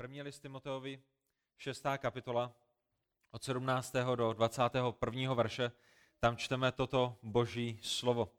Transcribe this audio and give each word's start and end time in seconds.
První 0.00 0.22
list 0.22 0.40
Timoteovi, 0.40 1.02
6. 1.58 1.84
kapitola, 1.98 2.52
od 3.30 3.44
17. 3.44 3.94
do 4.14 4.32
21. 4.32 5.34
verše, 5.34 5.72
tam 6.20 6.36
čteme 6.36 6.72
toto 6.72 7.18
boží 7.22 7.78
slovo. 7.82 8.32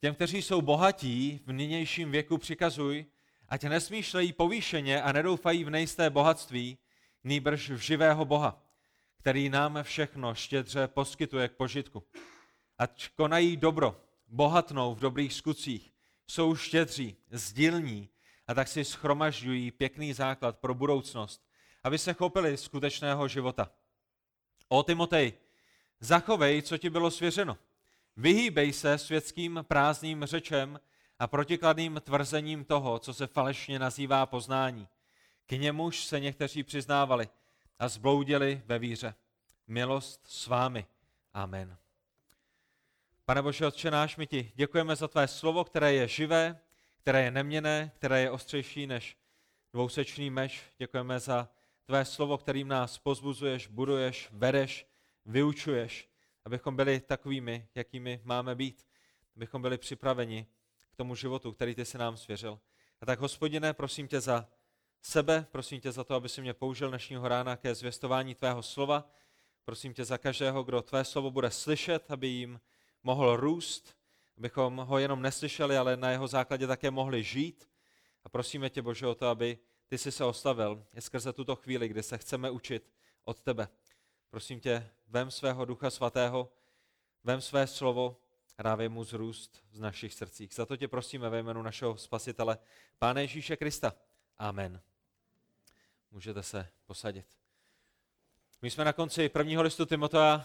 Těm, 0.00 0.14
kteří 0.14 0.42
jsou 0.42 0.62
bohatí, 0.62 1.40
v 1.46 1.52
nynějším 1.52 2.10
věku 2.10 2.38
přikazuj, 2.38 3.06
ať 3.48 3.62
nesmýšlejí 3.62 4.32
povýšeně 4.32 5.02
a 5.02 5.12
nedoufají 5.12 5.64
v 5.64 5.70
nejisté 5.70 6.10
bohatství, 6.10 6.78
nýbrž 7.24 7.70
v 7.70 7.76
živého 7.76 8.24
Boha, 8.24 8.62
který 9.18 9.48
nám 9.48 9.82
všechno 9.82 10.34
štědře 10.34 10.88
poskytuje 10.88 11.48
k 11.48 11.56
požitku. 11.56 12.06
Ať 12.78 13.08
konají 13.08 13.56
dobro, 13.56 14.00
bohatnou 14.26 14.94
v 14.94 15.00
dobrých 15.00 15.32
skutcích, 15.32 15.92
jsou 16.26 16.54
štědří, 16.54 17.16
sdílní 17.30 18.08
a 18.48 18.54
tak 18.54 18.68
si 18.68 18.84
schromažďují 18.84 19.70
pěkný 19.70 20.12
základ 20.12 20.58
pro 20.58 20.74
budoucnost, 20.74 21.42
aby 21.84 21.98
se 21.98 22.12
chopili 22.12 22.56
skutečného 22.56 23.28
života. 23.28 23.70
O 24.68 24.82
Timotej, 24.82 25.32
zachovej, 26.00 26.62
co 26.62 26.78
ti 26.78 26.90
bylo 26.90 27.10
svěřeno. 27.10 27.58
Vyhýbej 28.16 28.72
se 28.72 28.98
světským 28.98 29.64
prázdným 29.68 30.24
řečem 30.24 30.80
a 31.18 31.26
protikladným 31.26 32.00
tvrzením 32.04 32.64
toho, 32.64 32.98
co 32.98 33.14
se 33.14 33.26
falešně 33.26 33.78
nazývá 33.78 34.26
poznání. 34.26 34.88
K 35.46 35.52
němuž 35.52 36.04
se 36.04 36.20
někteří 36.20 36.62
přiznávali 36.62 37.28
a 37.78 37.88
zbloudili 37.88 38.62
ve 38.66 38.78
víře. 38.78 39.14
Milost 39.66 40.20
s 40.28 40.46
vámi. 40.46 40.86
Amen. 41.34 41.76
Pane 43.24 43.42
Bože, 43.42 43.66
Otče 43.66 43.90
náš, 43.90 44.16
my 44.16 44.26
ti 44.26 44.52
děkujeme 44.54 44.96
za 44.96 45.08
tvé 45.08 45.28
slovo, 45.28 45.64
které 45.64 45.92
je 45.92 46.08
živé, 46.08 46.60
které 47.06 47.22
je 47.22 47.30
neměné, 47.30 47.92
které 47.94 48.20
je 48.20 48.30
ostřejší 48.30 48.86
než 48.86 49.16
dvousečný 49.72 50.30
meč. 50.30 50.62
Děkujeme 50.78 51.20
za 51.20 51.48
tvé 51.84 52.04
slovo, 52.04 52.38
kterým 52.38 52.68
nás 52.68 52.98
pozbuzuješ, 52.98 53.66
buduješ, 53.66 54.28
vedeš, 54.32 54.86
vyučuješ, 55.24 56.08
abychom 56.44 56.76
byli 56.76 57.00
takovými, 57.00 57.68
jakými 57.74 58.20
máme 58.24 58.54
být, 58.54 58.86
abychom 59.36 59.62
byli 59.62 59.78
připraveni 59.78 60.46
k 60.90 60.96
tomu 60.96 61.14
životu, 61.14 61.52
který 61.52 61.74
ty 61.74 61.84
se 61.84 61.98
nám 61.98 62.16
svěřil. 62.16 62.60
A 63.00 63.06
tak, 63.06 63.20
hospodine, 63.20 63.72
prosím 63.72 64.08
tě 64.08 64.20
za 64.20 64.48
sebe, 65.02 65.46
prosím 65.50 65.80
tě 65.80 65.92
za 65.92 66.04
to, 66.04 66.14
aby 66.14 66.28
si 66.28 66.40
mě 66.40 66.54
použil 66.54 66.88
dnešního 66.88 67.28
rána 67.28 67.56
ke 67.56 67.74
zvěstování 67.74 68.34
tvého 68.34 68.62
slova. 68.62 69.10
Prosím 69.64 69.94
tě 69.94 70.04
za 70.04 70.18
každého, 70.18 70.64
kdo 70.64 70.82
tvé 70.82 71.04
slovo 71.04 71.30
bude 71.30 71.50
slyšet, 71.50 72.10
aby 72.10 72.26
jim 72.26 72.60
mohl 73.02 73.36
růst, 73.36 73.95
abychom 74.38 74.76
ho 74.76 74.98
jenom 74.98 75.22
neslyšeli, 75.22 75.76
ale 75.76 75.96
na 75.96 76.10
jeho 76.10 76.28
základě 76.28 76.66
také 76.66 76.90
mohli 76.90 77.22
žít. 77.22 77.68
A 78.24 78.28
prosíme 78.28 78.70
tě, 78.70 78.82
Bože, 78.82 79.06
o 79.06 79.14
to, 79.14 79.28
aby 79.28 79.58
ty 79.88 79.98
jsi 79.98 80.12
se 80.12 80.24
oslavil 80.24 80.86
skrze 80.98 81.32
tuto 81.32 81.56
chvíli, 81.56 81.88
kdy 81.88 82.02
se 82.02 82.18
chceme 82.18 82.50
učit 82.50 82.92
od 83.24 83.40
tebe. 83.40 83.68
Prosím 84.30 84.60
tě, 84.60 84.90
vem 85.08 85.30
svého 85.30 85.64
ducha 85.64 85.90
svatého, 85.90 86.52
vem 87.24 87.40
své 87.40 87.66
slovo 87.66 88.20
dávej 88.62 88.88
mu 88.88 89.04
zrůst 89.04 89.62
v 89.72 89.80
našich 89.80 90.14
srdcích. 90.14 90.54
Za 90.54 90.66
to 90.66 90.76
tě 90.76 90.88
prosíme 90.88 91.30
ve 91.30 91.38
jménu 91.38 91.62
našeho 91.62 91.96
spasitele, 91.96 92.58
Páne 92.98 93.22
Ježíše 93.22 93.56
Krista. 93.56 93.92
Amen. 94.38 94.80
Můžete 96.10 96.42
se 96.42 96.68
posadit. 96.86 97.26
My 98.62 98.70
jsme 98.70 98.84
na 98.84 98.92
konci 98.92 99.28
prvního 99.28 99.62
listu 99.62 99.86
Timota 99.86 100.34
a 100.34 100.44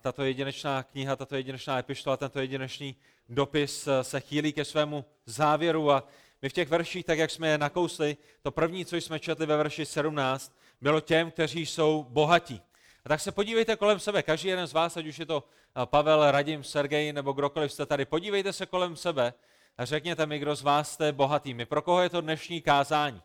tato 0.00 0.24
jedinečná 0.24 0.82
kniha, 0.82 1.16
tato 1.16 1.36
jedinečná 1.36 1.78
epištola, 1.78 2.16
tento 2.16 2.40
jedinečný 2.40 2.96
dopis 3.28 3.88
se 4.02 4.20
chýlí 4.20 4.52
ke 4.52 4.64
svému 4.64 5.04
závěru 5.26 5.90
a 5.90 6.08
my 6.42 6.48
v 6.48 6.52
těch 6.52 6.68
verších, 6.68 7.04
tak 7.04 7.18
jak 7.18 7.30
jsme 7.30 7.48
je 7.48 7.58
nakousli, 7.58 8.16
to 8.42 8.50
první, 8.50 8.84
co 8.84 8.96
jsme 8.96 9.18
četli 9.18 9.46
ve 9.46 9.56
verši 9.56 9.86
17, 9.86 10.56
bylo 10.80 11.00
těm, 11.00 11.30
kteří 11.30 11.66
jsou 11.66 12.06
bohatí. 12.08 12.62
A 13.04 13.08
tak 13.08 13.20
se 13.20 13.32
podívejte 13.32 13.76
kolem 13.76 14.00
sebe, 14.00 14.22
každý 14.22 14.48
jeden 14.48 14.66
z 14.66 14.72
vás, 14.72 14.96
ať 14.96 15.06
už 15.06 15.18
je 15.18 15.26
to 15.26 15.44
Pavel, 15.84 16.30
Radim, 16.30 16.64
Sergej 16.64 17.12
nebo 17.12 17.32
kdokoliv 17.32 17.72
jste 17.72 17.86
tady, 17.86 18.04
podívejte 18.04 18.52
se 18.52 18.66
kolem 18.66 18.96
sebe 18.96 19.34
a 19.78 19.84
řekněte 19.84 20.26
mi, 20.26 20.38
kdo 20.38 20.56
z 20.56 20.62
vás 20.62 20.92
jste 20.92 21.12
bohatými. 21.12 21.66
Pro 21.66 21.82
koho 21.82 22.02
je 22.02 22.08
to 22.08 22.20
dnešní 22.20 22.62
kázání? 22.62 23.22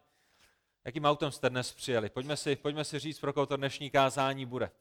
Jakým 0.86 1.06
autem 1.06 1.32
jste 1.32 1.50
dnes 1.50 1.74
přijeli? 1.74 2.10
Pojďme 2.10 2.38
si, 2.38 2.56
pojďme 2.56 2.84
si 2.84 3.00
říct, 3.00 3.20
pro 3.20 3.34
koho 3.34 3.46
to 3.46 3.58
dnešní 3.58 3.90
kázání 3.90 4.46
bude. 4.46 4.72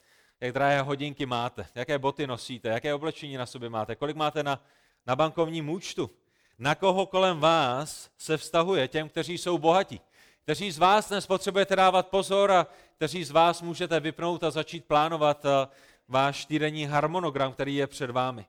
Jak 0.40 0.52
drahé 0.52 0.82
hodinky 0.82 1.26
máte, 1.26 1.66
jaké 1.74 1.98
boty 1.98 2.26
nosíte, 2.26 2.68
jaké 2.68 2.94
oblečení 2.94 3.36
na 3.36 3.46
sobě 3.46 3.68
máte, 3.68 3.96
kolik 3.96 4.16
máte 4.16 4.42
na, 4.42 4.64
na 5.06 5.16
bankovním 5.16 5.68
účtu, 5.68 6.10
na 6.58 6.74
koho 6.74 7.06
kolem 7.06 7.40
vás 7.40 8.10
se 8.18 8.36
vztahuje 8.36 8.88
těm, 8.88 9.08
kteří 9.08 9.38
jsou 9.38 9.58
bohatí. 9.58 10.00
Kteří 10.42 10.70
z 10.70 10.78
vás 10.78 11.08
dnes 11.08 11.26
potřebujete 11.26 11.76
dávat 11.76 12.08
pozor 12.08 12.52
a 12.52 12.66
kteří 12.96 13.24
z 13.24 13.30
vás 13.30 13.62
můžete 13.62 14.00
vypnout 14.00 14.44
a 14.44 14.50
začít 14.50 14.84
plánovat 14.84 15.44
eh, 15.44 15.68
váš 16.08 16.44
týdenní 16.44 16.86
harmonogram, 16.86 17.52
který 17.52 17.76
je 17.76 17.86
před 17.86 18.10
vámi. 18.10 18.46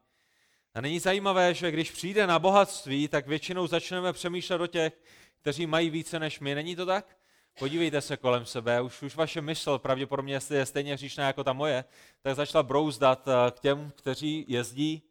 A 0.73 0.81
není 0.81 0.99
zajímavé, 0.99 1.53
že 1.53 1.71
když 1.71 1.91
přijde 1.91 2.27
na 2.27 2.39
bohatství, 2.39 3.07
tak 3.07 3.27
většinou 3.27 3.67
začneme 3.67 4.13
přemýšlet 4.13 4.61
o 4.61 4.67
těch, 4.67 4.93
kteří 5.41 5.67
mají 5.67 5.89
více 5.89 6.19
než 6.19 6.39
my. 6.39 6.55
Není 6.55 6.75
to 6.75 6.85
tak? 6.85 7.17
Podívejte 7.59 8.01
se 8.01 8.17
kolem 8.17 8.45
sebe, 8.45 8.81
už, 8.81 9.01
už 9.01 9.15
vaše 9.15 9.41
mysl 9.41 9.79
pravděpodobně 9.79 10.39
je 10.49 10.65
stejně 10.65 10.97
říšná 10.97 11.27
jako 11.27 11.43
ta 11.43 11.53
moje, 11.53 11.85
tak 12.21 12.35
začala 12.35 12.63
brouzdat 12.63 13.27
eh, 13.27 13.51
k 13.51 13.59
těm, 13.59 13.91
kteří 13.95 14.45
jezdí 14.47 15.03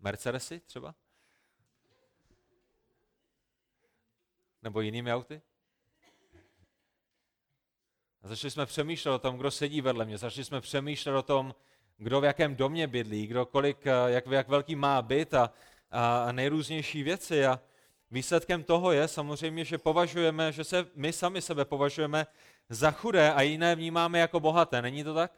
Mercedesy 0.00 0.60
třeba? 0.60 0.94
Nebo 4.62 4.80
jinými 4.80 5.14
auty? 5.14 5.42
A 8.22 8.28
začali 8.28 8.50
jsme 8.50 8.66
přemýšlet 8.66 9.12
o 9.12 9.18
tom, 9.18 9.36
kdo 9.36 9.50
sedí 9.50 9.80
vedle 9.80 10.04
mě, 10.04 10.18
začali 10.18 10.44
jsme 10.44 10.60
přemýšlet 10.60 11.16
o 11.16 11.22
tom, 11.22 11.54
kdo 11.96 12.20
v 12.20 12.24
jakém 12.24 12.56
domě 12.56 12.86
bydlí, 12.86 13.26
kdo 13.26 13.46
kolik, 13.46 13.86
eh, 13.86 13.92
jak, 14.06 14.26
jak 14.26 14.48
velký 14.48 14.76
má 14.76 15.02
byt 15.02 15.34
a, 15.34 15.52
a 15.90 16.32
nejrůznější 16.32 17.02
věci. 17.02 17.46
A 17.46 17.60
výsledkem 18.10 18.64
toho 18.64 18.92
je 18.92 19.08
samozřejmě, 19.08 19.64
že 19.64 19.78
považujeme, 19.78 20.52
že 20.52 20.64
se 20.64 20.86
my 20.94 21.12
sami 21.12 21.42
sebe 21.42 21.64
považujeme 21.64 22.26
za 22.68 22.90
chudé 22.90 23.32
a 23.32 23.42
jiné 23.42 23.74
vnímáme 23.74 24.18
jako 24.18 24.40
bohaté. 24.40 24.82
Není 24.82 25.04
to 25.04 25.14
tak? 25.14 25.32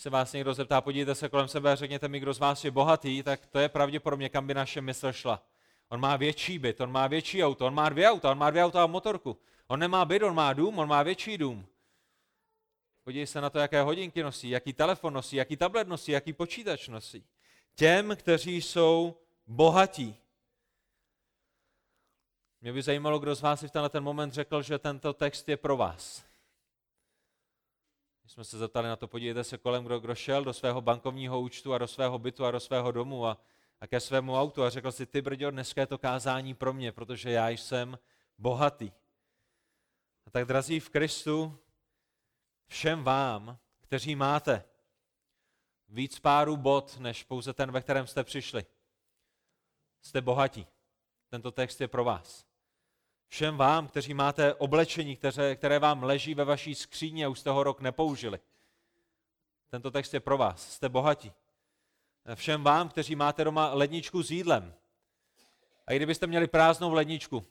se 0.00 0.10
vás 0.10 0.32
někdo 0.32 0.54
zeptá, 0.54 0.80
podívejte 0.80 1.14
se 1.14 1.28
kolem 1.28 1.48
sebe 1.48 1.72
a 1.72 1.74
řekněte 1.74 2.08
mi, 2.08 2.20
kdo 2.20 2.34
z 2.34 2.38
vás 2.38 2.64
je 2.64 2.70
bohatý, 2.70 3.22
tak 3.22 3.46
to 3.46 3.58
je 3.58 3.68
pravděpodobně, 3.68 4.28
kam 4.28 4.46
by 4.46 4.54
naše 4.54 4.80
mysl 4.80 5.12
šla. 5.12 5.42
On 5.88 6.00
má 6.00 6.16
větší 6.16 6.58
byt, 6.58 6.80
on 6.80 6.92
má 6.92 7.06
větší 7.06 7.44
auto, 7.44 7.66
on 7.66 7.74
má 7.74 7.88
dvě 7.88 8.10
auta, 8.10 8.30
on 8.30 8.38
má 8.38 8.50
dvě 8.50 8.64
auta 8.64 8.82
a 8.82 8.86
motorku. 8.86 9.38
On 9.66 9.80
nemá 9.80 10.04
byt, 10.04 10.22
on 10.22 10.34
má 10.34 10.52
dům, 10.52 10.78
on 10.78 10.88
má 10.88 11.02
větší 11.02 11.38
dům. 11.38 11.66
Podívej 13.04 13.26
se 13.26 13.40
na 13.40 13.50
to, 13.50 13.58
jaké 13.58 13.82
hodinky 13.82 14.22
nosí, 14.22 14.50
jaký 14.50 14.72
telefon 14.72 15.14
nosí, 15.14 15.36
jaký 15.36 15.56
tablet 15.56 15.88
nosí, 15.88 16.12
jaký 16.12 16.32
počítač 16.32 16.88
nosí. 16.88 17.24
Těm, 17.74 18.16
kteří 18.16 18.62
jsou 18.62 19.16
bohatí. 19.46 20.16
Mě 22.60 22.72
by 22.72 22.82
zajímalo, 22.82 23.18
kdo 23.18 23.34
z 23.34 23.40
vás 23.40 23.60
si 23.60 23.68
v 23.68 23.70
tenhle 23.70 23.88
ten 23.88 24.04
moment 24.04 24.32
řekl, 24.32 24.62
že 24.62 24.78
tento 24.78 25.12
text 25.12 25.48
je 25.48 25.56
pro 25.56 25.76
vás. 25.76 26.24
My 28.24 28.30
jsme 28.30 28.44
se 28.44 28.58
zeptali 28.58 28.88
na 28.88 28.96
to, 28.96 29.08
podívejte 29.08 29.44
se 29.44 29.58
kolem, 29.58 29.84
kdo, 29.84 30.00
kdo 30.00 30.14
šel 30.14 30.44
do 30.44 30.52
svého 30.52 30.80
bankovního 30.80 31.40
účtu 31.40 31.74
a 31.74 31.78
do 31.78 31.86
svého 31.88 32.18
bytu 32.18 32.44
a 32.44 32.50
do 32.50 32.60
svého 32.60 32.92
domu 32.92 33.26
a, 33.26 33.38
a 33.80 33.86
ke 33.86 34.00
svému 34.00 34.40
autu 34.40 34.62
a 34.62 34.70
řekl 34.70 34.92
si, 34.92 35.06
ty 35.06 35.22
brďo, 35.22 35.50
dneska 35.50 35.80
je 35.80 35.86
to 35.86 35.98
kázání 35.98 36.54
pro 36.54 36.72
mě, 36.72 36.92
protože 36.92 37.30
já 37.30 37.48
jsem 37.48 37.98
bohatý. 38.38 38.92
A 40.26 40.30
tak, 40.30 40.44
drazí 40.44 40.80
v 40.80 40.90
Kristu, 40.90 41.58
všem 42.66 43.04
vám, 43.04 43.58
kteří 43.80 44.16
máte 44.16 44.64
víc 45.88 46.18
párů 46.18 46.56
bod, 46.56 46.98
než 46.98 47.24
pouze 47.24 47.52
ten, 47.52 47.72
ve 47.72 47.80
kterém 47.80 48.06
jste 48.06 48.24
přišli, 48.24 48.66
jste 50.02 50.20
bohatí. 50.20 50.66
Tento 51.28 51.50
text 51.50 51.80
je 51.80 51.88
pro 51.88 52.04
vás. 52.04 52.49
Všem 53.30 53.56
vám, 53.56 53.88
kteří 53.88 54.14
máte 54.14 54.54
oblečení, 54.54 55.16
které, 55.16 55.56
které 55.56 55.78
vám 55.78 56.02
leží 56.02 56.34
ve 56.34 56.44
vaší 56.44 56.74
skříně 56.74 57.26
a 57.26 57.28
už 57.28 57.40
jste 57.40 57.50
ho 57.50 57.62
rok 57.62 57.80
nepoužili. 57.80 58.38
Tento 59.68 59.90
text 59.90 60.14
je 60.14 60.20
pro 60.20 60.38
vás. 60.38 60.72
Jste 60.72 60.88
bohatí. 60.88 61.32
Všem 62.34 62.62
vám, 62.62 62.88
kteří 62.88 63.16
máte 63.16 63.44
doma 63.44 63.74
ledničku 63.74 64.22
s 64.22 64.30
jídlem. 64.30 64.74
A 65.86 65.92
i 65.92 65.96
kdybyste 65.96 66.26
měli 66.26 66.46
prázdnou 66.46 66.92
ledničku, 66.92 67.46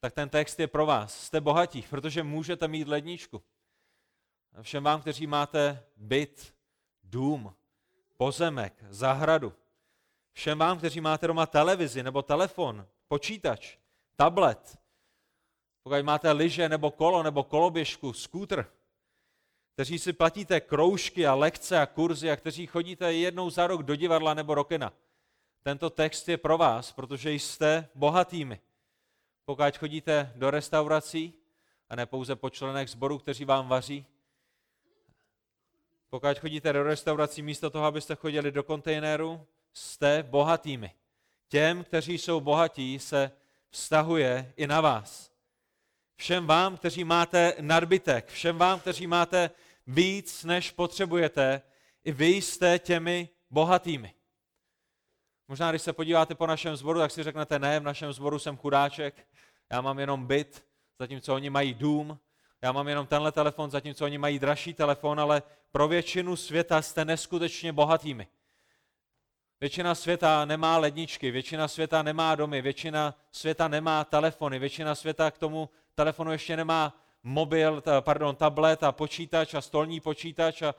tak 0.00 0.12
ten 0.12 0.28
text 0.28 0.60
je 0.60 0.66
pro 0.66 0.86
vás. 0.86 1.24
Jste 1.24 1.40
bohatí, 1.40 1.82
protože 1.90 2.22
můžete 2.22 2.68
mít 2.68 2.88
ledničku. 2.88 3.42
Všem 4.62 4.84
vám, 4.84 5.00
kteří 5.00 5.26
máte 5.26 5.84
byt, 5.96 6.54
dům, 7.04 7.54
pozemek, 8.16 8.84
zahradu. 8.88 9.52
Všem 10.32 10.58
vám, 10.58 10.78
kteří 10.78 11.00
máte 11.00 11.26
doma 11.26 11.46
televizi 11.46 12.02
nebo 12.02 12.22
telefon, 12.22 12.86
počítač, 13.08 13.76
tablet. 14.16 14.78
Pokud 15.82 16.02
máte 16.02 16.32
lyže 16.32 16.68
nebo 16.68 16.90
kolo 16.90 17.22
nebo 17.22 17.44
koloběžku, 17.44 18.12
skútr, 18.12 18.66
kteří 19.72 19.98
si 19.98 20.12
platíte 20.12 20.60
kroužky 20.60 21.26
a 21.26 21.34
lekce 21.34 21.80
a 21.80 21.86
kurzy 21.86 22.30
a 22.30 22.36
kteří 22.36 22.66
chodíte 22.66 23.12
jednou 23.12 23.50
za 23.50 23.66
rok 23.66 23.82
do 23.82 23.96
divadla 23.96 24.34
nebo 24.34 24.54
rokena. 24.54 24.92
Tento 25.62 25.90
text 25.90 26.28
je 26.28 26.36
pro 26.36 26.58
vás, 26.58 26.92
protože 26.92 27.32
jste 27.32 27.88
bohatými 27.94 28.60
pokud 29.46 29.76
chodíte 29.76 30.32
do 30.36 30.50
restaurací, 30.50 31.34
a 31.88 31.96
ne 31.96 32.06
pouze 32.06 32.36
po 32.36 32.50
členech 32.50 32.90
sboru, 32.90 33.18
kteří 33.18 33.44
vám 33.44 33.68
vaří, 33.68 34.06
pokud 36.10 36.38
chodíte 36.38 36.72
do 36.72 36.82
restaurací 36.82 37.42
místo 37.42 37.70
toho, 37.70 37.84
abyste 37.84 38.14
chodili 38.14 38.52
do 38.52 38.62
kontejneru, 38.62 39.46
jste 39.72 40.22
bohatými. 40.22 40.94
Těm, 41.48 41.84
kteří 41.84 42.18
jsou 42.18 42.40
bohatí, 42.40 42.98
se 42.98 43.32
vztahuje 43.76 44.52
i 44.56 44.66
na 44.66 44.80
vás. 44.80 45.30
Všem 46.16 46.46
vám, 46.46 46.76
kteří 46.76 47.04
máte 47.04 47.54
nadbytek, 47.60 48.28
všem 48.28 48.58
vám, 48.58 48.80
kteří 48.80 49.06
máte 49.06 49.50
víc, 49.86 50.44
než 50.44 50.70
potřebujete, 50.70 51.62
i 52.04 52.12
vy 52.12 52.28
jste 52.28 52.78
těmi 52.78 53.28
bohatými. 53.50 54.14
Možná, 55.48 55.70
když 55.70 55.82
se 55.82 55.92
podíváte 55.92 56.34
po 56.34 56.46
našem 56.46 56.76
zboru, 56.76 56.98
tak 56.98 57.10
si 57.10 57.22
řeknete, 57.22 57.58
ne, 57.58 57.80
v 57.80 57.82
našem 57.82 58.12
zboru 58.12 58.38
jsem 58.38 58.56
chudáček, 58.56 59.28
já 59.72 59.80
mám 59.80 59.98
jenom 59.98 60.26
byt, 60.26 60.64
zatímco 60.98 61.34
oni 61.34 61.50
mají 61.50 61.74
dům, 61.74 62.18
já 62.62 62.72
mám 62.72 62.88
jenom 62.88 63.06
tenhle 63.06 63.32
telefon, 63.32 63.70
zatímco 63.70 64.04
oni 64.04 64.18
mají 64.18 64.38
dražší 64.38 64.74
telefon, 64.74 65.20
ale 65.20 65.42
pro 65.70 65.88
většinu 65.88 66.36
světa 66.36 66.82
jste 66.82 67.04
neskutečně 67.04 67.72
bohatými. 67.72 68.28
Většina 69.60 69.94
světa 69.94 70.44
nemá 70.44 70.78
ledničky, 70.78 71.30
většina 71.30 71.68
světa 71.68 72.02
nemá 72.02 72.34
domy, 72.34 72.62
většina 72.62 73.14
světa 73.32 73.68
nemá 73.68 74.04
telefony, 74.04 74.58
většina 74.58 74.94
světa 74.94 75.30
k 75.30 75.38
tomu 75.38 75.68
telefonu 75.94 76.32
ještě 76.32 76.56
nemá 76.56 77.00
mobil, 77.22 77.82
pardon, 78.00 78.36
tablet 78.36 78.82
a 78.82 78.92
počítač 78.92 79.54
a 79.54 79.60
stolní 79.60 80.00
počítač 80.00 80.62
a 80.62 80.74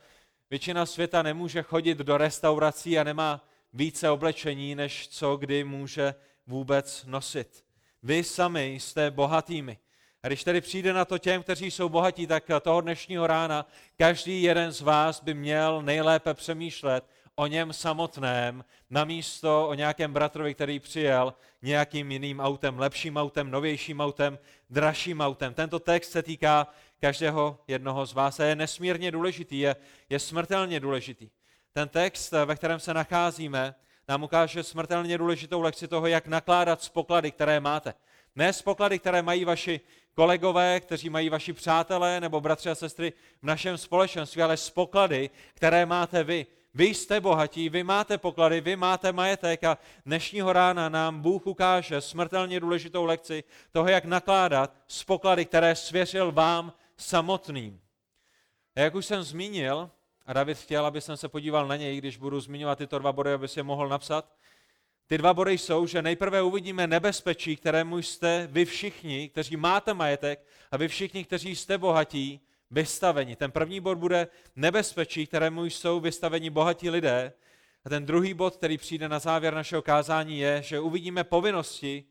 většina 0.50 0.86
světa 0.86 1.22
nemůže 1.22 1.62
chodit 1.62 1.98
do 1.98 2.18
restaurací 2.18 3.00
a 3.00 3.04
nemá 3.04 3.46
více 3.74 4.10
oblečení, 4.10 4.76
než 4.76 5.08
co 5.08 5.38
kdy 5.38 5.64
může 5.64 6.16
vůbec 6.48 7.06
nosit. 7.06 7.64
Vy 8.04 8.24
sami 8.24 8.74
jste 8.74 9.12
bohatými. 9.12 9.78
A 10.24 10.28
když 10.28 10.44
tedy 10.44 10.62
přijde 10.62 10.94
na 10.94 11.06
to 11.06 11.18
těm, 11.18 11.44
kteří 11.44 11.72
jsou 11.72 11.90
bohatí, 11.90 12.28
tak 12.28 12.44
toho 12.62 12.82
dnešního 12.82 13.28
rána 13.28 13.66
každý 13.98 14.44
jeden 14.44 14.72
z 14.72 14.82
vás 14.82 15.24
by 15.24 15.34
měl 15.34 15.82
nejlépe 15.82 16.34
přemýšlet 16.34 17.04
o 17.40 17.48
něm 17.48 17.74
samotném, 17.74 18.66
namísto 18.90 19.68
o 19.68 19.74
nějakém 19.74 20.14
bratrovi, 20.14 20.54
který 20.54 20.80
přijel 20.80 21.34
nějakým 21.62 22.12
jiným 22.12 22.40
autem, 22.40 22.80
lepším 22.80 23.18
autem, 23.18 23.52
novějším 23.52 24.02
autem, 24.02 24.40
dražším 24.70 25.22
autem. 25.22 25.54
Tento 25.54 25.80
text 25.80 26.12
se 26.12 26.24
týká 26.24 26.68
každého 27.00 27.60
jednoho 27.68 28.06
z 28.06 28.14
vás 28.14 28.40
a 28.40 28.44
je 28.44 28.56
nesmírně 28.56 29.12
důležitý, 29.12 29.60
je, 29.60 29.76
je 30.10 30.20
smrtelně 30.20 30.80
důležitý. 30.80 31.30
Ten 31.74 31.90
text, 31.90 32.32
ve 32.46 32.56
kterém 32.56 32.80
se 32.80 32.94
nacházíme, 32.94 33.76
nám 34.08 34.24
ukáže 34.24 34.64
smrtelně 34.64 35.18
důležitou 35.18 35.62
lekci 35.62 35.88
toho, 35.88 36.08
jak 36.08 36.28
nakládat 36.28 36.82
s 36.82 36.90
poklady, 36.90 37.32
které 37.32 37.60
máte. 37.60 37.94
Ne 38.36 38.54
s 38.54 38.62
poklady, 38.62 39.00
které 39.00 39.22
mají 39.22 39.46
vaši 39.46 39.82
kolegové, 40.14 40.80
kteří 40.80 41.10
mají 41.10 41.30
vaši 41.30 41.54
přátelé 41.54 42.20
nebo 42.20 42.42
bratři 42.42 42.70
a 42.70 42.76
sestry 42.76 43.14
v 43.42 43.46
našem 43.46 43.78
společenství, 43.78 44.42
ale 44.42 44.58
s 44.58 44.70
poklady, 44.70 45.30
které 45.54 45.86
máte 45.86 46.24
vy. 46.24 46.46
Vy 46.78 46.86
jste 46.86 47.20
bohatí, 47.22 47.70
vy 47.70 47.84
máte 47.84 48.18
poklady, 48.18 48.62
vy 48.62 48.76
máte 48.76 49.12
majetek 49.12 49.64
a 49.64 49.78
dnešního 50.06 50.54
rána 50.54 50.90
nám 50.90 51.22
Bůh 51.22 51.48
ukáže 51.48 52.02
smrtelně 52.02 52.60
důležitou 52.60 53.06
lekci 53.06 53.44
toho, 53.72 53.90
jak 53.90 54.06
nakládat 54.06 54.74
s 54.88 55.04
poklady, 55.04 55.46
které 55.46 55.76
svěřil 55.76 56.32
vám 56.32 56.74
samotným. 56.98 57.82
A 58.76 58.80
jak 58.80 58.96
už 58.96 59.06
jsem 59.06 59.24
zmínil, 59.24 59.90
a 60.26 60.34
David 60.34 60.58
chtěl, 60.58 60.86
aby 60.86 61.02
jsem 61.02 61.18
se 61.18 61.30
podíval 61.30 61.68
na 61.68 61.76
něj, 61.76 61.98
když 61.98 62.18
budu 62.18 62.40
zmiňovat 62.40 62.78
tyto 62.78 63.00
dva 63.00 63.12
body, 63.12 63.34
aby 63.34 63.48
si 63.48 63.60
je 63.60 63.64
mohl 63.64 63.90
napsat, 63.90 64.34
ty 65.08 65.18
dva 65.18 65.34
body 65.34 65.58
jsou, 65.58 65.86
že 65.86 66.02
nejprve 66.02 66.42
uvidíme 66.42 66.88
nebezpečí, 66.88 67.56
kterému 67.56 67.98
jste 67.98 68.48
vy 68.52 68.66
všichni, 68.66 69.30
kteří 69.30 69.58
máte 69.58 69.94
majetek 69.94 70.46
a 70.72 70.78
vy 70.78 70.88
všichni, 70.88 71.24
kteří 71.24 71.56
jste 71.56 71.78
bohatí, 71.78 72.42
vystaveni. 72.72 73.36
Ten 73.36 73.52
první 73.52 73.80
bod 73.80 73.98
bude 73.98 74.28
nebezpečí, 74.56 75.28
kterému 75.28 75.66
jsou 75.66 76.00
vystaveni 76.00 76.50
bohatí 76.50 76.90
lidé. 76.90 77.34
A 77.86 77.90
ten 77.90 78.06
druhý 78.06 78.34
bod, 78.34 78.56
který 78.56 78.78
přijde 78.78 79.10
na 79.10 79.20
závěr 79.20 79.54
našeho 79.54 79.82
kázání, 79.82 80.40
je, 80.40 80.62
že 80.62 80.80
uvidíme 80.80 81.24
povinnosti, 81.24 82.04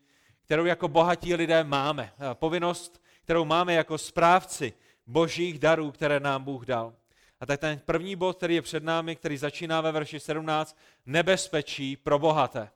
kterou 0.45 0.65
jako 0.65 0.87
bohatí 0.87 1.35
lidé 1.35 1.63
máme. 1.63 2.13
Povinnost, 2.33 3.01
kterou 3.23 3.45
máme 3.45 3.73
jako 3.73 3.97
správci 3.97 4.73
božích 5.07 5.59
darů, 5.59 5.91
které 5.91 6.19
nám 6.19 6.43
Bůh 6.43 6.65
dal. 6.65 6.93
A 7.39 7.45
tak 7.45 7.59
ten 7.59 7.79
první 7.85 8.15
bod, 8.15 8.37
který 8.37 8.55
je 8.55 8.61
před 8.61 8.83
námi, 8.83 9.15
který 9.15 9.37
začíná 9.37 9.81
ve 9.81 9.91
verši 9.91 10.19
17, 10.19 10.77
nebezpečí 11.05 11.95
pro 11.95 12.19
bohaté. 12.19 12.69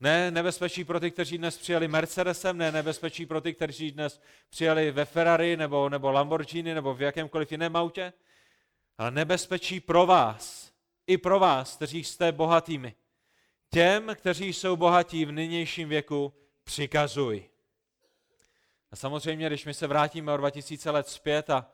Ne 0.00 0.30
nebezpečí 0.30 0.84
pro 0.84 1.00
ty, 1.00 1.10
kteří 1.10 1.38
dnes 1.38 1.58
přijeli 1.58 1.88
Mercedesem, 1.88 2.58
ne 2.58 2.72
nebezpečí 2.72 3.26
pro 3.26 3.40
ty, 3.40 3.54
kteří 3.54 3.90
dnes 3.90 4.20
přijeli 4.50 4.90
ve 4.90 5.04
Ferrari 5.04 5.56
nebo, 5.56 5.88
nebo 5.88 6.12
Lamborghini 6.12 6.74
nebo 6.74 6.94
v 6.94 7.02
jakémkoliv 7.02 7.52
jiném 7.52 7.76
autě, 7.76 8.12
ale 8.98 9.10
nebezpečí 9.10 9.80
pro 9.80 10.06
vás, 10.06 10.72
i 11.06 11.18
pro 11.18 11.38
vás, 11.38 11.76
kteří 11.76 12.04
jste 12.04 12.32
bohatými. 12.32 12.94
Těm, 13.70 14.14
kteří 14.14 14.52
jsou 14.52 14.76
bohatí 14.76 15.24
v 15.24 15.32
nynějším 15.32 15.88
věku, 15.88 16.34
přikazuj. 16.64 17.48
A 18.90 18.96
samozřejmě, 18.96 19.46
když 19.46 19.64
my 19.64 19.74
se 19.74 19.86
vrátíme 19.86 20.32
o 20.32 20.36
2000 20.36 20.90
let 20.90 21.08
zpět 21.08 21.50
a 21.50 21.70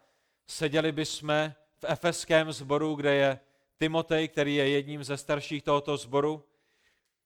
seděli 0.46 0.92
bychom 0.92 1.52
v 1.78 1.84
efeském 1.88 2.52
sboru, 2.52 2.94
kde 2.94 3.14
je 3.14 3.38
Timotej, 3.78 4.28
který 4.28 4.54
je 4.54 4.68
jedním 4.68 5.04
ze 5.04 5.16
starších 5.16 5.62
tohoto 5.62 5.96
sboru, 5.96 6.44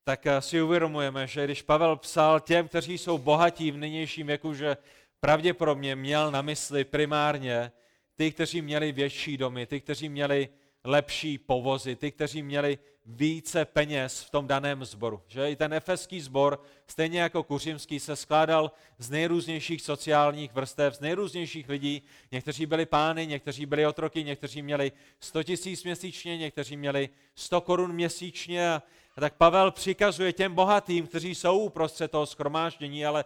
tak 0.09 0.27
eh, 0.27 0.41
si 0.41 0.63
uvědomujeme, 0.63 1.27
že 1.27 1.45
když 1.45 1.63
Pavel 1.63 1.97
psal 1.97 2.41
těm, 2.41 2.69
kteří 2.69 2.99
jsou 2.99 3.19
bohatí 3.19 3.71
v 3.71 3.77
nynějším 3.77 4.27
věku, 4.27 4.55
že 4.55 4.77
pravděpodobně 5.21 5.97
měl 5.97 6.31
na 6.31 6.43
mysli 6.43 6.85
primárně 6.85 7.73
ty, 8.15 8.33
kteří 8.33 8.63
měli 8.63 8.93
větší 8.93 9.37
domy, 9.37 9.67
ty, 9.67 9.81
kteří 9.81 10.09
měli 10.09 10.49
lepší 10.85 11.39
povozy, 11.39 11.97
ty, 11.97 12.13
kteří 12.13 12.43
měli 12.43 12.79
více 13.07 13.65
peněz 13.65 14.23
v 14.23 14.31
tom 14.31 14.47
daném 14.47 14.85
sboru. 14.85 15.23
Že 15.27 15.51
i 15.51 15.57
ten 15.57 15.75
efeský 15.75 16.21
sbor, 16.21 16.63
stejně 16.87 17.21
jako 17.21 17.43
kuřimský, 17.43 18.01
se 18.01 18.17
skládal 18.17 18.73
z 18.99 19.11
nejrůznějších 19.11 19.83
sociálních 19.83 20.53
vrstev, 20.53 20.95
z 20.95 21.01
nejrůznějších 21.01 21.69
lidí. 21.69 22.03
Někteří 22.33 22.67
byli 22.67 22.87
pány, 22.87 23.27
někteří 23.27 23.67
byli 23.67 23.87
otroky, 23.87 24.25
někteří 24.25 24.63
měli 24.63 24.93
100 25.21 25.43
tisíc 25.43 25.85
měsíčně, 25.85 26.39
někteří 26.39 26.77
měli 26.77 27.09
100 27.35 27.61
korun 27.61 27.93
měsíčně. 27.93 28.71
A, 28.71 28.83
a 29.17 29.21
tak 29.21 29.35
Pavel 29.35 29.71
přikazuje 29.71 30.33
těm 30.33 30.55
bohatým, 30.55 31.07
kteří 31.07 31.35
jsou 31.35 31.59
uprostřed 31.59 32.11
toho 32.11 32.27
schromáždění, 32.27 33.07
ale 33.07 33.25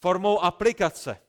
formou 0.00 0.40
aplikace. 0.40 1.20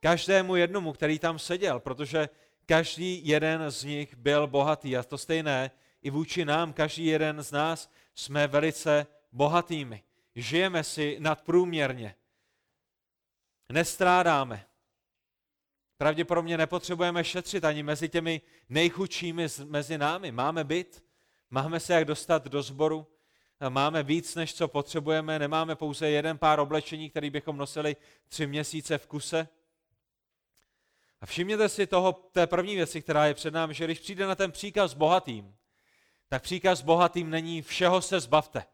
Každému 0.00 0.56
jednomu, 0.56 0.92
který 0.92 1.18
tam 1.18 1.38
seděl, 1.38 1.80
protože 1.80 2.28
každý 2.66 3.28
jeden 3.28 3.70
z 3.70 3.84
nich 3.84 4.16
byl 4.16 4.46
bohatý. 4.46 4.96
A 4.96 5.02
to 5.02 5.18
stejné 5.18 5.70
i 6.02 6.10
vůči 6.10 6.44
nám, 6.44 6.72
každý 6.72 7.06
jeden 7.06 7.42
z 7.42 7.52
nás 7.52 7.90
jsme 8.14 8.46
velice 8.46 9.06
bohatými. 9.32 10.02
Žijeme 10.34 10.84
si 10.84 11.16
nadprůměrně. 11.20 12.14
Nestrádáme. 13.72 14.66
Pravděpodobně 15.98 16.56
nepotřebujeme 16.56 17.24
šetřit 17.24 17.64
ani 17.64 17.82
mezi 17.82 18.08
těmi 18.08 18.40
nejchudšími 18.68 19.46
mezi 19.64 19.98
námi. 19.98 20.32
Máme 20.32 20.64
byt, 20.64 21.05
máme 21.50 21.80
se 21.80 21.94
jak 21.94 22.04
dostat 22.04 22.44
do 22.44 22.62
sboru, 22.62 23.06
máme 23.68 24.02
víc, 24.02 24.34
než 24.34 24.54
co 24.54 24.68
potřebujeme, 24.68 25.38
nemáme 25.38 25.76
pouze 25.76 26.10
jeden 26.10 26.38
pár 26.38 26.60
oblečení, 26.60 27.10
který 27.10 27.30
bychom 27.30 27.56
nosili 27.56 27.96
tři 28.28 28.46
měsíce 28.46 28.98
v 28.98 29.06
kuse. 29.06 29.48
A 31.20 31.26
všimněte 31.26 31.68
si 31.68 31.86
toho, 31.86 32.12
té 32.12 32.46
první 32.46 32.74
věci, 32.74 33.02
která 33.02 33.26
je 33.26 33.34
před 33.34 33.54
námi, 33.54 33.74
že 33.74 33.84
když 33.84 33.98
přijde 33.98 34.26
na 34.26 34.34
ten 34.34 34.52
příkaz 34.52 34.94
bohatým, 34.94 35.56
tak 36.28 36.42
příkaz 36.42 36.82
bohatým 36.82 37.30
není 37.30 37.62
všeho 37.62 38.02
se 38.02 38.20
zbavte. 38.20 38.64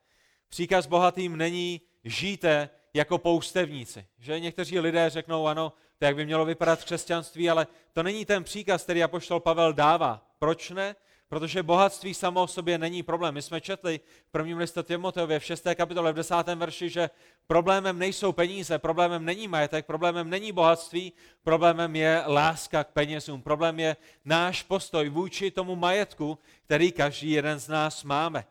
Příkaz 0.49 0.87
bohatým 0.87 1.37
není 1.37 1.81
žijte 2.05 2.71
jako 2.95 3.19
poustevníci. 3.19 4.07
Že 4.19 4.41
někteří 4.41 4.79
lidé 4.81 5.11
řeknou, 5.11 5.47
ano, 5.47 5.73
to 5.99 6.05
jak 6.05 6.17
by 6.17 6.25
mělo 6.25 6.45
vypadat 6.45 6.85
křesťanství, 6.85 7.51
ale 7.51 7.67
to 7.93 8.03
není 8.03 8.25
ten 8.25 8.45
příkaz, 8.45 8.83
který 8.83 9.03
apoštol 9.03 9.41
Pavel 9.41 9.73
dává. 9.73 10.35
Proč 10.39 10.71
ne? 10.71 10.97
Protože 11.33 11.63
bohatství 11.63 12.15
samo 12.15 12.43
o 12.43 12.47
sobě 12.47 12.79
není 12.79 13.03
problém. 13.03 13.35
My 13.35 13.43
jsme 13.43 13.61
četli 13.61 14.01
v 14.29 14.31
prvním 14.31 14.59
listu 14.59 14.83
Timoteově 14.83 15.39
v 15.39 15.45
6. 15.45 15.67
kapitole 15.75 16.13
v 16.13 16.17
10. 16.17 16.35
verši, 16.55 16.89
že 16.89 17.11
problémem 17.47 17.99
nejsou 17.99 18.33
peníze, 18.33 18.79
problémem 18.79 19.25
není 19.25 19.49
majetek, 19.49 19.87
problémem 19.87 20.31
není 20.31 20.53
bohatství, 20.53 21.13
problémem 21.43 21.97
je 21.97 22.23
láska 22.27 22.85
k 22.85 22.93
penězům. 22.93 23.43
Problém 23.43 23.81
je 23.81 23.97
náš 24.25 24.63
postoj 24.63 25.09
vůči 25.09 25.51
tomu 25.51 25.77
majetku, 25.77 26.39
který 26.65 26.93
každý 26.93 27.31
jeden 27.31 27.59
z 27.59 27.69
nás 27.69 28.05
máme. 28.05 28.45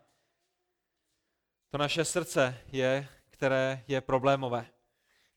To 1.69 1.77
naše 1.77 2.05
srdce 2.05 2.57
je, 2.71 3.07
které 3.29 3.83
je 3.87 4.01
problémové. 4.01 4.65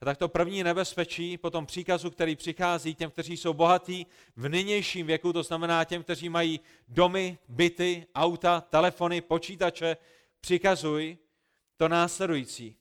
A 0.04 0.06
tak 0.06 0.18
to 0.18 0.28
první 0.28 0.64
nebezpečí 0.64 1.38
po 1.38 1.50
tom 1.50 1.66
příkazu, 1.66 2.10
který 2.10 2.36
přichází 2.36 2.94
těm, 2.94 3.10
kteří 3.10 3.36
jsou 3.36 3.52
bohatí 3.52 4.06
v 4.36 4.48
nynějším 4.48 5.06
věku, 5.06 5.32
to 5.32 5.42
znamená 5.42 5.84
těm, 5.84 6.02
kteří 6.02 6.28
mají 6.28 6.60
domy, 6.88 7.38
byty, 7.48 8.06
auta, 8.14 8.60
telefony, 8.60 9.20
počítače, 9.20 9.96
přikazuj 10.40 11.18
to 11.76 11.88
následující. 11.88 12.76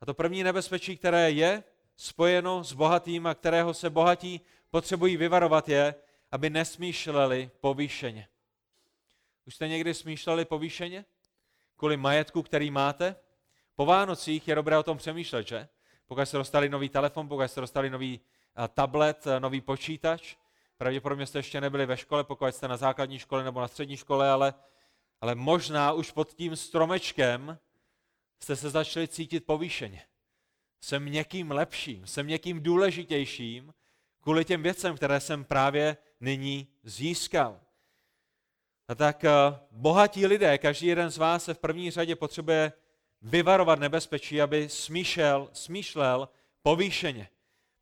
A 0.00 0.06
to 0.06 0.14
první 0.14 0.42
nebezpečí, 0.42 0.96
které 0.96 1.30
je 1.30 1.64
spojeno 1.96 2.64
s 2.64 2.72
bohatým 2.72 3.26
a 3.26 3.34
kterého 3.34 3.74
se 3.74 3.90
bohatí 3.90 4.40
potřebují 4.70 5.16
vyvarovat, 5.16 5.68
je, 5.68 5.94
aby 6.32 6.50
nesmýšleli 6.50 7.50
povýšeně. 7.60 8.28
Už 9.46 9.54
jste 9.54 9.68
někdy 9.68 9.94
smýšleli 9.94 10.44
povýšeně? 10.44 11.04
Kvůli 11.76 11.96
majetku, 11.96 12.42
který 12.42 12.70
máte? 12.70 13.16
Po 13.76 13.86
Vánocích 13.86 14.48
je 14.48 14.54
dobré 14.54 14.78
o 14.78 14.82
tom 14.82 14.98
přemýšlet, 14.98 15.48
že? 15.48 15.68
Pokud 16.12 16.26
jste 16.26 16.36
dostali 16.36 16.68
nový 16.68 16.88
telefon, 16.88 17.28
pokud 17.28 17.42
jste 17.42 17.60
dostali 17.60 17.90
nový 17.90 18.20
eh, 18.64 18.68
tablet, 18.68 19.26
eh, 19.26 19.40
nový 19.40 19.60
počítač, 19.60 20.36
pravděpodobně 20.76 21.26
jste 21.26 21.38
ještě 21.38 21.60
nebyli 21.60 21.86
ve 21.86 21.96
škole, 21.96 22.24
pokud 22.24 22.46
jste 22.54 22.68
na 22.68 22.76
základní 22.76 23.18
škole 23.18 23.44
nebo 23.44 23.60
na 23.60 23.68
střední 23.68 23.96
škole, 23.96 24.30
ale, 24.30 24.54
ale 25.20 25.34
možná 25.34 25.92
už 25.92 26.10
pod 26.10 26.34
tím 26.34 26.56
stromečkem 26.56 27.58
jste 28.40 28.56
se 28.56 28.70
začali 28.70 29.08
cítit 29.08 29.46
povýšeně. 29.46 30.02
Jsem 30.80 31.12
někým 31.12 31.50
lepším, 31.50 32.06
jsem 32.06 32.26
někým 32.26 32.62
důležitějším 32.62 33.74
kvůli 34.20 34.44
těm 34.44 34.62
věcem, 34.62 34.96
které 34.96 35.20
jsem 35.20 35.44
právě 35.44 35.96
nyní 36.20 36.68
získal. 36.82 37.60
A 38.88 38.94
tak 38.94 39.24
eh, 39.24 39.30
bohatí 39.70 40.26
lidé, 40.26 40.58
každý 40.58 40.86
jeden 40.86 41.10
z 41.10 41.16
vás 41.16 41.44
se 41.44 41.54
v 41.54 41.58
první 41.58 41.90
řadě 41.90 42.16
potřebuje 42.16 42.72
vyvarovat 43.22 43.78
nebezpečí, 43.78 44.42
aby 44.42 44.68
smýšlel, 44.68 45.48
smýšlel 45.52 46.28
povýšeně. 46.62 47.28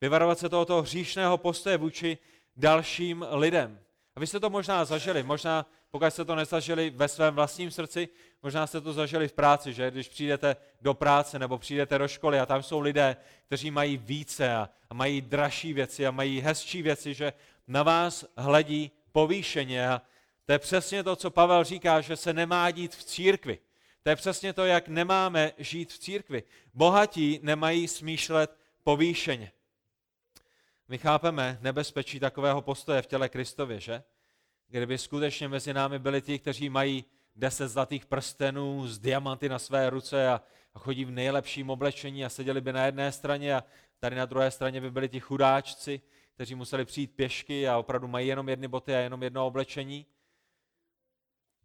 Vyvarovat 0.00 0.38
se 0.38 0.48
tohoto 0.48 0.82
hříšného 0.82 1.38
postoje 1.38 1.76
vůči 1.76 2.18
dalším 2.56 3.26
lidem. 3.30 3.80
A 4.16 4.20
vy 4.20 4.26
jste 4.26 4.40
to 4.40 4.50
možná 4.50 4.84
zažili, 4.84 5.22
možná 5.22 5.66
pokud 5.90 6.10
jste 6.10 6.24
to 6.24 6.34
nezažili 6.34 6.90
ve 6.90 7.08
svém 7.08 7.34
vlastním 7.34 7.70
srdci, 7.70 8.08
možná 8.42 8.66
jste 8.66 8.80
to 8.80 8.92
zažili 8.92 9.28
v 9.28 9.32
práci, 9.32 9.72
že 9.72 9.90
když 9.90 10.08
přijdete 10.08 10.56
do 10.80 10.94
práce 10.94 11.38
nebo 11.38 11.58
přijdete 11.58 11.98
do 11.98 12.08
školy 12.08 12.40
a 12.40 12.46
tam 12.46 12.62
jsou 12.62 12.80
lidé, 12.80 13.16
kteří 13.46 13.70
mají 13.70 13.96
více 13.96 14.54
a, 14.54 14.68
a 14.90 14.94
mají 14.94 15.20
dražší 15.20 15.72
věci 15.72 16.06
a 16.06 16.10
mají 16.10 16.40
hezčí 16.40 16.82
věci, 16.82 17.14
že 17.14 17.32
na 17.68 17.82
vás 17.82 18.24
hledí 18.36 18.90
povýšeně 19.12 19.88
a 19.88 20.02
to 20.46 20.52
je 20.52 20.58
přesně 20.58 21.02
to, 21.02 21.16
co 21.16 21.30
Pavel 21.30 21.64
říká, 21.64 22.00
že 22.00 22.16
se 22.16 22.32
nemá 22.32 22.70
dít 22.70 22.94
v 22.94 23.04
církvi. 23.04 23.58
To 24.02 24.10
je 24.10 24.16
přesně 24.16 24.52
to, 24.52 24.64
jak 24.64 24.88
nemáme 24.88 25.52
žít 25.58 25.92
v 25.92 25.98
církvi. 25.98 26.42
Bohatí 26.74 27.40
nemají 27.42 27.88
smýšlet 27.88 28.56
povýšeně. 28.82 29.52
My 30.88 30.98
chápeme 30.98 31.58
nebezpečí 31.60 32.20
takového 32.20 32.62
postoje 32.62 33.02
v 33.02 33.06
těle 33.06 33.28
Kristově, 33.28 33.80
že? 33.80 34.02
Kdyby 34.68 34.98
skutečně 34.98 35.48
mezi 35.48 35.74
námi 35.74 35.98
byli 35.98 36.22
ti, 36.22 36.38
kteří 36.38 36.68
mají 36.68 37.04
deset 37.36 37.68
zlatých 37.68 38.06
prstenů 38.06 38.86
z 38.86 38.98
diamanty 38.98 39.48
na 39.48 39.58
své 39.58 39.90
ruce 39.90 40.28
a, 40.28 40.40
a 40.74 40.78
chodí 40.78 41.04
v 41.04 41.10
nejlepším 41.10 41.70
oblečení 41.70 42.24
a 42.24 42.28
seděli 42.28 42.60
by 42.60 42.72
na 42.72 42.86
jedné 42.86 43.12
straně 43.12 43.54
a 43.54 43.64
tady 43.98 44.16
na 44.16 44.26
druhé 44.26 44.50
straně 44.50 44.80
by 44.80 44.90
byli 44.90 45.08
ti 45.08 45.20
chudáčci, 45.20 46.00
kteří 46.34 46.54
museli 46.54 46.84
přijít 46.84 47.16
pěšky 47.16 47.68
a 47.68 47.78
opravdu 47.78 48.08
mají 48.08 48.28
jenom 48.28 48.48
jedny 48.48 48.68
boty 48.68 48.94
a 48.94 48.98
jenom 48.98 49.22
jedno 49.22 49.46
oblečení, 49.46 50.06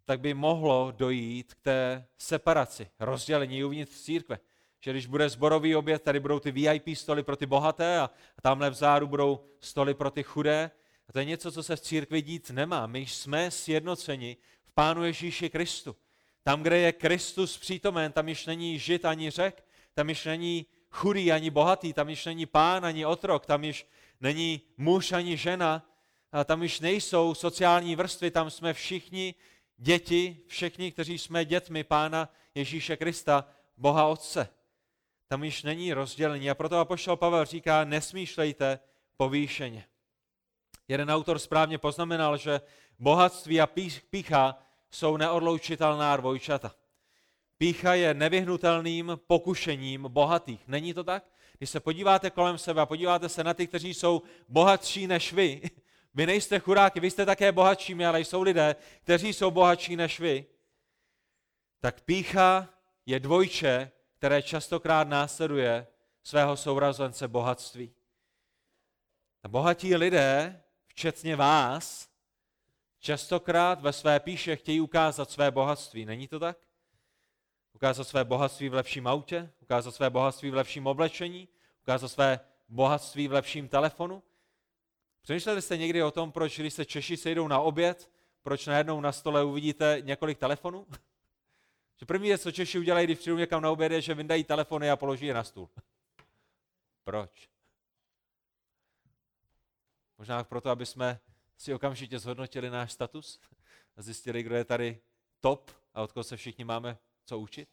tak 0.06 0.20
by 0.20 0.34
mohlo 0.34 0.94
dojít 0.98 1.54
k 1.54 1.62
té 1.62 2.08
separaci, 2.18 2.88
rozdělení 3.00 3.64
uvnitř 3.64 4.02
církve. 4.02 4.40
Že 4.82 4.92
když 4.92 5.06
bude 5.06 5.30
zborový 5.30 5.76
oběd, 5.76 6.02
tady 6.02 6.20
budou 6.20 6.40
ty 6.40 6.52
VIP 6.52 6.90
stoly 6.94 7.24
pro 7.24 7.36
ty 7.36 7.46
bohaté 7.46 8.00
a 8.00 8.10
tamhle 8.42 8.70
vzadu 8.70 9.08
budou 9.08 9.40
stoly 9.60 9.94
pro 9.94 10.12
ty 10.12 10.24
chudé. 10.24 10.72
A 11.10 11.14
to 11.14 11.20
je 11.20 11.26
něco, 11.26 11.52
co 11.52 11.64
se 11.64 11.76
v 11.76 11.82
církvi 11.82 12.22
dít 12.22 12.50
nemá. 12.50 12.88
My 12.88 13.00
jsme 13.00 13.52
sjednoceni 13.52 14.38
v 14.66 14.72
Pánu 14.74 15.04
Ježíši 15.04 15.50
Kristu. 15.50 15.96
Tam, 16.44 16.64
kde 16.64 16.78
je 16.78 16.92
Kristus 16.92 17.58
přítomen, 17.58 18.12
tam 18.12 18.30
již 18.30 18.46
není 18.46 18.80
žid 18.80 19.06
ani 19.06 19.30
řek, 19.30 19.66
tam 19.94 20.10
již 20.10 20.26
není 20.26 20.66
chudý 20.90 21.32
ani 21.32 21.50
bohatý, 21.50 21.94
tam 21.94 22.10
již 22.10 22.26
není 22.26 22.46
pán 22.46 22.86
ani 22.86 23.06
otrok, 23.06 23.46
tam 23.46 23.64
již 23.64 23.88
není 24.22 24.62
muž 24.78 25.12
ani 25.12 25.38
žena, 25.38 25.86
a 26.32 26.44
tam 26.44 26.64
již 26.64 26.80
nejsou 26.80 27.34
sociální 27.34 27.96
vrstvy, 27.96 28.32
tam 28.32 28.50
jsme 28.50 28.74
všichni 28.74 29.36
děti, 29.78 30.38
všichni, 30.48 30.92
kteří 30.92 31.18
jsme 31.18 31.46
dětmi 31.46 31.84
Pána 31.84 32.30
Ježíše 32.56 32.98
Krista, 32.98 33.46
Boha 33.78 34.06
Otce. 34.06 34.50
Tam 35.28 35.44
již 35.44 35.64
není 35.64 35.94
rozdělení 35.94 36.50
a 36.50 36.56
proto 36.56 36.78
apoštol 36.78 37.16
Pavel 37.16 37.46
říká, 37.46 37.84
nesmýšlejte 37.84 38.80
povýšeně. 39.18 39.86
Jeden 40.88 41.12
autor 41.12 41.40
správně 41.40 41.78
poznamenal, 41.78 42.38
že 42.38 42.62
bohatství 43.00 43.62
a 43.62 43.68
pícha 44.10 44.60
jsou 44.92 45.18
neodloučitelná 45.18 46.18
dvojčata. 46.18 46.76
Pícha 47.58 47.94
je 47.94 48.14
nevyhnutelným 48.14 49.20
pokušením 49.28 50.06
bohatých. 50.08 50.68
Není 50.68 50.94
to 50.94 51.04
tak? 51.04 51.24
Když 51.58 51.70
se 51.70 51.80
podíváte 51.80 52.30
kolem 52.30 52.58
sebe 52.58 52.82
a 52.82 52.86
podíváte 52.86 53.30
se 53.30 53.44
na 53.44 53.54
ty, 53.54 53.68
kteří 53.68 53.94
jsou 53.94 54.22
bohatší 54.50 55.08
než 55.08 55.34
vy, 55.34 55.62
vy 56.16 56.26
nejste 56.26 56.60
chudáky, 56.60 57.00
vy 57.00 57.12
jste 57.12 57.26
také 57.26 57.52
bohatšími, 57.52 58.06
ale 58.06 58.22
jsou 58.22 58.42
lidé, 58.42 58.76
kteří 59.02 59.34
jsou 59.34 59.52
bohatší 59.52 59.96
než 59.96 60.20
vy, 60.20 60.46
tak 61.80 62.02
pícha 62.02 62.70
je 63.06 63.20
dvojče, 63.20 63.92
které 64.14 64.42
častokrát 64.42 65.08
následuje 65.08 65.88
svého 66.24 66.58
sourazence 66.58 67.28
bohatství. 67.28 67.94
A 69.44 69.48
bohatí 69.48 69.96
lidé, 69.96 70.62
včetně 70.88 71.36
vás, 71.36 72.10
častokrát 73.00 73.82
ve 73.82 73.94
své 73.94 74.20
píše 74.20 74.56
chtějí 74.56 74.82
ukázat 74.82 75.32
své 75.32 75.52
bohatství. 75.52 76.06
Není 76.06 76.28
to 76.28 76.40
tak? 76.40 76.58
Ukázat 77.74 78.04
své 78.04 78.24
bohatství 78.24 78.70
v 78.70 78.74
lepším 78.74 79.08
autě, 79.08 79.52
ukázat 79.62 79.96
své 79.96 80.10
bohatství 80.10 80.52
v 80.52 80.56
lepším 80.56 80.88
oblečení, 80.88 81.48
ukázat 81.82 82.08
své 82.08 82.40
bohatství 82.70 83.28
v 83.28 83.34
lepším 83.34 83.68
telefonu. 83.68 84.24
Přemýšleli 85.26 85.62
jste 85.62 85.78
někdy 85.78 86.04
o 86.04 86.12
tom, 86.12 86.32
proč, 86.32 86.60
když 86.60 86.74
se 86.74 86.86
Češi 86.86 87.18
sejdou 87.18 87.48
na 87.48 87.60
oběd, 87.60 88.10
proč 88.44 88.66
najednou 88.66 89.02
na 89.02 89.12
stole 89.12 89.44
uvidíte 89.44 89.98
několik 90.02 90.38
telefonů? 90.38 90.88
Že 92.00 92.06
první 92.06 92.28
věc, 92.28 92.42
co 92.42 92.52
Češi 92.52 92.80
udělají, 92.80 93.08
když 93.08 93.20
přijdou 93.20 93.38
někam 93.38 93.62
na 93.62 93.72
oběd, 93.72 93.92
je, 93.92 94.02
že 94.02 94.14
vyndají 94.14 94.44
telefony 94.44 94.90
a 94.90 94.96
položí 94.96 95.26
je 95.26 95.34
na 95.34 95.44
stůl. 95.44 95.70
Proč? 97.04 97.50
Možná 100.18 100.44
proto, 100.44 100.70
aby 100.70 100.86
jsme 100.86 101.20
si 101.58 101.74
okamžitě 101.74 102.20
zhodnotili 102.20 102.70
náš 102.70 102.92
status 102.92 103.40
a 103.98 104.02
zjistili, 104.02 104.44
kdo 104.44 104.56
je 104.56 104.66
tady 104.66 105.00
top 105.42 105.72
a 105.94 106.02
od 106.02 106.12
koho 106.12 106.24
se 106.24 106.38
všichni 106.38 106.64
máme 106.64 106.98
co 107.26 107.40
učit. 107.40 107.70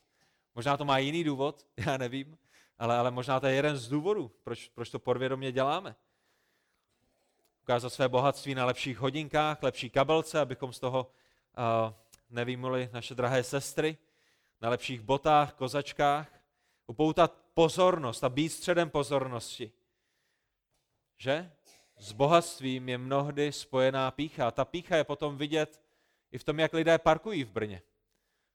Možná 0.55 0.77
to 0.77 0.85
má 0.85 0.99
jiný 0.99 1.25
důvod, 1.25 1.67
já 1.87 1.97
nevím, 1.97 2.39
ale, 2.79 2.99
ale 2.99 3.11
možná 3.11 3.41
to 3.41 3.47
je 3.47 3.55
jeden 3.55 3.77
z 3.77 3.89
důvodů, 3.89 4.33
proč, 4.43 4.69
proč 4.69 4.91
to 4.91 4.99
podvědomě 4.99 5.53
děláme. 5.53 5.97
Ukázat 7.63 7.91
své 7.91 8.09
bohatství 8.09 8.55
na 8.55 8.65
lepších 8.65 8.99
hodinkách, 8.99 9.63
lepší 9.63 9.91
kabelce, 9.91 10.41
abychom 10.41 10.73
z 10.73 10.81
toho 10.81 11.07
uh, 11.07 11.95
nevýmuli 12.31 12.91
naše 12.93 13.15
drahé 13.15 13.45
sestry, 13.45 13.97
na 14.61 14.69
lepších 14.69 15.01
botách, 15.01 15.53
kozačkách, 15.53 16.29
upoutat 16.87 17.35
pozornost 17.55 18.25
a 18.25 18.29
být 18.29 18.49
středem 18.49 18.91
pozornosti. 18.91 19.73
Že? 21.17 21.51
S 21.99 22.13
bohatstvím 22.13 22.89
je 22.89 22.99
mnohdy 22.99 23.53
spojená 23.53 24.11
pícha. 24.11 24.49
A 24.49 24.51
ta 24.51 24.65
pícha 24.65 24.97
je 24.97 25.05
potom 25.05 25.37
vidět 25.37 25.81
i 26.33 26.39
v 26.39 26.45
tom, 26.45 26.59
jak 26.59 26.73
lidé 26.73 26.99
parkují 26.99 27.45
v 27.45 27.51
Brně. 27.53 27.83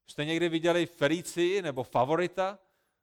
Jste 0.08 0.26
někdy 0.26 0.50
viděli 0.50 0.86
Felici 0.86 1.62
nebo 1.62 1.84
Favorita, 1.84 2.60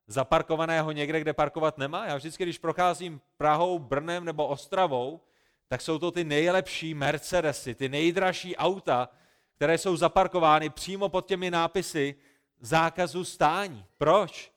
zaparkovaného 0.06 0.92
někde, 0.92 1.20
kde 1.20 1.32
parkovat 1.32 1.78
nemá? 1.78 2.06
Já 2.06 2.16
vždycky, 2.16 2.42
když 2.42 2.58
procházím 2.58 3.20
Prahou, 3.36 3.78
Brnem 3.78 4.24
nebo 4.24 4.46
Ostravou, 4.46 5.20
tak 5.68 5.80
jsou 5.80 5.98
to 5.98 6.10
ty 6.10 6.24
nejlepší 6.24 6.94
Mercedesy, 6.94 7.74
ty 7.74 7.88
nejdražší 7.88 8.56
auta, 8.56 9.08
které 9.54 9.78
jsou 9.78 9.96
zaparkovány 9.96 10.70
přímo 10.70 11.08
pod 11.08 11.26
těmi 11.26 11.50
nápisy 11.50 12.14
zákazu 12.60 13.24
stání. 13.24 13.84
Proč? 13.98 14.52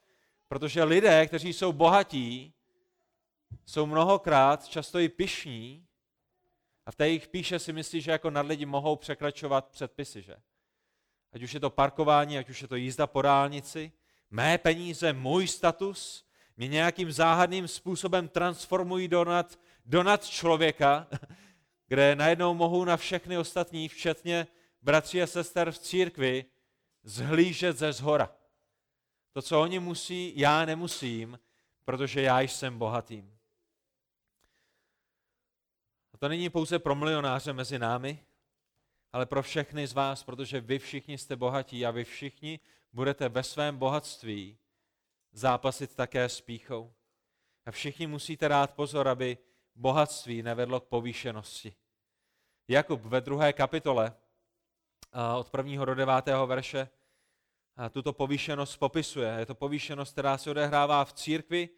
Protože 0.48 0.84
lidé, 0.84 1.28
kteří 1.28 1.54
jsou 1.54 1.74
bohatí, 1.74 2.54
jsou 3.66 3.86
mnohokrát 3.86 4.68
často 4.68 5.00
i 5.00 5.10
pišní 5.10 5.88
a 6.86 6.92
v 6.92 6.96
té 6.96 7.08
jejich 7.08 7.28
píše 7.28 7.60
si 7.60 7.74
myslí, 7.74 8.02
že 8.02 8.12
jako 8.12 8.30
nad 8.30 8.46
lidi 8.46 8.66
mohou 8.66 8.96
překračovat 8.96 9.70
předpisy, 9.70 10.22
že? 10.22 10.36
Ať 11.34 11.44
už 11.44 11.54
je 11.54 11.60
to 11.60 11.70
parkování, 11.70 12.38
ať 12.38 12.50
už 12.50 12.62
je 12.62 12.68
to 12.68 12.76
jízda 12.76 13.08
po 13.08 13.22
dálnici, 13.22 13.92
mé 14.32 14.58
peníze, 14.58 15.14
můj 15.14 15.48
status, 15.48 16.26
mě 16.58 16.68
nějakým 16.68 17.12
záhadným 17.12 17.68
způsobem 17.68 18.28
transformují 18.28 19.08
do 19.08 19.26
nad, 19.26 19.60
do 19.88 20.04
nad 20.04 20.26
člověka, 20.26 21.08
kde 21.88 22.16
najednou 22.16 22.54
mohu 22.54 22.86
na 22.86 22.98
všechny 22.98 23.38
ostatní, 23.38 23.90
včetně 23.90 24.48
bratří 24.82 25.22
a 25.22 25.28
sester 25.28 25.72
v 25.72 25.80
církvi, 25.80 26.46
zhlížet 27.04 27.78
ze 27.78 27.94
zhora. 27.94 28.36
To, 29.34 29.42
co 29.42 29.62
oni 29.62 29.80
musí, 29.80 30.34
já 30.36 30.66
nemusím, 30.66 31.40
protože 31.86 32.22
já 32.22 32.42
jsem 32.42 32.78
bohatým. 32.78 33.38
A 36.14 36.18
to 36.18 36.28
není 36.28 36.50
pouze 36.50 36.80
pro 36.80 36.96
milionáře 36.96 37.54
mezi 37.54 37.80
námi, 37.80 38.24
ale 39.14 39.26
pro 39.26 39.44
všechny 39.44 39.88
z 39.88 39.94
vás, 39.94 40.24
protože 40.24 40.62
vy 40.62 40.80
všichni 40.80 41.18
jste 41.18 41.36
bohatí 41.36 41.86
a 41.86 41.92
vy 41.92 42.04
všichni 42.04 42.60
budete 42.94 43.30
ve 43.30 43.44
svém 43.44 43.78
bohatství 43.78 44.58
zápasit 45.32 45.96
také 45.96 46.30
s 46.30 46.42
píchou. 46.42 46.94
A 47.66 47.72
všichni 47.72 48.08
musíte 48.08 48.50
dát 48.50 48.74
pozor, 48.74 49.08
aby 49.08 49.38
bohatství 49.78 50.44
nevedlo 50.44 50.80
k 50.80 50.88
povýšenosti. 50.88 51.74
Jakub 52.68 53.02
ve 53.02 53.22
druhé 53.22 53.54
kapitole 53.54 54.14
od 55.40 55.50
prvního 55.50 55.86
do 55.86 55.96
devátého 55.96 56.48
verše 56.48 56.90
tuto 57.92 58.14
povýšenost 58.14 58.78
popisuje. 58.78 59.36
Je 59.40 59.46
to 59.46 59.56
povýšenost, 59.56 60.12
která 60.12 60.38
se 60.38 60.52
odehrává 60.52 61.06
v 61.06 61.14
církvi, 61.14 61.70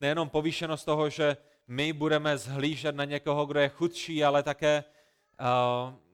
nejenom 0.00 0.28
povýšenost 0.28 0.84
toho, 0.84 1.10
že 1.10 1.36
my 1.66 1.92
budeme 1.92 2.38
zhlížet 2.38 2.94
na 2.96 3.04
někoho, 3.04 3.46
kdo 3.46 3.60
je 3.60 3.68
chudší, 3.68 4.24
ale 4.24 4.42
také, 4.42 4.84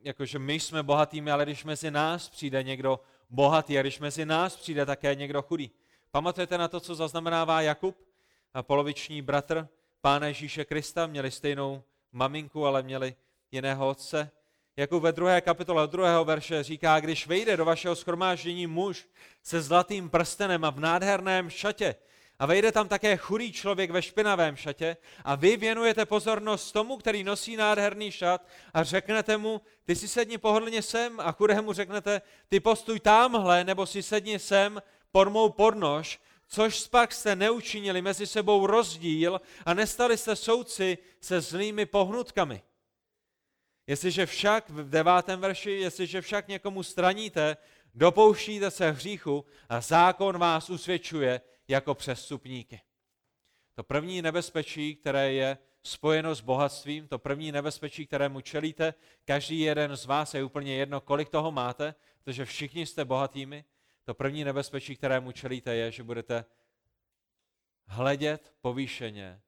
jakože 0.02 0.38
my 0.38 0.61
jsme 0.61 0.83
bohatými, 0.83 1.31
ale 1.31 1.45
když 1.45 1.64
mezi 1.64 1.90
nás 1.90 2.28
přijde 2.28 2.62
někdo 2.62 3.00
bohatý 3.31 3.78
a 3.78 3.83
když 3.83 3.99
mezi 3.99 4.26
nás 4.26 4.57
přijde 4.57 4.87
také 4.87 5.14
někdo 5.14 5.43
chudý. 5.43 5.71
Pamatujete 6.11 6.59
na 6.59 6.69
to, 6.69 6.81
co 6.81 6.95
zaznamenává 6.95 7.61
Jakub, 7.61 7.97
poloviční 8.62 9.23
bratr 9.23 9.69
Pána 10.06 10.26
Ježíše 10.26 10.64
Krista, 10.64 11.06
měli 11.06 11.30
stejnou 11.30 11.82
maminku, 12.12 12.66
ale 12.66 12.82
měli 12.82 13.14
jiného 13.52 13.88
otce. 13.88 14.30
Jako 14.76 15.00
ve 15.00 15.12
druhé 15.12 15.40
kapitole 15.40 15.88
druhého 15.88 16.25
verše 16.25 16.62
říká, 16.62 17.00
když 17.00 17.26
vejde 17.26 17.56
do 17.56 17.64
vašeho 17.64 17.96
schromáždění 17.96 18.66
muž 18.66 19.08
se 19.42 19.62
zlatým 19.62 20.10
prstenem 20.10 20.64
a 20.64 20.70
v 20.70 20.80
nádherném 20.80 21.50
šatě, 21.50 21.94
a 22.38 22.46
vejde 22.46 22.72
tam 22.72 22.88
také 22.88 23.16
chudý 23.16 23.52
člověk 23.52 23.90
ve 23.90 24.02
špinavém 24.02 24.56
šatě 24.56 24.96
a 25.25 25.34
vy 25.34 25.56
věnujete 25.56 26.06
pozornost 26.06 26.72
tomu, 26.72 26.96
který 26.96 27.25
nosí 27.25 27.56
nádherný 27.56 28.10
šat 28.10 28.46
a 28.75 28.82
řeknete 28.82 29.36
mu, 29.36 29.60
ty 29.84 29.96
si 29.96 30.08
sedni 30.08 30.38
pohodlně 30.38 30.82
sem 30.82 31.20
a 31.20 31.32
chudému 31.32 31.72
řeknete, 31.72 32.22
ty 32.48 32.60
postuj 32.60 33.00
tamhle 33.00 33.64
nebo 33.64 33.86
si 33.86 34.02
sedni 34.02 34.38
sem 34.38 34.82
pod 35.12 35.28
mou 35.28 35.48
podnož, 35.48 36.20
což 36.48 36.88
pak 36.88 37.14
jste 37.14 37.36
neučinili 37.36 38.02
mezi 38.02 38.26
sebou 38.26 38.66
rozdíl 38.66 39.40
a 39.66 39.74
nestali 39.74 40.18
jste 40.18 40.36
souci 40.36 40.98
se 41.20 41.40
zlými 41.40 41.86
pohnutkami. 41.86 42.62
Jestliže 43.86 44.26
však, 44.26 44.70
v 44.70 44.90
devátém 44.90 45.40
verši, 45.40 45.70
jestliže 45.70 46.20
však 46.20 46.48
někomu 46.48 46.82
straníte, 46.82 47.56
dopouštíte 47.94 48.70
se 48.70 48.90
hříchu 48.90 49.44
a 49.68 49.80
zákon 49.80 50.38
vás 50.38 50.70
usvědčuje 50.70 51.40
jako 51.68 51.94
přestupníky. 51.94 52.80
To 53.74 53.82
první 53.84 54.22
nebezpečí, 54.22 54.96
které 54.96 55.32
je 55.32 55.58
spojeno 55.82 56.34
s 56.34 56.40
bohatstvím, 56.40 57.08
to 57.08 57.18
první 57.18 57.52
nebezpečí, 57.52 58.06
kterému 58.06 58.40
čelíte, 58.40 58.94
každý 59.24 59.60
jeden 59.60 59.96
z 59.96 60.04
vás 60.04 60.34
je 60.34 60.44
úplně 60.44 60.76
jedno, 60.76 61.00
kolik 61.00 61.28
toho 61.28 61.52
máte, 61.52 61.94
protože 62.24 62.44
všichni 62.44 62.86
jste 62.86 63.04
bohatými, 63.04 63.64
to 64.06 64.14
první 64.14 64.44
nebezpečí, 64.44 64.96
kterému 64.96 65.32
čelíte, 65.32 65.75
je, 65.75 65.92
že 65.92 66.02
budete 66.02 66.44
hledět 67.86 68.54
povýšeně 68.60 69.42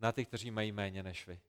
na 0.00 0.12
ty, 0.12 0.24
kteří 0.24 0.50
mají 0.50 0.72
méně 0.72 1.02
než 1.02 1.26
vy. 1.26 1.40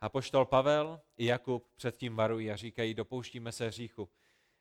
A 0.00 0.08
poštol 0.08 0.44
Pavel 0.44 1.00
i 1.16 1.26
Jakub 1.26 1.68
předtím 1.76 2.16
varují 2.16 2.50
a 2.50 2.56
říkají, 2.56 2.94
dopouštíme 2.94 3.52
se 3.52 3.68
hříchu, 3.68 4.08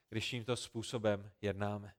když 0.09 0.29
tímto 0.29 0.55
způsobem 0.55 1.31
jednáme. 1.41 1.93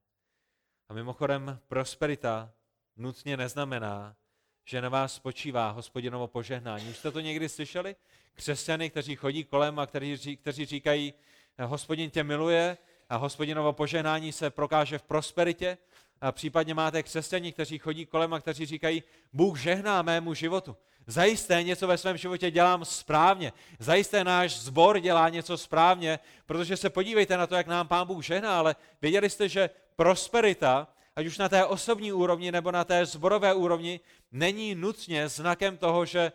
A 0.88 0.94
mimochodem, 0.94 1.60
prosperita 1.68 2.52
nutně 2.96 3.36
neznamená, 3.36 4.16
že 4.64 4.80
na 4.80 4.88
vás 4.88 5.14
spočívá 5.14 5.70
hospodinovo 5.70 6.28
požehnání. 6.28 6.90
Už 6.90 6.96
jste 6.96 7.10
to 7.10 7.20
někdy 7.20 7.48
slyšeli? 7.48 7.96
Křesťany, 8.34 8.90
kteří 8.90 9.16
chodí 9.16 9.44
kolem 9.44 9.78
a 9.78 9.86
kteří, 9.86 10.36
kteří 10.36 10.64
říkají, 10.64 11.14
hospodin 11.58 12.10
tě 12.10 12.24
miluje 12.24 12.78
a 13.08 13.16
hospodinovo 13.16 13.72
požehnání 13.72 14.32
se 14.32 14.50
prokáže 14.50 14.98
v 14.98 15.02
prosperitě. 15.02 15.78
A 16.20 16.32
případně 16.32 16.74
máte 16.74 17.02
křesťani, 17.02 17.52
kteří 17.52 17.78
chodí 17.78 18.06
kolem 18.06 18.34
a 18.34 18.40
kteří 18.40 18.66
říkají, 18.66 19.02
Bůh 19.32 19.58
žehná 19.58 20.02
mému 20.02 20.34
životu. 20.34 20.76
Zajisté 21.06 21.62
něco 21.62 21.86
ve 21.86 21.98
svém 21.98 22.16
životě 22.16 22.50
dělám 22.50 22.84
správně. 22.84 23.52
Zajisté 23.78 24.24
náš 24.24 24.58
zbor 24.58 25.00
dělá 25.00 25.28
něco 25.28 25.58
správně, 25.58 26.18
protože 26.46 26.76
se 26.76 26.90
podívejte 26.90 27.36
na 27.36 27.46
to, 27.46 27.54
jak 27.54 27.66
nám 27.66 27.88
Pán 27.88 28.06
Bůh 28.06 28.24
žehná, 28.24 28.58
ale 28.58 28.76
věděli 29.02 29.30
jste, 29.30 29.48
že 29.48 29.70
prosperita, 29.96 30.88
ať 31.16 31.26
už 31.26 31.38
na 31.38 31.48
té 31.48 31.64
osobní 31.64 32.12
úrovni 32.12 32.52
nebo 32.52 32.72
na 32.72 32.84
té 32.84 33.06
zborové 33.06 33.54
úrovni, 33.54 34.00
není 34.32 34.74
nutně 34.74 35.28
znakem 35.28 35.76
toho, 35.76 36.04
že 36.04 36.32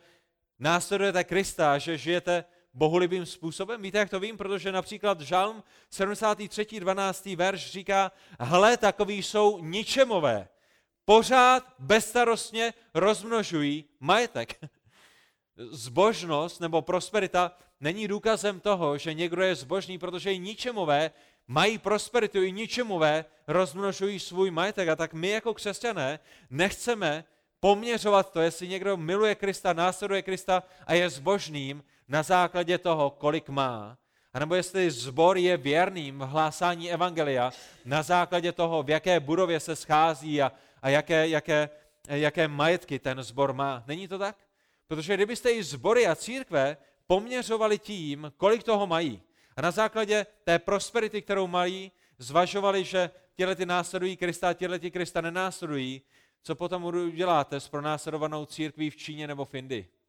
následujete 0.60 1.24
Krista, 1.24 1.78
že 1.78 1.98
žijete 1.98 2.46
bohulibým 2.74 3.26
způsobem? 3.26 3.82
Víte, 3.82 3.98
jak 3.98 4.10
to 4.10 4.20
vím? 4.20 4.38
Protože 4.38 4.72
například 4.72 5.22
Žalm 5.22 5.64
73. 5.90 6.80
12. 6.80 7.26
verš 7.26 7.72
říká, 7.72 8.12
hle, 8.40 8.78
takový 8.78 9.24
jsou 9.24 9.60
ničemové 9.60 10.48
pořád 11.06 11.74
bezstarostně 11.80 12.74
rozmnožují 12.94 13.86
majetek. 14.00 14.60
Zbožnost 15.58 16.62
nebo 16.62 16.82
prosperita 16.82 17.58
není 17.80 18.08
důkazem 18.08 18.60
toho, 18.60 18.98
že 18.98 19.14
někdo 19.14 19.44
je 19.44 19.56
zbožný, 19.56 19.98
protože 19.98 20.34
i 20.34 20.40
ničemové 20.40 21.12
mají 21.48 21.78
prosperitu, 21.78 22.42
i 22.42 22.52
ničemové 22.52 23.26
rozmnožují 23.48 24.20
svůj 24.20 24.52
majetek. 24.52 24.90
A 24.90 24.96
tak 24.96 25.14
my 25.14 25.30
jako 25.30 25.54
křesťané 25.54 26.20
nechceme 26.50 27.26
poměřovat 27.60 28.32
to, 28.32 28.42
jestli 28.42 28.68
někdo 28.68 28.98
miluje 28.98 29.36
Krista, 29.36 29.74
následuje 29.74 30.22
Krista 30.22 30.64
a 30.88 30.94
je 30.94 31.10
zbožným 31.10 31.84
na 32.12 32.24
základě 32.24 32.78
toho, 32.78 33.10
kolik 33.10 33.50
má, 33.50 33.98
a 34.34 34.40
nebo 34.40 34.56
jestli 34.56 34.92
zbor 34.92 35.38
je 35.38 35.58
věrným 35.58 36.20
v 36.20 36.22
hlásání 36.22 36.92
evangelia 36.92 37.52
na 37.86 38.04
základě 38.04 38.52
toho, 38.52 38.84
v 38.84 38.90
jaké 38.90 39.20
budově 39.20 39.60
se 39.60 39.76
schází 39.76 40.42
a, 40.42 40.52
a 40.82 40.90
jaké, 40.90 41.28
jaké, 41.28 41.70
jaké 42.08 42.48
majetky 42.48 43.00
ten 43.00 43.24
zbor 43.24 43.54
má. 43.54 43.84
Není 43.88 44.08
to 44.08 44.20
tak? 44.20 44.36
Protože 44.88 45.14
kdybyste 45.14 45.52
i 45.52 45.64
zbory 45.64 46.08
a 46.08 46.16
církve 46.16 46.78
poměřovali 47.08 47.80
tím, 47.80 48.32
kolik 48.38 48.64
toho 48.64 48.88
mají, 48.88 49.22
a 49.58 49.62
na 49.62 49.72
základě 49.72 50.26
té 50.44 50.60
prosperity, 50.60 51.22
kterou 51.22 51.48
mají, 51.48 51.92
zvažovali, 52.18 52.84
že 52.84 53.10
těle 53.36 53.56
ty 53.56 53.66
následují 53.66 54.18
Krista 54.18 54.50
a 54.50 54.54
těle 54.54 54.80
ty 54.80 54.92
Krista 54.92 55.22
nenásledují, 55.22 56.02
co 56.44 56.56
potom 56.56 56.84
uděláte 56.84 57.60
s 57.60 57.68
pronásledovanou 57.68 58.46
církví 58.46 58.90
v 58.90 58.98
Číně 58.98 59.28
nebo 59.28 59.46
v 59.46 59.56
Indii? 59.56 60.01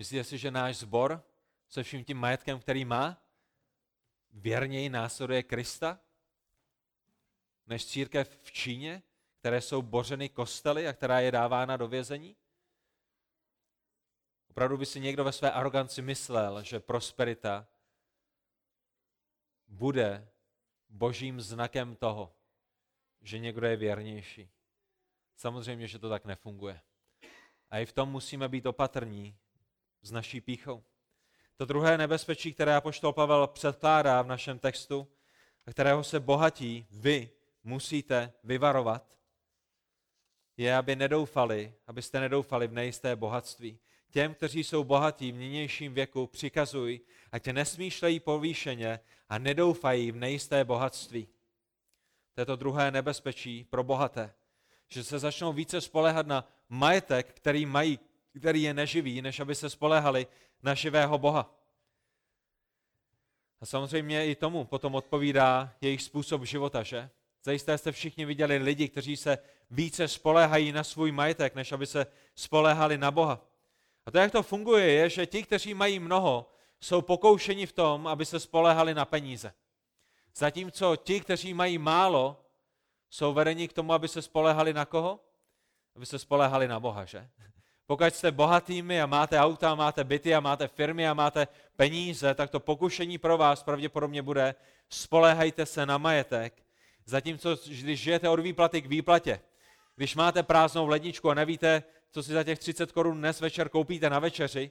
Myslíte 0.00 0.24
si, 0.24 0.38
že 0.38 0.50
náš 0.50 0.76
zbor 0.76 1.24
se 1.68 1.82
vším 1.82 2.04
tím 2.04 2.18
majetkem, 2.18 2.60
který 2.60 2.84
má, 2.84 3.22
věrněji 4.30 4.88
následuje 4.88 5.42
Krista? 5.42 6.00
než 7.66 7.86
církev 7.86 8.38
v 8.42 8.52
Číně, 8.52 9.02
které 9.38 9.60
jsou 9.60 9.82
bořeny 9.82 10.28
kostely 10.28 10.88
a 10.88 10.92
která 10.92 11.20
je 11.20 11.32
dávána 11.32 11.76
do 11.76 11.88
vězení? 11.88 12.36
Opravdu 14.50 14.76
by 14.76 14.86
si 14.86 15.00
někdo 15.00 15.24
ve 15.24 15.32
své 15.32 15.52
aroganci 15.52 16.02
myslel, 16.02 16.62
že 16.62 16.80
prosperita 16.80 17.68
bude 19.68 20.28
božím 20.88 21.40
znakem 21.40 21.96
toho, 21.96 22.36
že 23.20 23.38
někdo 23.38 23.66
je 23.66 23.76
věrnější. 23.76 24.50
Samozřejmě, 25.36 25.88
že 25.88 25.98
to 25.98 26.08
tak 26.08 26.24
nefunguje. 26.24 26.80
A 27.70 27.78
i 27.78 27.86
v 27.86 27.92
tom 27.92 28.08
musíme 28.08 28.48
být 28.48 28.66
opatrní 28.66 29.38
s 30.02 30.10
naší 30.10 30.40
píchou. 30.40 30.82
To 31.56 31.64
druhé 31.64 31.98
nebezpečí, 31.98 32.52
které 32.52 32.76
apoštol 32.76 33.12
Pavel 33.12 33.46
předkládá 33.46 34.22
v 34.22 34.26
našem 34.26 34.58
textu, 34.58 35.08
a 35.66 35.70
kterého 35.70 36.04
se 36.04 36.20
bohatí 36.20 36.86
vy 36.90 37.30
musíte 37.64 38.32
vyvarovat, 38.44 39.16
je, 40.56 40.76
aby 40.76 40.96
nedoufali, 40.96 41.74
abyste 41.86 42.20
nedoufali 42.20 42.66
v 42.66 42.72
nejisté 42.72 43.16
bohatství. 43.16 43.78
Těm, 44.10 44.34
kteří 44.34 44.64
jsou 44.64 44.84
bohatí 44.84 45.32
v 45.32 45.36
nynějším 45.36 45.94
věku, 45.94 46.26
přikazuj, 46.26 47.00
ať 47.32 47.46
nesmýšlejí 47.46 48.20
povýšeně 48.20 49.00
a 49.28 49.38
nedoufají 49.38 50.12
v 50.12 50.16
nejisté 50.16 50.64
bohatství. 50.64 51.28
To 52.34 52.40
je 52.40 52.44
to 52.44 52.56
druhé 52.56 52.90
nebezpečí 52.90 53.64
pro 53.64 53.84
bohaté, 53.84 54.34
že 54.88 55.04
se 55.04 55.18
začnou 55.18 55.52
více 55.52 55.80
spolehat 55.80 56.26
na 56.26 56.48
majetek, 56.68 57.32
který 57.32 57.66
mají, 57.66 57.98
který 58.38 58.62
je 58.62 58.74
neživý, 58.74 59.22
než 59.22 59.40
aby 59.40 59.54
se 59.54 59.70
spolehali 59.70 60.26
na 60.62 60.74
živého 60.74 61.18
Boha. 61.18 61.54
A 63.60 63.66
samozřejmě 63.66 64.26
i 64.26 64.34
tomu 64.34 64.64
potom 64.64 64.94
odpovídá 64.94 65.74
jejich 65.80 66.02
způsob 66.02 66.44
života, 66.44 66.82
že? 66.82 67.10
Zajisté 67.42 67.78
jste 67.78 67.92
všichni 67.92 68.24
viděli 68.24 68.58
lidi, 68.58 68.88
kteří 68.88 69.16
se 69.16 69.38
více 69.70 70.08
spolehají 70.08 70.72
na 70.72 70.84
svůj 70.84 71.12
majetek, 71.12 71.54
než 71.54 71.72
aby 71.72 71.86
se 71.86 72.06
spolehali 72.34 72.98
na 72.98 73.10
Boha. 73.10 73.46
A 74.06 74.10
to, 74.10 74.18
jak 74.18 74.32
to 74.32 74.42
funguje, 74.42 74.92
je, 74.92 75.10
že 75.10 75.26
ti, 75.26 75.42
kteří 75.42 75.74
mají 75.74 75.98
mnoho, 75.98 76.52
jsou 76.80 77.02
pokoušeni 77.02 77.66
v 77.66 77.72
tom, 77.72 78.06
aby 78.06 78.26
se 78.26 78.40
spolehali 78.40 78.94
na 78.94 79.04
peníze. 79.04 79.52
Zatímco 80.34 80.96
ti, 80.96 81.20
kteří 81.20 81.54
mají 81.54 81.78
málo, 81.78 82.44
jsou 83.10 83.34
vedeni 83.34 83.68
k 83.68 83.72
tomu, 83.72 83.92
aby 83.92 84.08
se 84.08 84.22
spolehali 84.22 84.72
na 84.72 84.84
koho? 84.84 85.20
Aby 85.96 86.06
se 86.06 86.18
spolehali 86.18 86.68
na 86.68 86.80
Boha, 86.80 87.04
že? 87.04 87.28
Pokud 87.90 88.14
jste 88.14 88.30
bohatými 88.30 89.02
a 89.02 89.06
máte 89.06 89.38
auta, 89.38 89.74
máte 89.74 90.04
byty 90.04 90.34
a 90.34 90.40
máte 90.40 90.68
firmy 90.68 91.08
a 91.08 91.14
máte 91.14 91.48
peníze, 91.76 92.34
tak 92.34 92.50
to 92.50 92.60
pokušení 92.60 93.18
pro 93.18 93.38
vás 93.38 93.62
pravděpodobně 93.62 94.22
bude 94.22 94.54
spolehajte 94.88 95.66
se 95.66 95.86
na 95.86 95.98
majetek 95.98 96.62
Zatímco, 97.04 97.56
když 97.66 98.00
žijete 98.00 98.28
od 98.28 98.40
výplaty 98.40 98.82
k 98.82 98.86
výplatě, 98.86 99.40
když 99.96 100.16
máte 100.16 100.42
prázdnou 100.42 100.86
ledničku 100.86 101.30
a 101.30 101.34
nevíte, 101.34 101.82
co 102.10 102.22
si 102.22 102.32
za 102.32 102.44
těch 102.44 102.58
30 102.58 102.92
korun 102.92 103.18
dnes 103.18 103.40
večer 103.40 103.68
koupíte 103.68 104.10
na 104.10 104.18
večeři, 104.18 104.70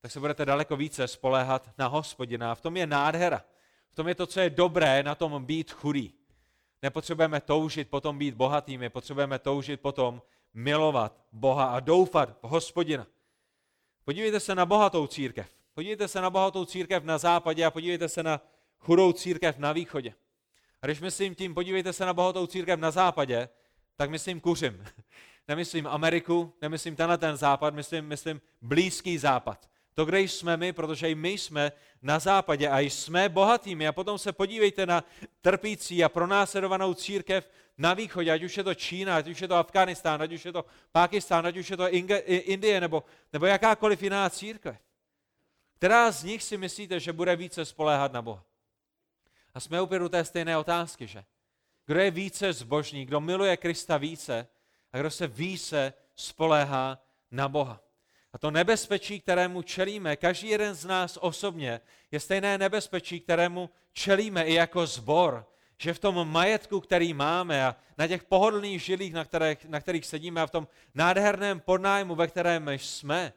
tak 0.00 0.10
se 0.10 0.20
budete 0.20 0.44
daleko 0.44 0.76
více 0.76 1.08
spoléhat 1.08 1.70
na 1.78 1.86
hospodina. 1.86 2.52
A 2.52 2.54
v 2.54 2.60
tom 2.60 2.76
je 2.76 2.86
nádhera. 2.86 3.44
V 3.90 3.94
tom 3.94 4.08
je 4.08 4.14
to, 4.14 4.26
co 4.26 4.40
je 4.40 4.50
dobré 4.50 5.02
na 5.02 5.14
tom 5.14 5.44
být 5.44 5.70
chudý. 5.70 6.14
Nepotřebujeme 6.82 7.40
toužit 7.40 7.90
potom 7.90 8.18
být 8.18 8.34
bohatými, 8.34 8.88
potřebujeme 8.90 9.38
toužit 9.38 9.80
potom 9.80 10.22
milovat 10.54 11.24
Boha 11.32 11.64
a 11.64 11.80
doufat 11.80 12.38
v 12.42 12.48
hospodina. 12.48 13.06
Podívejte 14.04 14.40
se 14.40 14.54
na 14.54 14.66
bohatou 14.66 15.06
církev. 15.06 15.50
Podívejte 15.74 16.08
se 16.08 16.20
na 16.20 16.30
bohatou 16.30 16.64
církev 16.64 17.04
na 17.04 17.18
západě 17.18 17.64
a 17.64 17.70
podívejte 17.70 18.08
se 18.08 18.22
na 18.22 18.40
chudou 18.78 19.12
církev 19.12 19.58
na 19.58 19.72
východě. 19.72 20.14
A 20.82 20.86
když 20.86 21.00
myslím 21.00 21.34
tím, 21.34 21.54
podívejte 21.54 21.92
se 21.92 22.06
na 22.06 22.14
bohatou 22.14 22.46
církev 22.46 22.80
na 22.80 22.90
západě, 22.90 23.48
tak 23.96 24.10
myslím 24.10 24.40
kuřim. 24.40 24.84
Nemyslím 25.48 25.86
Ameriku, 25.86 26.52
nemyslím 26.62 26.96
tenhle 26.96 27.18
ten 27.18 27.36
západ, 27.36 27.74
myslím, 27.74 28.04
myslím 28.04 28.40
blízký 28.62 29.18
západ. 29.18 29.70
To, 30.00 30.04
kde 30.04 30.20
jsme 30.20 30.56
my, 30.56 30.72
protože 30.72 31.10
i 31.10 31.14
my 31.14 31.30
jsme 31.30 31.72
na 32.02 32.18
západě 32.18 32.68
a 32.68 32.80
jsme 32.80 33.28
bohatými. 33.28 33.88
A 33.88 33.92
potom 33.92 34.18
se 34.18 34.32
podívejte 34.32 34.86
na 34.86 35.04
trpící 35.40 36.04
a 36.04 36.08
pronásledovanou 36.08 36.94
církev 36.94 37.50
na 37.78 37.94
východě, 37.94 38.32
ať 38.32 38.42
už 38.42 38.56
je 38.56 38.64
to 38.64 38.74
Čína, 38.74 39.16
ať 39.16 39.28
už 39.28 39.40
je 39.40 39.48
to 39.48 39.54
Afganistán, 39.54 40.22
ať 40.22 40.32
už 40.32 40.44
je 40.44 40.52
to 40.52 40.64
Pákistán, 40.92 41.46
ať 41.46 41.56
už 41.56 41.70
je 41.70 41.76
to 41.76 41.88
Indie 42.24 42.80
nebo, 42.80 43.04
nebo 43.32 43.46
jakákoliv 43.46 44.02
jiná 44.02 44.30
církev. 44.30 44.76
Která 45.76 46.10
z 46.10 46.24
nich 46.24 46.42
si 46.42 46.56
myslíte, 46.56 47.00
že 47.00 47.12
bude 47.12 47.36
více 47.36 47.64
spoléhat 47.64 48.12
na 48.12 48.22
Boha? 48.22 48.44
A 49.54 49.60
jsme 49.60 49.80
opět 49.80 50.02
u 50.02 50.08
té 50.08 50.24
stejné 50.24 50.58
otázky, 50.58 51.06
že? 51.06 51.24
Kdo 51.86 52.00
je 52.00 52.10
více 52.10 52.52
zbožný, 52.52 53.04
kdo 53.06 53.20
miluje 53.20 53.56
Krista 53.56 53.96
více 53.96 54.46
a 54.92 54.98
kdo 54.98 55.10
se 55.10 55.26
více 55.26 55.92
spoléhá 56.14 56.98
na 57.30 57.48
Boha. 57.48 57.89
A 58.32 58.38
to 58.38 58.50
nebezpečí, 58.50 59.20
kterému 59.20 59.62
čelíme, 59.62 60.16
každý 60.16 60.48
jeden 60.48 60.74
z 60.74 60.84
nás 60.84 61.18
osobně, 61.20 61.80
je 62.10 62.20
stejné 62.20 62.58
nebezpečí, 62.58 63.20
kterému 63.20 63.70
čelíme 63.92 64.44
i 64.44 64.54
jako 64.54 64.86
zbor. 64.86 65.46
Že 65.78 65.94
v 65.94 65.98
tom 65.98 66.28
majetku, 66.28 66.80
který 66.80 67.14
máme 67.14 67.66
a 67.66 67.76
na 67.98 68.06
těch 68.06 68.24
pohodlných 68.24 68.82
žilích, 68.82 69.14
na 69.14 69.24
kterých, 69.24 69.64
na 69.64 69.80
kterých 69.80 70.06
sedíme 70.06 70.42
a 70.42 70.46
v 70.46 70.50
tom 70.50 70.68
nádherném 70.94 71.60
podnájmu, 71.60 72.14
ve 72.14 72.26
kterém 72.26 72.68
jsme, 72.68 73.32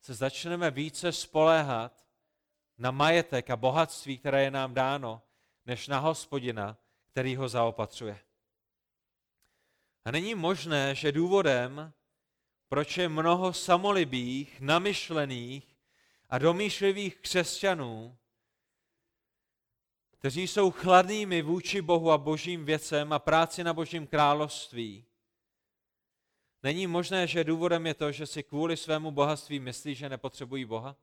se 0.00 0.14
začneme 0.14 0.70
více 0.70 1.12
spoléhat 1.12 2.06
na 2.78 2.90
majetek 2.90 3.50
a 3.50 3.56
bohatství, 3.56 4.18
které 4.18 4.42
je 4.42 4.50
nám 4.50 4.74
dáno, 4.74 5.22
než 5.66 5.88
na 5.88 5.98
hospodina, 5.98 6.76
který 7.10 7.36
ho 7.36 7.48
zaopatřuje. 7.48 8.18
A 10.04 10.10
není 10.10 10.34
možné, 10.34 10.94
že 10.94 11.12
důvodem, 11.12 11.92
proč 12.68 12.98
je 12.98 13.08
mnoho 13.08 13.52
samolibých, 13.52 14.60
namyšlených 14.60 15.76
a 16.30 16.38
domýšlivých 16.38 17.16
křesťanů, 17.16 18.16
kteří 20.10 20.48
jsou 20.48 20.70
chladnými 20.70 21.42
vůči 21.42 21.82
Bohu 21.82 22.10
a 22.10 22.18
božím 22.18 22.64
věcem 22.64 23.12
a 23.12 23.18
práci 23.18 23.64
na 23.64 23.72
božím 23.72 24.06
království. 24.06 25.04
Není 26.62 26.86
možné, 26.86 27.26
že 27.26 27.44
důvodem 27.44 27.86
je 27.86 27.94
to, 27.94 28.12
že 28.12 28.26
si 28.26 28.42
kvůli 28.42 28.76
svému 28.76 29.10
bohatství 29.10 29.60
myslí, 29.60 29.94
že 29.94 30.08
nepotřebují 30.08 30.64
Boha? 30.64 30.96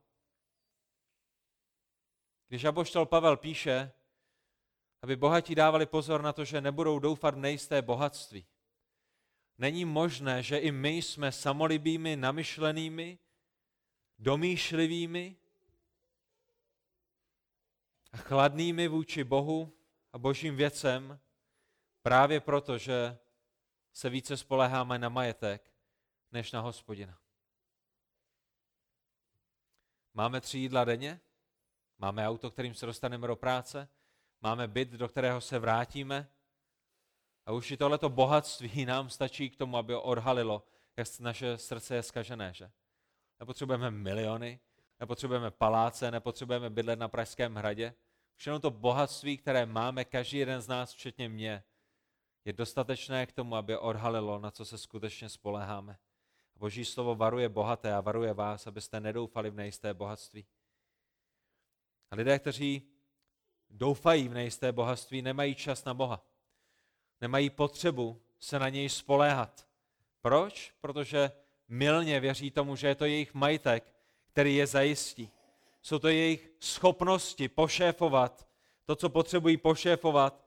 Když 2.47 2.63
apoštol 2.63 3.06
Pavel 3.06 3.38
píše, 3.38 3.91
aby 5.02 5.15
bohatí 5.15 5.56
dávali 5.56 5.86
pozor 5.86 6.21
na 6.21 6.34
to, 6.34 6.45
že 6.45 6.62
nebudou 6.62 6.99
doufat 6.99 7.36
v 7.36 7.38
nejisté 7.38 7.82
bohatství, 7.82 8.45
Není 9.58 9.86
možné, 9.86 10.44
že 10.44 10.58
i 10.58 10.72
my 10.72 10.89
jsme 10.89 11.32
samolibými, 11.32 12.16
namyšlenými, 12.16 13.20
domýšlivými 14.20 15.36
a 18.12 18.18
chladnými 18.18 18.88
vůči 18.88 19.24
Bohu 19.24 19.78
a 20.13 20.18
božím 20.18 20.56
věcem 20.56 21.20
právě 22.02 22.39
proto, 22.39 22.78
že 22.78 23.18
se 23.94 24.10
více 24.10 24.38
spoleháme 24.38 25.00
na 25.00 25.10
majetek, 25.10 25.72
než 26.32 26.52
na 26.52 26.60
hospodina. 26.60 27.20
Máme 30.13 30.42
tři 30.42 30.58
jídla 30.58 30.86
denně, 30.86 31.22
máme 31.98 32.28
auto, 32.28 32.52
kterým 32.52 32.74
se 32.74 32.86
dostaneme 32.86 33.28
do 33.28 33.36
práce, 33.36 33.89
máme 34.42 34.68
byt, 34.68 34.89
do 34.89 35.08
kterého 35.08 35.42
se 35.42 35.60
vrátíme, 35.60 36.33
a 37.45 37.51
už 37.51 37.71
i 37.71 37.77
tohleto 37.77 38.10
bohatství 38.10 38.86
nám 38.86 39.10
stačí 39.10 39.49
k 39.49 39.56
tomu, 39.56 39.77
aby 39.77 39.95
odhalilo, 39.95 40.63
jak 40.97 41.19
naše 41.19 41.58
srdce 41.58 41.95
je 41.95 42.03
skažené, 42.03 42.53
že? 42.53 42.71
Nepotřebujeme 43.39 43.91
miliony, 43.91 44.60
nepotřebujeme 44.99 45.51
paláce, 45.51 46.12
nepotřebujeme 46.12 46.69
bydlet 46.69 46.99
na 46.99 47.08
Pražském 47.08 47.56
hradě. 47.56 47.93
Všechno 48.36 48.60
to 48.60 48.71
bohatství, 48.71 49.38
které 49.38 49.65
máme, 49.65 50.06
každý 50.06 50.38
jeden 50.38 50.62
z 50.62 50.67
nás, 50.67 50.93
včetně 50.93 51.29
mě, 51.29 51.63
je 52.45 52.53
dostatečné 52.53 53.25
k 53.25 53.32
tomu, 53.32 53.56
aby 53.56 53.77
odhalilo, 53.77 54.39
na 54.39 54.51
co 54.51 54.65
se 54.65 54.77
skutečně 54.77 55.29
spoleháme. 55.29 55.97
Boží 56.56 56.86
slovo 56.86 57.15
varuje 57.15 57.49
bohaté 57.49 57.93
a 57.93 58.01
varuje 58.01 58.34
vás, 58.34 58.67
abyste 58.67 58.99
nedoufali 58.99 59.49
v 59.49 59.56
nejisté 59.56 59.93
bohatství. 59.93 60.45
A 62.12 62.15
lidé, 62.15 62.39
kteří 62.39 62.91
doufají 63.69 64.27
v 64.27 64.34
nejisté 64.34 64.71
bohatství, 64.71 65.21
nemají 65.21 65.56
čas 65.56 65.86
na 65.86 65.93
Boha 65.93 66.33
nemají 67.24 67.50
potřebu 67.50 68.22
se 68.40 68.60
na 68.60 68.70
něj 68.70 68.90
spoléhat. 68.90 69.68
Proč? 70.22 70.72
Protože 70.82 71.32
milně 71.68 72.20
věří 72.20 72.52
tomu, 72.52 72.76
že 72.76 72.88
je 72.88 72.96
to 72.96 73.06
jejich 73.06 73.34
majetek, 73.34 73.94
který 74.32 74.56
je 74.56 74.68
zajistí. 74.68 75.30
Jsou 75.82 76.00
to 76.00 76.08
jejich 76.08 76.52
schopnosti 76.60 77.48
pošéfovat 77.48 78.48
to, 78.86 78.96
co 78.96 79.10
potřebují 79.10 79.58
pošéfovat, 79.58 80.46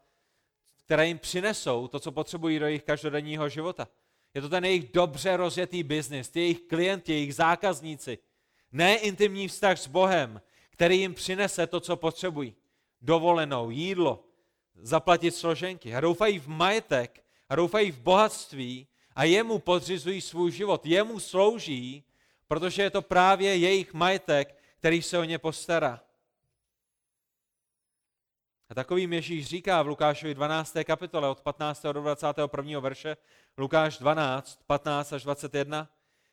které 0.84 1.08
jim 1.08 1.18
přinesou 1.18 1.88
to, 1.88 2.00
co 2.00 2.12
potřebují 2.12 2.58
do 2.58 2.66
jejich 2.66 2.82
každodenního 2.82 3.48
života. 3.48 3.88
Je 4.34 4.40
to 4.40 4.48
ten 4.48 4.64
jejich 4.64 4.92
dobře 4.92 5.36
rozjetý 5.36 5.82
biznis, 5.82 6.36
jejich 6.36 6.60
klienti, 6.60 7.12
jejich 7.12 7.34
zákazníci. 7.34 8.18
Ne 8.72 8.96
intimní 8.96 9.48
vztah 9.48 9.78
s 9.78 9.86
Bohem, 9.86 10.42
který 10.70 11.00
jim 11.00 11.14
přinese 11.14 11.66
to, 11.66 11.80
co 11.80 11.96
potřebují. 11.96 12.54
Dovolenou, 13.02 13.70
jídlo, 13.70 14.24
zaplatit 14.76 15.34
složenky 15.34 15.94
a 15.94 16.00
doufají 16.00 16.38
v 16.38 16.48
majetek 16.48 17.24
a 17.48 17.56
doufají 17.56 17.90
v 17.90 18.00
bohatství 18.00 18.86
a 19.16 19.24
jemu 19.24 19.58
podřizují 19.58 20.20
svůj 20.20 20.50
život, 20.50 20.86
jemu 20.86 21.20
slouží, 21.20 22.04
protože 22.48 22.82
je 22.82 22.90
to 22.90 23.02
právě 23.02 23.56
jejich 23.56 23.94
majetek, 23.94 24.56
který 24.78 25.02
se 25.02 25.18
o 25.18 25.24
ně 25.24 25.38
postará. 25.38 26.00
A 28.68 28.74
takovým 28.74 29.12
Ježíš 29.12 29.46
říká 29.46 29.82
v 29.82 29.86
Lukášovi 29.86 30.34
12. 30.34 30.76
kapitole 30.84 31.28
od 31.28 31.40
15. 31.40 31.82
do 31.82 31.92
21. 31.92 32.80
verše, 32.80 33.16
Lukáš 33.58 33.98
12, 33.98 34.60
15 34.66 35.12
až 35.12 35.22
21. 35.22 35.88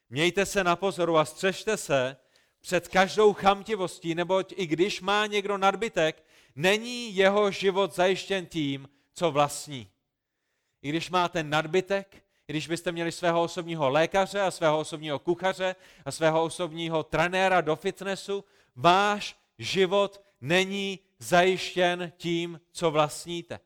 Mějte 0.10 0.46
se 0.46 0.64
na 0.64 0.76
pozoru 0.76 1.18
a 1.18 1.26
střežte 1.26 1.78
se 1.78 2.18
před 2.62 2.88
každou 2.88 3.34
chamtivostí, 3.34 4.16
neboť 4.16 4.54
i 4.58 4.68
když 4.68 5.02
má 5.02 5.26
někdo 5.26 5.58
nadbytek, 5.58 6.24
není 6.56 7.16
jeho 7.16 7.52
život 7.52 7.96
zajištěn 7.96 8.46
tím, 8.46 8.90
co 9.14 9.32
vlastní. 9.32 9.90
I 10.82 10.90
když 10.90 11.10
máte 11.10 11.44
nadbytek, 11.44 12.24
i 12.48 12.54
když 12.54 12.68
byste 12.68 12.92
měli 12.92 13.12
svého 13.12 13.44
osobního 13.44 13.90
lékaře 13.90 14.42
a 14.42 14.52
svého 14.52 14.80
osobního 14.80 15.20
kuchaře 15.20 15.76
a 16.06 16.12
svého 16.12 16.44
osobního 16.44 17.04
trenéra 17.04 17.62
do 17.62 17.76
fitnessu, 17.76 18.44
váš 18.76 19.36
život 19.58 20.22
není 20.42 21.00
zajištěn 21.20 22.12
tím, 22.18 22.62
co 22.72 22.92
vlastníte. 22.92 23.60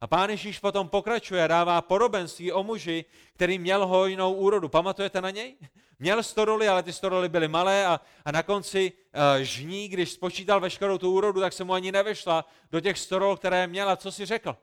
A 0.00 0.06
pán 0.06 0.30
Ježíš 0.30 0.58
potom 0.58 0.88
pokračuje 0.88 1.48
dává 1.48 1.82
podobenství 1.82 2.52
o 2.52 2.62
muži, 2.62 3.04
který 3.32 3.58
měl 3.58 3.86
hojnou 3.86 4.32
úrodu. 4.32 4.68
Pamatujete 4.68 5.20
na 5.20 5.30
něj? 5.30 5.56
Měl 5.98 6.22
stodoly, 6.22 6.68
ale 6.68 6.82
ty 6.82 6.92
stodoly 6.92 7.28
byly 7.28 7.48
malé 7.48 7.86
a, 7.86 8.00
a 8.24 8.32
na 8.32 8.42
konci 8.42 8.92
uh, 8.92 9.42
žní, 9.42 9.88
když 9.88 10.12
spočítal 10.12 10.60
veškerou 10.60 10.98
tu 10.98 11.12
úrodu, 11.12 11.40
tak 11.40 11.52
se 11.52 11.64
mu 11.64 11.72
ani 11.72 11.92
nevešla 11.92 12.44
do 12.70 12.80
těch 12.80 12.98
stodol, 12.98 13.36
které 13.36 13.66
měl. 13.66 13.90
A 13.90 13.96
co 13.96 14.12
si 14.12 14.26
řekl? 14.26 14.56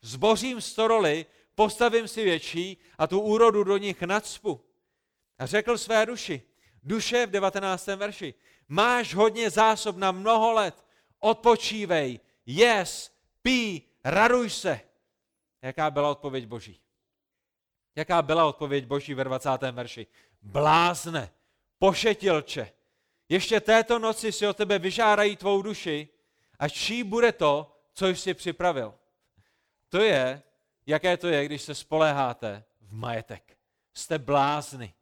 Zbořím 0.00 0.60
stodoly, 0.60 1.26
postavím 1.54 2.08
si 2.08 2.24
větší 2.24 2.76
a 2.98 3.06
tu 3.06 3.20
úrodu 3.20 3.64
do 3.64 3.76
nich 3.76 4.02
nadspu. 4.02 4.60
A 5.38 5.46
řekl 5.46 5.78
své 5.78 6.06
duši, 6.06 6.42
duše 6.82 7.26
v 7.26 7.30
19. 7.30 7.86
verši, 7.86 8.34
máš 8.68 9.14
hodně 9.14 9.50
zásob 9.50 9.96
na 9.96 10.12
mnoho 10.12 10.52
let, 10.52 10.84
odpočívej, 11.18 12.20
jes, 12.46 13.12
pí, 13.42 13.88
raduj 14.04 14.50
se. 14.50 14.80
Jaká 15.62 15.90
byla 15.90 16.10
odpověď 16.10 16.46
Boží? 16.46 16.80
Jaká 17.96 18.22
byla 18.22 18.46
odpověď 18.46 18.86
Boží 18.86 19.14
ve 19.14 19.24
20. 19.24 19.50
verši? 19.72 20.06
Blázne, 20.42 21.30
pošetilče, 21.78 22.72
ještě 23.28 23.60
této 23.60 23.98
noci 23.98 24.32
si 24.32 24.46
o 24.46 24.54
tebe 24.54 24.78
vyžárají 24.78 25.36
tvou 25.36 25.62
duši 25.62 26.08
a 26.58 26.68
čí 26.68 27.04
bude 27.04 27.32
to, 27.32 27.76
co 27.94 28.08
jsi 28.08 28.34
připravil. 28.34 28.94
To 29.88 29.98
je, 29.98 30.42
jaké 30.86 31.16
to 31.16 31.28
je, 31.28 31.44
když 31.44 31.62
se 31.62 31.74
spoléháte 31.74 32.64
v 32.80 32.92
majetek. 32.92 33.56
Jste 33.94 34.18
blázni. 34.18 34.94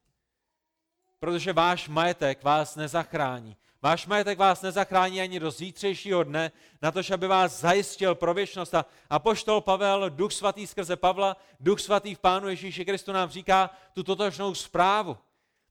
Protože 1.18 1.52
váš 1.52 1.88
majetek 1.88 2.42
vás 2.42 2.76
nezachrání. 2.76 3.56
Váš 3.82 4.06
majetek 4.06 4.38
vás 4.38 4.62
nezachrání 4.62 5.20
ani 5.20 5.40
do 5.40 5.50
zítřejšího 5.50 6.24
dne, 6.24 6.52
na 6.82 6.92
to, 6.92 7.00
aby 7.14 7.26
vás 7.26 7.60
zajistil 7.60 8.14
pro 8.14 8.34
věčnost. 8.34 8.74
A 9.10 9.18
poštol 9.18 9.60
Pavel, 9.60 10.10
Duch 10.10 10.32
Svatý 10.32 10.66
skrze 10.66 10.96
Pavla, 10.96 11.36
Duch 11.60 11.80
Svatý 11.80 12.14
v 12.14 12.18
Pánu 12.18 12.48
Ježíši 12.48 12.84
Kristu 12.84 13.12
nám 13.12 13.30
říká 13.30 13.70
tu 13.92 14.02
totožnou 14.02 14.54
zprávu. 14.54 15.18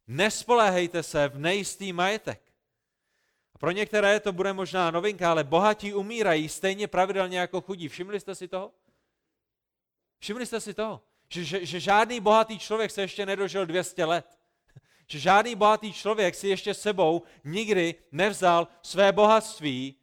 Nespoléhejte 0.10 1.04
se 1.04 1.28
v 1.28 1.38
nejistý 1.40 1.94
majetek. 1.94 2.42
A 3.54 3.58
pro 3.58 3.72
některé 3.72 4.20
to 4.20 4.34
bude 4.34 4.54
možná 4.54 4.92
novinka, 4.92 5.32
ale 5.32 5.44
bohatí 5.44 5.94
umírají 5.94 6.50
stejně 6.50 6.88
pravidelně 6.88 7.40
jako 7.40 7.62
chudí. 7.62 7.88
Všimli 7.88 8.20
jste 8.20 8.36
si 8.36 8.48
toho? 8.48 8.72
Všimli 10.20 10.46
jste 10.46 10.62
si 10.62 10.74
toho? 10.74 11.02
Že, 11.30 11.44
že, 11.44 11.66
že 11.66 11.80
žádný 11.80 12.20
bohatý 12.20 12.60
člověk 12.60 12.92
se 12.92 13.02
ještě 13.02 13.26
nedožil 13.26 13.66
200 13.66 14.06
let 14.06 14.40
že 15.12 15.20
žádný 15.20 15.56
bohatý 15.56 15.94
člověk 15.94 16.36
si 16.36 16.48
ještě 16.48 16.74
sebou 16.74 17.24
nikdy 17.44 17.96
nevzal 18.12 18.68
své 18.82 19.12
bohatství 19.12 19.96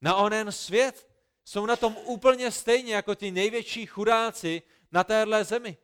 na 0.00 0.16
onen 0.16 0.52
svět. 0.52 1.08
Jsou 1.44 1.66
na 1.66 1.76
tom 1.76 1.96
úplně 1.96 2.50
stejně 2.50 2.94
jako 2.94 3.14
ty 3.14 3.30
největší 3.30 3.86
chudáci 3.86 4.62
na 4.92 5.04
téhle 5.04 5.44
zemi. 5.44 5.76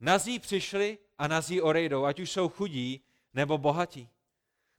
Nazí 0.00 0.38
přišli 0.38 0.98
a 1.20 1.28
nazí 1.28 1.60
odejdou, 1.60 2.04
ať 2.04 2.20
už 2.20 2.30
jsou 2.30 2.48
chudí 2.48 3.04
nebo 3.34 3.58
bohatí. 3.58 4.08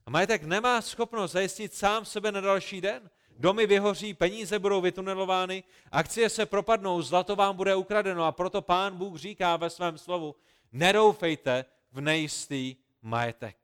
A 0.06 0.10
majetek 0.10 0.42
nemá 0.42 0.80
schopnost 0.82 1.32
zajistit 1.32 1.74
sám 1.74 2.04
sebe 2.04 2.32
na 2.32 2.40
další 2.40 2.80
den. 2.80 3.10
Domy 3.38 3.66
vyhoří, 3.66 4.14
peníze 4.14 4.58
budou 4.58 4.80
vytunelovány, 4.80 5.64
akcie 5.92 6.28
se 6.28 6.46
propadnou, 6.46 7.02
zlato 7.02 7.36
vám 7.36 7.56
bude 7.56 7.74
ukradeno 7.74 8.24
a 8.24 8.32
proto 8.32 8.62
pán 8.62 8.96
Bůh 8.96 9.18
říká 9.18 9.56
ve 9.56 9.70
svém 9.70 9.98
slovu, 9.98 10.36
nedoufejte 10.72 11.64
v 11.92 12.00
nejistý 12.00 12.76
majetek. 13.02 13.56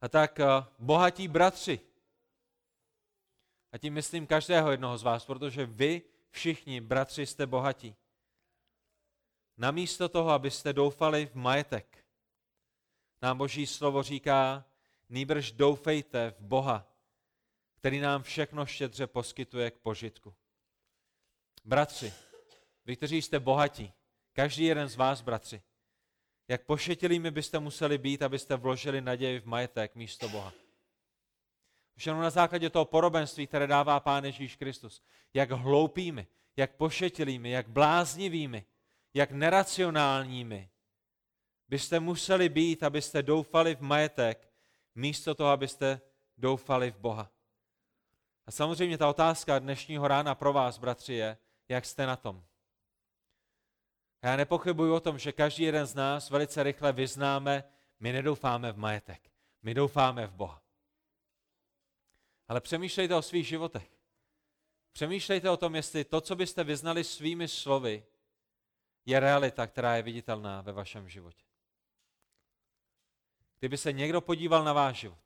A 0.00 0.08
tak 0.08 0.40
eh, 0.40 0.46
bohatí 0.78 1.28
bratři, 1.28 1.80
a 3.72 3.78
tím 3.78 3.94
myslím 3.94 4.26
každého 4.26 4.70
jednoho 4.70 4.98
z 4.98 5.02
vás, 5.02 5.24
protože 5.24 5.66
vy 5.66 6.02
všichni, 6.30 6.80
bratři, 6.80 7.26
jste 7.26 7.46
bohatí. 7.46 7.96
Namísto 9.60 10.08
toho, 10.08 10.30
abyste 10.30 10.72
doufali 10.72 11.26
v 11.26 11.34
majetek, 11.34 12.04
nám 13.22 13.38
Boží 13.38 13.66
slovo 13.66 14.02
říká, 14.02 14.64
nýbrž 15.08 15.52
doufejte 15.52 16.30
v 16.30 16.40
Boha, 16.40 16.86
který 17.74 18.00
nám 18.00 18.22
všechno 18.22 18.66
štědře 18.66 19.06
poskytuje 19.06 19.70
k 19.70 19.78
požitku. 19.78 20.34
Bratři, 21.64 22.12
vy, 22.84 22.96
kteří 22.96 23.22
jste 23.22 23.40
bohatí, 23.40 23.92
každý 24.32 24.64
jeden 24.64 24.88
z 24.88 24.96
vás, 24.96 25.20
bratři, 25.20 25.62
jak 26.48 26.64
pošetilými 26.64 27.30
byste 27.30 27.58
museli 27.58 27.98
být, 27.98 28.22
abyste 28.22 28.56
vložili 28.56 29.00
naději 29.00 29.40
v 29.40 29.46
majetek 29.46 29.94
místo 29.94 30.28
Boha. 30.28 30.52
Už 31.96 32.06
jenom 32.06 32.22
na 32.22 32.30
základě 32.30 32.70
toho 32.70 32.84
porobenství, 32.84 33.46
které 33.46 33.66
dává 33.66 34.00
Pán 34.00 34.24
Ježíš 34.24 34.56
Kristus. 34.56 35.02
Jak 35.34 35.50
hloupými, 35.50 36.26
jak 36.56 36.76
pošetilými, 36.76 37.50
jak 37.50 37.68
bláznivými, 37.68 38.64
jak 39.14 39.30
neracionálními 39.30 40.70
byste 41.68 42.00
museli 42.00 42.48
být, 42.48 42.82
abyste 42.82 43.22
doufali 43.22 43.74
v 43.74 43.80
majetek, 43.80 44.52
místo 44.94 45.34
toho, 45.34 45.50
abyste 45.50 46.00
doufali 46.38 46.90
v 46.90 46.98
Boha. 46.98 47.32
A 48.46 48.50
samozřejmě 48.50 48.98
ta 48.98 49.08
otázka 49.08 49.58
dnešního 49.58 50.08
rána 50.08 50.34
pro 50.34 50.52
vás, 50.52 50.78
bratři, 50.78 51.14
je, 51.14 51.38
jak 51.68 51.84
jste 51.84 52.06
na 52.06 52.16
tom. 52.16 52.44
Já 54.22 54.36
nepochybuji 54.36 54.92
o 54.92 55.00
tom, 55.00 55.18
že 55.18 55.32
každý 55.32 55.62
jeden 55.62 55.86
z 55.86 55.94
nás 55.94 56.30
velice 56.30 56.62
rychle 56.62 56.92
vyznáme, 56.92 57.64
my 58.00 58.12
nedoufáme 58.12 58.72
v 58.72 58.78
majetek, 58.78 59.30
my 59.62 59.74
doufáme 59.74 60.26
v 60.26 60.32
Boha. 60.32 60.62
Ale 62.48 62.60
přemýšlejte 62.60 63.14
o 63.14 63.22
svých 63.22 63.46
životech. 63.46 64.00
Přemýšlejte 64.92 65.50
o 65.50 65.56
tom, 65.56 65.74
jestli 65.74 66.04
to, 66.04 66.20
co 66.20 66.36
byste 66.36 66.64
vyznali 66.64 67.04
svými 67.04 67.48
slovy, 67.48 68.06
je 69.06 69.20
realita, 69.20 69.66
která 69.66 69.96
je 69.96 70.02
viditelná 70.02 70.60
ve 70.60 70.72
vašem 70.72 71.08
životě. 71.08 71.44
Kdyby 73.58 73.76
se 73.76 73.92
někdo 73.92 74.20
podíval 74.20 74.64
na 74.64 74.72
váš 74.72 74.96
život, 75.00 75.18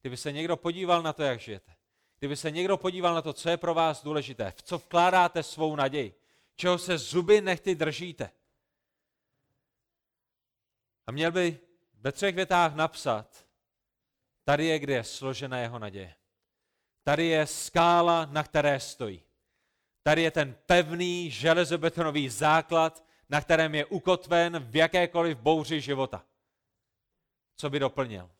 kdyby 0.00 0.16
se 0.16 0.32
někdo 0.32 0.56
podíval 0.56 1.02
na 1.02 1.12
to, 1.12 1.22
jak 1.22 1.40
žijete, 1.40 1.76
kdyby 2.18 2.36
se 2.36 2.50
někdo 2.50 2.76
podíval 2.76 3.14
na 3.14 3.22
to, 3.22 3.32
co 3.32 3.50
je 3.50 3.56
pro 3.56 3.74
vás 3.74 4.04
důležité, 4.04 4.50
v 4.50 4.62
co 4.62 4.78
vkládáte 4.78 5.42
svou 5.42 5.76
naději, 5.76 6.14
čeho 6.56 6.78
se 6.78 6.98
zuby 6.98 7.40
nechty 7.40 7.74
držíte. 7.74 8.30
A 11.06 11.12
měl 11.12 11.32
by 11.32 11.60
ve 11.94 12.12
třech 12.12 12.34
větách 12.34 12.74
napsat, 12.74 13.46
tady 14.44 14.66
je, 14.66 14.78
kde 14.78 14.94
je 14.94 15.04
složena 15.04 15.58
jeho 15.58 15.78
naděje. 15.78 16.14
Tady 17.02 17.26
je 17.26 17.46
skála, 17.46 18.24
na 18.24 18.42
které 18.42 18.80
stojí. 18.80 19.22
Tady 20.02 20.22
je 20.22 20.30
ten 20.30 20.54
pevný 20.66 21.30
železobetonový 21.30 22.28
základ, 22.28 23.04
na 23.28 23.40
kterém 23.40 23.74
je 23.74 23.84
ukotven 23.86 24.58
v 24.58 24.76
jakékoliv 24.76 25.38
bouři 25.38 25.80
života. 25.80 26.26
Co 27.56 27.70
by 27.70 27.78
doplnil? 27.78 28.30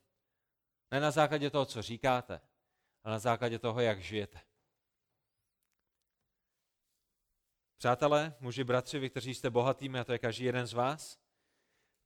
Ne 0.90 1.00
na 1.00 1.10
základě 1.10 1.50
toho, 1.50 1.66
co 1.66 1.82
říkáte, 1.82 2.40
ale 3.04 3.12
na 3.12 3.18
základě 3.18 3.58
toho, 3.58 3.80
jak 3.80 4.02
žijete. 4.02 4.40
Přátelé, 7.78 8.34
muži, 8.40 8.64
bratři, 8.64 8.98
vy, 8.98 9.10
kteří 9.10 9.34
jste 9.34 9.50
bohatými, 9.50 9.98
a 9.98 10.04
to 10.04 10.12
je 10.12 10.18
každý 10.18 10.44
jeden 10.44 10.66
z 10.66 10.72
vás, 10.72 11.18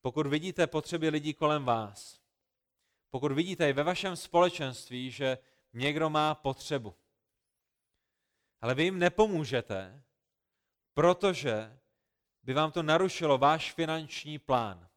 pokud 0.01 0.27
vidíte 0.27 0.67
potřeby 0.67 1.09
lidí 1.09 1.35
kolem 1.35 1.65
vás, 1.65 2.21
pokud 3.11 3.33
vidíte 3.33 3.71
i 3.71 3.73
ve 3.73 3.83
vašem 3.83 4.17
společenství, 4.17 5.11
že 5.11 5.39
někdo 5.73 6.11
má 6.11 6.35
potřebu, 6.35 6.95
ale 8.65 8.75
vy 8.75 8.85
jim 8.85 8.99
nepomůžete, 8.99 10.03
protože 10.95 11.79
by 12.43 12.55
vám 12.55 12.73
to 12.73 12.83
narušilo 12.83 13.39
váš 13.39 13.73
finanční 13.73 14.39
plán. 14.39 14.89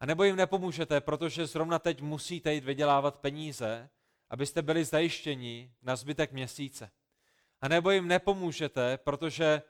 A 0.00 0.06
nebo 0.06 0.24
jim 0.24 0.36
nepomůžete, 0.36 1.00
protože 1.00 1.46
zrovna 1.46 1.78
teď 1.78 2.00
musíte 2.00 2.54
jít 2.54 2.64
vydělávat 2.64 3.16
peníze, 3.16 3.90
abyste 4.30 4.62
byli 4.62 4.84
zajištěni 4.84 5.74
na 5.82 5.96
zbytek 5.96 6.32
měsíce. 6.32 6.90
A 7.60 7.68
nebo 7.68 7.90
jim 7.90 8.08
nepomůžete, 8.08 8.98
protože 8.98 9.62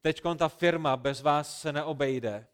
teď 0.00 0.22
ta 0.38 0.48
firma 0.48 0.96
bez 0.96 1.22
vás 1.22 1.60
se 1.60 1.72
neobejde. 1.72 2.46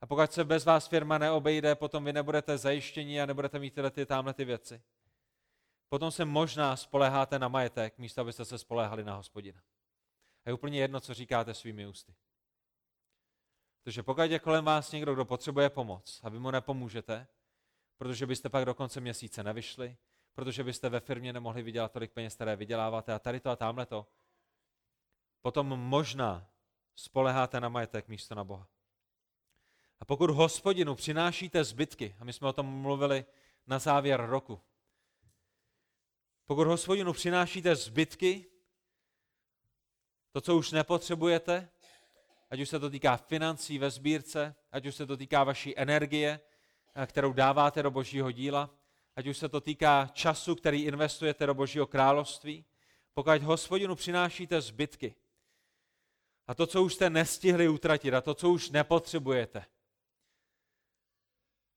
A 0.00 0.06
pokud 0.06 0.32
se 0.32 0.44
bez 0.44 0.64
vás 0.64 0.88
firma 0.88 1.18
neobejde, 1.18 1.74
potom 1.74 2.04
vy 2.04 2.12
nebudete 2.12 2.58
zajištění 2.58 3.20
a 3.20 3.26
nebudete 3.26 3.58
mít 3.58 3.74
tyhle 3.74 3.90
ty, 3.90 4.06
tamhle 4.06 4.34
ty 4.34 4.44
věci. 4.44 4.82
Potom 5.88 6.10
se 6.10 6.24
možná 6.24 6.76
spoleháte 6.76 7.38
na 7.38 7.48
majetek, 7.48 7.98
místo 7.98 8.20
abyste 8.20 8.44
se 8.44 8.58
spolehali 8.58 9.04
na 9.04 9.16
hospodina. 9.16 9.60
A 10.44 10.48
je 10.48 10.54
úplně 10.54 10.80
jedno, 10.80 11.00
co 11.00 11.14
říkáte 11.14 11.54
svými 11.54 11.86
ústy. 11.86 12.14
Protože 13.82 14.02
pokud 14.02 14.22
je 14.22 14.38
kolem 14.38 14.64
vás 14.64 14.92
někdo, 14.92 15.14
kdo 15.14 15.24
potřebuje 15.24 15.70
pomoc 15.70 16.20
a 16.22 16.28
vy 16.28 16.38
mu 16.38 16.50
nepomůžete, 16.50 17.26
protože 17.96 18.26
byste 18.26 18.48
pak 18.48 18.64
do 18.64 18.74
konce 18.74 19.00
měsíce 19.00 19.42
nevyšli, 19.42 19.96
protože 20.34 20.64
byste 20.64 20.88
ve 20.88 21.00
firmě 21.00 21.32
nemohli 21.32 21.62
vydělat 21.62 21.92
tolik 21.92 22.12
peněz, 22.12 22.34
které 22.34 22.56
vyděláváte 22.56 23.14
a 23.14 23.18
tady 23.18 23.40
to 23.40 23.50
a 23.50 23.56
tamhle 23.56 23.86
to, 23.86 24.06
potom 25.42 25.66
možná 25.66 26.50
spoleháte 26.96 27.60
na 27.60 27.68
majetek 27.68 28.08
místo 28.08 28.34
na 28.34 28.44
Boha. 28.44 28.68
A 30.00 30.04
pokud 30.04 30.30
hospodinu 30.30 30.94
přinášíte 30.94 31.64
zbytky, 31.64 32.16
a 32.18 32.24
my 32.24 32.32
jsme 32.32 32.48
o 32.48 32.52
tom 32.52 32.66
mluvili 32.66 33.24
na 33.66 33.78
závěr 33.78 34.26
roku, 34.26 34.60
pokud 36.46 36.66
hospodinu 36.66 37.12
přinášíte 37.12 37.76
zbytky, 37.76 38.46
to, 40.32 40.40
co 40.40 40.56
už 40.56 40.72
nepotřebujete, 40.72 41.68
ať 42.50 42.60
už 42.60 42.68
se 42.68 42.80
to 42.80 42.90
týká 42.90 43.16
financí 43.16 43.78
ve 43.78 43.90
sbírce, 43.90 44.54
ať 44.72 44.86
už 44.86 44.94
se 44.94 45.06
to 45.06 45.16
týká 45.16 45.44
vaší 45.44 45.78
energie, 45.78 46.40
kterou 47.06 47.32
dáváte 47.32 47.82
do 47.82 47.90
božího 47.90 48.32
díla, 48.32 48.70
ať 49.16 49.26
už 49.26 49.38
se 49.38 49.48
to 49.48 49.60
týká 49.60 50.10
času, 50.12 50.54
který 50.54 50.82
investujete 50.82 51.46
do 51.46 51.54
Božího 51.54 51.86
království, 51.86 52.64
pokud 53.14 53.42
hospodinu 53.42 53.94
přinášíte 53.94 54.60
zbytky 54.60 55.14
a 56.46 56.54
to, 56.54 56.66
co 56.66 56.82
už 56.82 56.94
jste 56.94 57.10
nestihli 57.10 57.68
utratit 57.68 58.14
a 58.14 58.20
to, 58.20 58.34
co 58.34 58.50
už 58.50 58.70
nepotřebujete, 58.70 59.66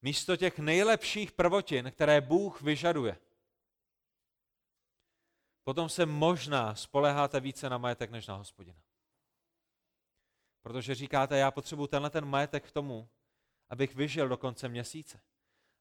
místo 0.02 0.38
těch 0.38 0.60
nejlepších 0.60 1.32
prvotin, 1.32 1.92
které 1.92 2.22
Bůh 2.22 2.62
vyžaduje, 2.62 3.18
potom 5.70 5.90
se 5.90 6.06
možná 6.06 6.76
spoleháte 6.76 7.40
více 7.40 7.70
na 7.70 7.78
majetek 7.78 8.12
než 8.12 8.28
na 8.28 8.36
hospodina. 8.36 8.80
Protože 10.62 10.96
říkáte, 10.96 11.38
já 11.38 11.52
potřebuji 11.52 11.88
tenhle 11.88 12.10
ten 12.10 12.26
majetek 12.26 12.68
k 12.68 12.72
tomu, 12.72 13.10
abych 13.70 13.96
vyžil 13.96 14.30
do 14.30 14.38
konce 14.38 14.70
měsíce. 14.70 15.22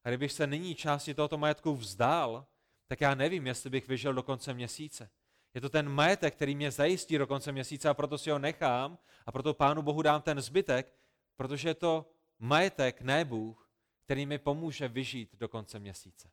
A 0.03 0.09
kdybych 0.09 0.31
se 0.31 0.47
nyní 0.47 0.75
části 0.75 1.13
tohoto 1.13 1.37
majetku 1.37 1.75
vzdál, 1.75 2.45
tak 2.87 3.01
já 3.01 3.15
nevím, 3.15 3.47
jestli 3.47 3.69
bych 3.69 3.87
vyžil 3.87 4.13
do 4.13 4.23
konce 4.23 4.53
měsíce. 4.53 5.09
Je 5.53 5.61
to 5.61 5.69
ten 5.69 5.89
majetek, 5.89 6.35
který 6.35 6.55
mě 6.55 6.71
zajistí 6.71 7.17
do 7.17 7.27
konce 7.27 7.51
měsíce 7.51 7.89
a 7.89 7.93
proto 7.93 8.17
si 8.17 8.29
ho 8.29 8.39
nechám 8.39 8.97
a 9.25 9.31
proto 9.31 9.53
Pánu 9.53 9.81
Bohu 9.81 10.01
dám 10.01 10.21
ten 10.21 10.41
zbytek, 10.41 10.93
protože 11.35 11.69
je 11.69 11.75
to 11.75 12.11
majetek, 12.39 13.01
ne 13.01 13.25
Bůh, 13.25 13.69
který 14.05 14.25
mi 14.25 14.37
pomůže 14.37 14.87
vyžít 14.87 15.35
do 15.35 15.49
konce 15.49 15.79
měsíce. 15.79 16.31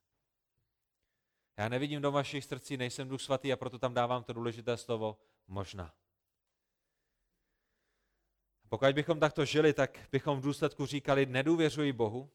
Já 1.57 1.69
nevidím 1.69 2.03
do 2.03 2.13
vašich 2.13 2.45
srdcí, 2.45 2.77
nejsem 2.77 3.09
duch 3.09 3.23
svatý 3.23 3.53
a 3.53 3.57
proto 3.57 3.79
tam 3.79 3.95
dávám 3.95 4.25
to 4.25 4.33
důležité 4.33 4.77
slovo 4.77 5.19
možná. 5.49 5.95
Pokud 8.69 8.95
bychom 8.95 9.21
takto 9.21 9.45
žili, 9.45 9.73
tak 9.73 10.09
bychom 10.13 10.39
v 10.41 10.43
důsledku 10.43 10.87
říkali, 10.87 11.27
nedůvěřuji 11.27 11.93
Bohu, 11.93 12.31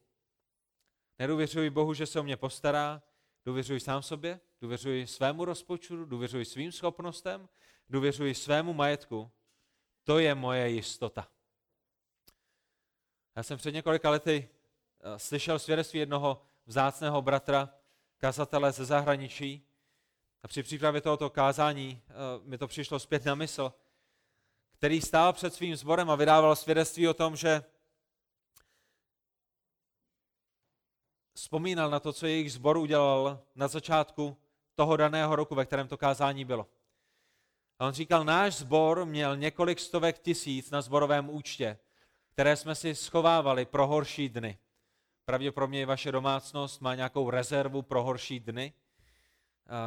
nedůvěřuji 1.19 1.69
Bohu, 1.69 1.93
že 1.93 2.05
se 2.05 2.19
o 2.19 2.23
mě 2.23 2.37
postará, 2.37 3.01
důvěřuji 3.45 3.79
sám 3.79 4.01
sobě, 4.01 4.39
důvěřuji 4.61 5.07
svému 5.07 5.45
rozpočtu, 5.45 6.05
důvěřuji 6.05 6.45
svým 6.45 6.71
schopnostem, 6.71 7.49
důvěřuji 7.89 8.35
svému 8.35 8.73
majetku. 8.73 9.31
To 10.03 10.19
je 10.19 10.35
moje 10.35 10.69
jistota. 10.69 11.27
Já 13.35 13.43
jsem 13.43 13.57
před 13.57 13.71
několika 13.71 14.09
lety 14.09 14.49
eh, 14.99 15.19
slyšel 15.19 15.59
svědectví 15.59 15.99
jednoho 15.99 16.41
vzácného 16.65 17.21
bratra, 17.21 17.80
kazatele 18.21 18.71
ze 18.71 18.85
zahraničí. 18.85 19.67
A 20.43 20.47
při 20.47 20.63
přípravě 20.63 21.01
tohoto 21.01 21.29
kázání 21.29 22.01
eh, 22.09 22.13
mi 22.43 22.57
to 22.57 22.67
přišlo 22.67 22.99
zpět 22.99 23.25
na 23.25 23.35
mysl, 23.35 23.73
který 24.73 25.01
stál 25.01 25.33
před 25.33 25.53
svým 25.53 25.75
sborem 25.75 26.09
a 26.09 26.15
vydával 26.15 26.55
svědectví 26.55 27.07
o 27.07 27.13
tom, 27.13 27.35
že 27.35 27.63
vzpomínal 31.33 31.89
na 31.89 31.99
to, 31.99 32.13
co 32.13 32.27
jejich 32.27 32.53
sbor 32.53 32.77
udělal 32.77 33.43
na 33.55 33.67
začátku 33.67 34.37
toho 34.75 34.97
daného 34.97 35.35
roku, 35.35 35.55
ve 35.55 35.65
kterém 35.65 35.87
to 35.87 35.97
kázání 35.97 36.45
bylo. 36.45 36.67
A 37.79 37.87
on 37.87 37.93
říkal, 37.93 38.23
náš 38.23 38.55
sbor 38.55 39.05
měl 39.05 39.37
několik 39.37 39.79
stovek 39.79 40.19
tisíc 40.19 40.71
na 40.71 40.81
sborovém 40.81 41.29
účtě, 41.29 41.77
které 42.29 42.55
jsme 42.55 42.75
si 42.75 42.95
schovávali 42.95 43.65
pro 43.65 43.87
horší 43.87 44.29
dny. 44.29 44.57
Pravděpodobně 45.31 45.81
i 45.81 45.85
vaše 45.85 46.11
domácnost 46.11 46.81
má 46.81 46.95
nějakou 46.95 47.29
rezervu 47.29 47.81
pro 47.81 48.03
horší 48.03 48.39
dny. 48.39 48.73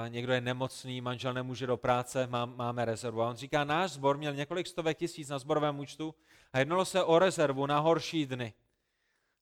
Někdo 0.09 0.33
je 0.33 0.41
nemocný, 0.41 1.01
manžel 1.01 1.35
nemůže 1.35 1.67
do 1.67 1.77
práce, 1.77 2.27
má, 2.27 2.47
máme 2.47 2.85
rezervu. 2.85 3.23
A 3.23 3.29
on 3.29 3.37
říká, 3.37 3.65
náš 3.65 3.91
sbor 3.91 4.19
měl 4.19 4.35
několik 4.35 4.67
stovek 4.67 4.99
tisíc 4.99 5.29
na 5.29 5.39
sborovém 5.39 5.79
účtu 5.79 6.15
a 6.53 6.59
jednalo 6.59 6.85
se 6.85 7.05
o 7.05 7.19
rezervu 7.19 7.67
na 7.67 7.79
horší 7.79 8.27
dny. 8.27 8.55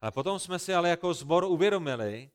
Ale 0.00 0.10
potom 0.10 0.38
jsme 0.38 0.58
si 0.58 0.74
ale 0.74 0.88
jako 0.88 1.14
sbor 1.14 1.44
uvědomili, 1.44 2.30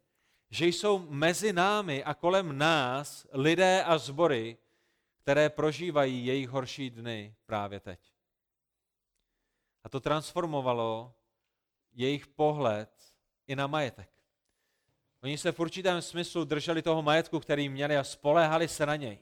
že 0.50 0.66
jsou 0.68 1.00
mezi 1.10 1.54
námi 1.54 2.04
a 2.04 2.14
kolem 2.14 2.58
nás 2.58 3.28
lidé 3.32 3.84
a 3.84 3.98
sbory, 3.98 4.58
které 5.18 5.50
prožívají 5.50 6.26
jejich 6.26 6.50
horší 6.50 6.90
dny 6.90 7.36
právě 7.46 7.80
teď. 7.80 8.00
A 9.84 9.90
to 9.90 10.00
transformovalo 10.00 11.14
jejich 11.94 12.28
pohled 12.28 13.17
i 13.48 13.56
na 13.56 13.68
majetek. 13.68 14.10
Oni 15.24 15.38
se 15.38 15.52
v 15.52 15.60
určitém 15.60 16.02
smyslu 16.02 16.44
drželi 16.44 16.82
toho 16.82 17.02
majetku, 17.02 17.40
který 17.40 17.70
měli 17.70 17.98
a 17.98 18.04
spoléhali 18.04 18.68
se 18.68 18.86
na 18.86 18.96
něj. 18.96 19.20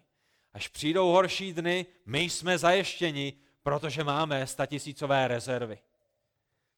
Až 0.53 0.67
přijdou 0.67 1.11
horší 1.11 1.53
dny, 1.53 1.85
my 2.05 2.19
jsme 2.19 2.57
zaještěni, 2.57 3.33
protože 3.63 4.03
máme 4.03 4.47
statisícové 4.47 5.27
rezervy. 5.27 5.79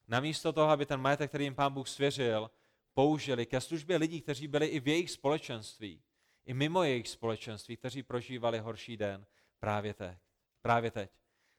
Namísto 0.08 0.52
toho, 0.52 0.70
aby 0.70 0.86
ten 0.86 1.00
majetek, 1.00 1.30
který 1.30 1.44
jim 1.44 1.54
pán 1.54 1.72
Bůh 1.72 1.88
svěřil, 1.88 2.50
použili 2.94 3.46
ke 3.46 3.60
službě 3.60 3.96
lidí, 3.96 4.20
kteří 4.20 4.48
byli 4.48 4.66
i 4.66 4.80
v 4.80 4.88
jejich 4.88 5.10
společenství, 5.10 6.02
i 6.46 6.54
mimo 6.54 6.82
jejich 6.82 7.08
společenství, 7.08 7.76
kteří 7.76 8.02
prožívali 8.02 8.58
horší 8.58 8.96
den 8.96 9.26
právě 9.58 9.94
teď. 9.94 10.18
Právě 10.62 10.90
teď. 10.90 11.10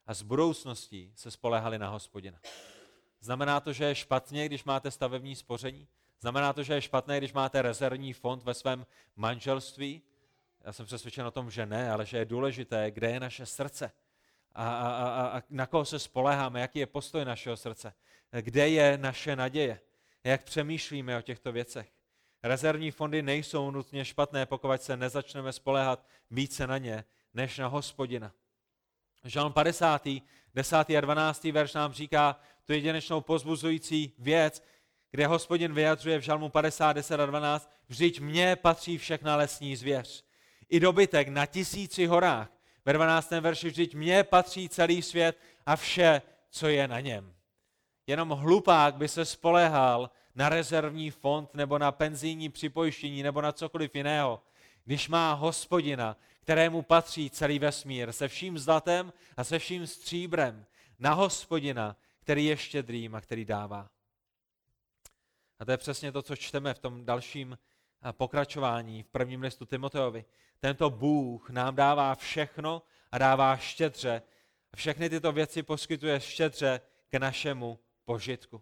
A 0.06 0.14
z 0.14 0.22
budoucností 0.22 1.12
se 1.16 1.32
spolehali 1.32 1.80
na 1.80 1.90
hospodina. 1.90 2.40
Znamená 3.22 3.60
to, 3.60 3.74
že 3.74 3.86
je 3.86 3.96
špatně, 3.96 4.46
když 4.46 4.64
máte 4.64 4.92
stavební 4.92 5.36
spoření? 5.36 5.88
Znamená 6.20 6.54
to, 6.54 6.64
že 6.64 6.74
je 6.74 6.82
špatné, 6.82 7.18
když 7.18 7.34
máte 7.34 7.62
rezervní 7.62 8.14
fond 8.14 8.44
ve 8.44 8.54
svém 8.54 8.86
manželství? 9.16 10.02
Já 10.62 10.74
jsem 10.74 10.86
přesvědčen 10.86 11.26
o 11.26 11.32
tom, 11.32 11.52
že 11.52 11.66
ne, 11.66 11.92
ale 11.92 12.06
že 12.06 12.18
je 12.18 12.26
důležité, 12.26 12.92
kde 12.92 13.12
je 13.12 13.20
naše 13.20 13.46
srdce 13.46 13.92
a, 14.56 14.70
a, 14.70 14.90
a, 14.90 15.38
a 15.38 15.44
na 15.50 15.66
koho 15.66 15.86
se 15.86 16.00
spoleháme, 16.00 16.62
jaký 16.62 16.80
je 16.80 16.86
postoj 16.86 17.26
našeho 17.26 17.58
srdce, 17.58 17.94
kde 18.42 18.70
je 18.70 18.98
naše 18.98 19.36
naděje, 19.36 19.80
jak 20.24 20.44
přemýšlíme 20.44 21.18
o 21.18 21.22
těchto 21.22 21.52
věcech. 21.52 21.92
Rezervní 22.44 22.92
fondy 22.92 23.22
nejsou 23.22 23.72
nutně 23.72 24.06
špatné, 24.06 24.46
pokud 24.46 24.82
se 24.82 24.98
nezačneme 24.98 25.54
spolehat 25.54 26.06
více 26.32 26.68
na 26.68 26.78
ně, 26.78 27.04
než 27.34 27.58
na 27.58 27.68
hospodina. 27.68 28.32
Žalm 29.24 29.54
50. 29.54 30.08
10. 30.56 30.76
a 30.76 31.02
12. 31.02 31.44
verš 31.44 31.74
nám 31.74 31.94
říká 31.94 32.40
tu 32.66 32.74
jedinečnou 32.74 33.22
pozbuzující 33.22 34.14
věc, 34.20 34.64
kde 35.12 35.28
hospodin 35.28 35.74
vyjadřuje 35.74 36.18
v 36.18 36.22
Žalmu 36.22 36.50
50, 36.50 36.94
10 36.94 37.20
a 37.20 37.26
12, 37.26 37.72
vždyť 37.88 38.20
mně 38.20 38.56
patří 38.56 38.98
všechna 38.98 39.36
lesní 39.36 39.76
zvěř. 39.76 40.26
I 40.70 40.80
dobytek 40.80 41.28
na 41.28 41.46
tisíci 41.46 42.06
horách. 42.06 42.52
Ve 42.86 42.94
12. 42.94 43.32
verši 43.32 43.68
vždyť 43.68 43.96
mně 43.96 44.24
patří 44.24 44.70
celý 44.70 45.02
svět 45.02 45.38
a 45.66 45.76
vše, 45.76 46.22
co 46.50 46.68
je 46.68 46.88
na 46.88 47.00
něm. 47.00 47.34
Jenom 48.08 48.30
hlupák 48.30 48.96
by 48.96 49.08
se 49.08 49.26
spolehal 49.26 50.10
na 50.36 50.50
rezervní 50.50 51.12
fond 51.12 51.54
nebo 51.54 51.78
na 51.78 51.92
penzijní 51.92 52.50
připojištění 52.50 53.24
nebo 53.24 53.42
na 53.42 53.52
cokoliv 53.52 53.96
jiného, 53.96 54.42
když 54.86 55.10
má 55.10 55.34
hospodina, 55.34 56.18
kterému 56.50 56.82
patří 56.82 57.30
celý 57.30 57.60
vesmír, 57.60 58.12
se 58.12 58.28
vším 58.28 58.60
zlatem 58.60 59.14
a 59.38 59.44
se 59.44 59.60
vším 59.60 59.88
stříbrem, 59.88 60.66
na 61.00 61.14
hospodina, 61.14 61.98
který 62.20 62.46
je 62.46 62.58
štědrým 62.58 63.16
a 63.16 63.22
který 63.22 63.46
dává. 63.46 63.90
A 65.60 65.66
to 65.66 65.72
je 65.72 65.78
přesně 65.78 66.12
to, 66.12 66.22
co 66.22 66.36
čteme 66.36 66.74
v 66.74 66.80
tom 66.80 67.06
dalším 67.06 67.58
pokračování 68.12 69.04
v 69.04 69.08
prvním 69.08 69.42
listu 69.42 69.66
Timoteovi. 69.66 70.26
Tento 70.60 70.90
Bůh 70.90 71.50
nám 71.50 71.76
dává 71.76 72.16
všechno 72.16 72.82
a 73.12 73.18
dává 73.18 73.58
štědře. 73.58 74.22
Všechny 74.76 75.10
tyto 75.10 75.32
věci 75.32 75.64
poskytuje 75.64 76.20
štědře 76.20 76.82
k 77.10 77.20
našemu 77.20 77.80
požitku. 78.06 78.62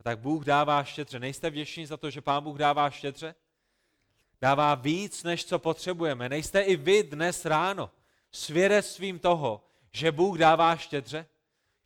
A 0.00 0.02
tak 0.02 0.18
Bůh 0.18 0.44
dává 0.44 0.84
štědře. 0.84 1.18
Nejste 1.18 1.50
vděční 1.50 1.86
za 1.86 1.96
to, 1.96 2.10
že 2.10 2.20
Pán 2.20 2.44
Bůh 2.44 2.58
dává 2.58 2.90
štědře? 2.90 3.34
Dává 4.40 4.74
víc, 4.74 5.22
než 5.22 5.44
co 5.44 5.58
potřebujeme. 5.58 6.28
Nejste 6.28 6.60
i 6.60 6.76
vy 6.76 7.02
dnes 7.02 7.44
ráno 7.44 7.90
svědectvím 8.32 9.18
toho, 9.18 9.64
že 9.92 10.12
Bůh 10.12 10.38
dává 10.38 10.76
štědře? 10.76 11.26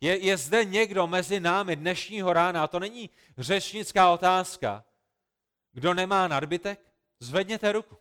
Je, 0.01 0.17
je 0.17 0.37
zde 0.37 0.65
někdo 0.65 1.07
mezi 1.07 1.39
námi 1.39 1.75
dnešního 1.75 2.33
rána, 2.33 2.63
a 2.63 2.67
to 2.67 2.79
není 2.79 3.09
řečnická 3.37 4.11
otázka, 4.11 4.85
kdo 5.71 5.93
nemá 5.93 6.27
nadbytek? 6.27 6.93
Zvedněte 7.19 7.71
ruku. 7.71 7.97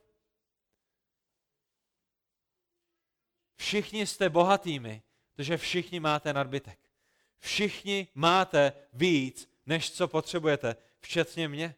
Všichni 3.56 4.06
jste 4.06 4.30
bohatými, 4.30 5.02
protože 5.34 5.56
všichni 5.56 6.00
máte 6.00 6.32
nadbytek. 6.32 6.78
Všichni 7.38 8.08
máte 8.14 8.72
víc, 8.92 9.50
než 9.66 9.92
co 9.92 10.08
potřebujete, 10.08 10.76
včetně 11.00 11.48
mě. 11.48 11.74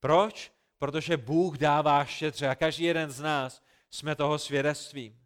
Proč? 0.00 0.52
Protože 0.78 1.16
Bůh 1.16 1.58
dává 1.58 2.04
štědře 2.04 2.48
a 2.48 2.54
každý 2.54 2.84
jeden 2.84 3.10
z 3.10 3.20
nás 3.20 3.62
jsme 3.90 4.14
toho 4.14 4.38
svědectvím. 4.38 5.18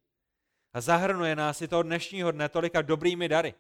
A 0.73 0.81
zahrnuje 0.81 1.37
nás 1.37 1.63
i 1.63 1.69
toho 1.69 1.83
dnešního 1.83 2.31
dne 2.31 2.49
tolika 2.49 2.83
dobrými 2.83 3.29
dary. 3.29 3.55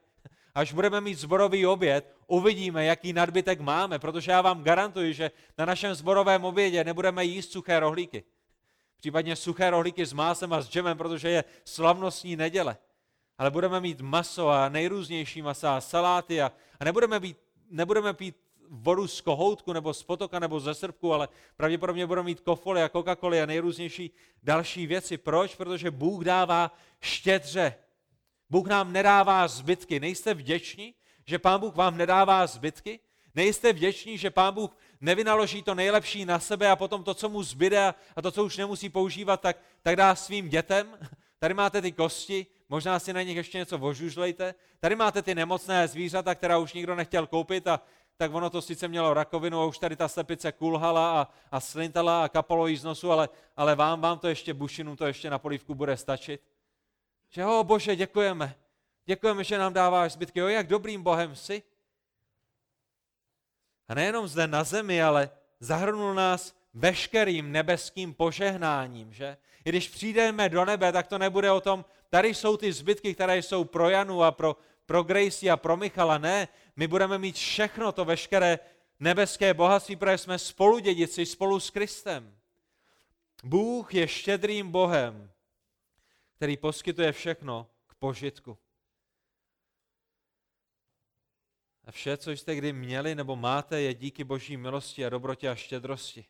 Až 0.55 0.72
budeme 0.72 1.00
mít 1.00 1.14
zborový 1.14 1.66
oběd, 1.66 2.16
uvidíme, 2.26 2.85
jaký 2.85 3.12
nadbytek 3.12 3.61
máme, 3.61 3.98
protože 3.98 4.31
já 4.31 4.40
vám 4.40 4.62
garantuji, 4.62 5.14
že 5.14 5.31
na 5.59 5.64
našem 5.64 5.95
zborovém 5.95 6.45
obědě 6.45 6.84
nebudeme 6.84 7.24
jíst 7.24 7.53
suché 7.53 7.80
rohlíky. 7.80 8.24
Případně 8.97 9.36
suché 9.36 9.70
rohlíky 9.70 10.07
s 10.07 10.12
másem 10.12 10.53
a 10.53 10.61
s 10.61 10.68
džemem, 10.68 10.99
protože 10.99 11.30
je 11.30 11.45
slavnostní 11.64 12.36
neděle. 12.36 12.76
Ale 13.38 13.51
budeme 13.51 13.80
mít 13.80 14.01
maso 14.01 14.49
a 14.49 14.68
nejrůznější 14.68 15.43
masa 15.43 15.76
a 15.76 15.80
saláty 15.80 16.43
a, 16.43 16.53
a 16.80 16.84
nebudeme, 16.84 17.20
být, 17.20 17.36
nebudeme 17.70 18.14
pít 18.14 18.36
vodu 18.68 19.06
z 19.08 19.20
kohoutku 19.20 19.72
nebo 19.72 19.94
z 19.94 20.02
potoka 20.02 20.38
nebo 20.38 20.60
ze 20.60 20.74
srpku, 20.74 21.14
ale 21.14 21.28
pravděpodobně 21.56 22.06
budeme 22.06 22.26
mít 22.26 22.40
kofoly 22.40 22.82
a 22.82 22.88
Coca-Coly 22.88 23.42
a 23.42 23.46
nejrůznější 23.46 24.10
další 24.42 24.86
věci. 24.86 25.18
Proč? 25.18 25.54
Protože 25.54 25.90
Bůh 25.90 26.24
dává 26.24 26.72
štědře 27.00 27.74
Bůh 28.52 28.66
nám 28.66 28.92
nedává 28.92 29.48
zbytky. 29.48 30.00
Nejste 30.00 30.34
vděční, 30.34 30.94
že 31.26 31.38
Pán 31.38 31.60
Bůh 31.60 31.74
vám 31.74 31.96
nedává 31.96 32.46
zbytky? 32.46 33.00
Nejste 33.34 33.72
vděční, 33.72 34.18
že 34.18 34.30
Pán 34.30 34.54
Bůh 34.54 34.76
nevynaloží 35.00 35.62
to 35.62 35.74
nejlepší 35.74 36.24
na 36.24 36.38
sebe 36.38 36.70
a 36.70 36.76
potom 36.76 37.04
to, 37.04 37.14
co 37.14 37.28
mu 37.28 37.42
zbyde 37.42 37.94
a 38.16 38.22
to, 38.22 38.30
co 38.30 38.44
už 38.44 38.56
nemusí 38.56 38.88
používat, 38.88 39.40
tak, 39.40 39.56
tak 39.82 39.96
dá 39.96 40.14
svým 40.14 40.48
dětem? 40.48 40.98
Tady 41.38 41.54
máte 41.54 41.82
ty 41.82 41.92
kosti, 41.92 42.46
možná 42.68 42.98
si 42.98 43.12
na 43.12 43.22
nich 43.22 43.36
ještě 43.36 43.58
něco 43.58 43.78
vožužlejte. 43.78 44.54
Tady 44.80 44.96
máte 44.96 45.22
ty 45.22 45.34
nemocné 45.34 45.88
zvířata, 45.88 46.34
která 46.34 46.58
už 46.58 46.72
nikdo 46.72 46.94
nechtěl 46.94 47.26
koupit 47.26 47.66
a 47.66 47.80
tak 48.23 48.35
ono 48.35 48.51
to 48.51 48.62
sice 48.62 48.89
mělo 48.89 49.14
rakovinu 49.14 49.61
a 49.61 49.64
už 49.64 49.79
tady 49.79 49.97
ta 49.97 50.09
slepice 50.09 50.53
kulhala 50.53 51.20
a, 51.20 51.29
a 51.51 51.61
slintala 51.61 52.25
a 52.25 52.29
kapalo 52.29 52.66
jí 52.66 52.77
z 52.77 52.85
nosu, 52.85 53.12
ale, 53.12 53.29
ale 53.57 53.75
vám, 53.75 54.01
vám 54.01 54.18
to 54.18 54.29
ještě 54.29 54.55
bušinu, 54.55 54.97
to 54.97 55.07
ještě 55.07 55.31
na 55.31 55.39
polívku 55.39 55.75
bude 55.75 55.97
stačit. 55.97 56.41
Že 57.31 57.47
o 57.47 57.64
Bože, 57.64 57.97
děkujeme. 57.97 58.55
Děkujeme, 59.07 59.45
že 59.45 59.59
nám 59.59 59.73
dáváš 59.73 60.12
zbytky. 60.12 60.39
Jo, 60.39 60.49
jak 60.49 60.66
dobrým 60.66 61.03
Bohem 61.03 61.37
jsi. 61.37 61.62
A 63.89 63.95
nejenom 63.95 64.29
zde 64.29 64.47
na 64.47 64.64
zemi, 64.64 65.03
ale 65.03 65.31
zahrnul 65.61 66.14
nás 66.14 66.55
veškerým 66.75 67.53
nebeským 67.53 68.14
požehnáním, 68.14 69.12
že? 69.12 69.37
I 69.64 69.68
když 69.68 69.89
přijdeme 69.89 70.49
do 70.49 70.64
nebe, 70.64 70.93
tak 70.93 71.07
to 71.07 71.18
nebude 71.18 71.51
o 71.51 71.61
tom, 71.61 71.85
tady 72.11 72.35
jsou 72.35 72.57
ty 72.57 72.73
zbytky, 72.73 73.14
které 73.14 73.39
jsou 73.39 73.64
pro 73.64 73.89
Janu 73.89 74.23
a 74.23 74.31
pro, 74.31 74.57
pro 74.87 75.03
Gracie 75.03 75.53
a 75.53 75.57
pro 75.57 75.77
Michala. 75.77 76.18
Ne, 76.18 76.49
my 76.77 76.87
budeme 76.87 77.18
mít 77.18 77.37
všechno 77.37 77.93
to 77.93 78.05
veškeré 78.05 78.59
nebeské 79.01 79.55
bohatství, 79.55 79.97
protože 79.97 80.18
jsme 80.18 80.39
spolu 80.39 80.79
dědici, 80.79 81.27
spolu 81.27 81.61
s 81.61 81.70
Kristem. 81.70 82.39
Bůh 83.45 83.95
je 83.95 84.09
štědrým 84.09 84.70
Bohem, 84.70 85.33
který 86.37 86.57
poskytuje 86.57 87.12
všechno 87.12 87.70
k 87.87 87.95
požitku. 87.95 88.59
A 91.85 91.93
vše, 91.93 92.16
co 92.16 92.31
jste 92.31 92.55
kdy 92.55 92.73
měli 92.73 93.14
nebo 93.14 93.37
máte, 93.37 93.81
je 93.81 93.95
díky 93.95 94.25
boží 94.25 94.57
milosti 94.57 95.07
a 95.07 95.09
dobrotě 95.09 95.49
a 95.49 95.55
štědrosti. 95.55 96.27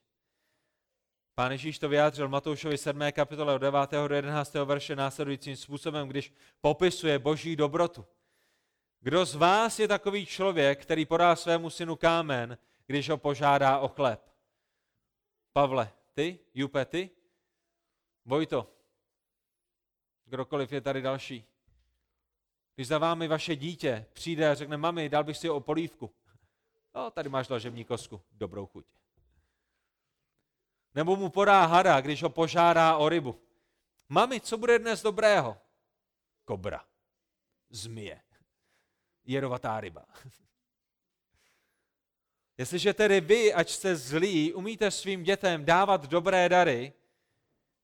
Pán 1.34 1.52
Ježíš 1.52 1.78
to 1.78 1.88
vyjádřil 1.88 2.28
Matoušovi 2.28 2.78
7. 2.78 3.00
kapitole 3.12 3.54
od 3.54 3.58
9. 3.58 3.90
do 4.08 4.14
11. 4.14 4.54
verše 4.54 4.96
následujícím 4.96 5.56
způsobem, 5.56 6.08
když 6.08 6.32
popisuje 6.60 7.18
boží 7.18 7.56
dobrotu. 7.56 8.06
Kdo 9.02 9.24
z 9.24 9.34
vás 9.34 9.78
je 9.78 9.88
takový 9.88 10.26
člověk, 10.26 10.82
který 10.82 11.06
podá 11.06 11.36
svému 11.36 11.70
synu 11.70 11.96
kámen, 11.96 12.58
když 12.86 13.08
ho 13.08 13.18
požádá 13.18 13.78
o 13.78 13.88
chléb? 13.88 14.32
Pavle, 15.52 15.92
ty? 16.14 16.38
Jupe, 16.54 16.84
ty? 16.84 17.10
Vojto, 18.24 18.72
kdokoliv 20.24 20.72
je 20.72 20.80
tady 20.80 21.02
další. 21.02 21.44
Když 22.74 22.88
za 22.88 22.98
vámi 22.98 23.28
vaše 23.28 23.56
dítě 23.56 24.06
přijde 24.12 24.50
a 24.50 24.54
řekne, 24.54 24.76
mami, 24.76 25.08
dal 25.08 25.24
bych 25.24 25.36
si 25.36 25.50
o 25.50 25.60
polívku. 25.60 26.14
No, 26.94 27.10
tady 27.10 27.28
máš 27.28 27.48
lažební 27.48 27.84
kosku, 27.84 28.22
dobrou 28.32 28.66
chuť. 28.66 28.86
Nebo 30.94 31.16
mu 31.16 31.30
podá 31.30 31.66
hada, 31.66 32.00
když 32.00 32.22
ho 32.22 32.30
požádá 32.30 32.96
o 32.96 33.08
rybu. 33.08 33.42
Mami, 34.08 34.40
co 34.40 34.58
bude 34.58 34.78
dnes 34.78 35.02
dobrého? 35.02 35.58
Kobra. 36.44 36.84
Zmije. 37.70 38.20
Jerovatá 39.24 39.80
ryba. 39.80 40.04
Jestliže 42.58 42.94
tedy 42.94 43.20
vy, 43.20 43.54
ať 43.54 43.70
jste 43.70 43.96
zlí, 43.96 44.52
umíte 44.52 44.90
svým 44.90 45.22
dětem 45.22 45.64
dávat 45.64 46.06
dobré 46.06 46.48
dary, 46.48 46.92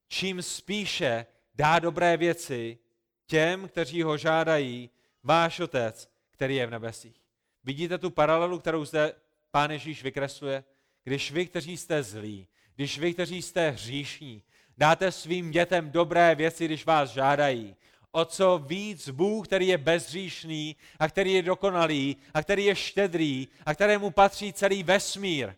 čím 0.09 0.43
spíše 0.43 1.27
dá 1.55 1.79
dobré 1.79 2.17
věci 2.17 2.79
těm, 3.27 3.69
kteří 3.69 4.03
ho 4.03 4.17
žádají, 4.17 4.91
váš 5.23 5.61
otec, 5.61 6.11
který 6.31 6.57
je 6.57 6.67
v 6.67 6.71
nebesích. 6.71 7.21
Vidíte 7.65 7.99
tu 7.99 8.11
paralelu, 8.11 8.59
kterou 8.59 8.85
zde 8.85 9.15
Pán 9.51 9.71
Ježíš 9.71 10.03
vykresluje? 10.03 10.65
Když 11.05 11.33
vy, 11.33 11.47
kteří 11.47 11.77
jste 11.77 12.03
zlí, 12.03 12.49
když 12.75 12.99
vy, 12.99 13.15
kteří 13.15 13.43
jste 13.43 13.71
hříšní, 13.71 14.43
dáte 14.77 15.13
svým 15.13 15.51
dětem 15.51 15.91
dobré 15.91 16.35
věci, 16.35 16.65
když 16.65 16.85
vás 16.85 17.11
žádají, 17.11 17.77
o 18.13 18.25
co 18.25 18.59
víc 18.59 19.09
Bůh, 19.09 19.47
který 19.47 19.67
je 19.67 19.79
bezříšný 19.79 20.77
a 20.99 21.09
který 21.09 21.33
je 21.33 21.43
dokonalý 21.43 22.17
a 22.35 22.43
který 22.43 22.65
je 22.65 22.77
štědrý 22.77 23.49
a 23.67 23.75
kterému 23.75 24.11
patří 24.11 24.53
celý 24.53 24.83
vesmír, 24.83 25.55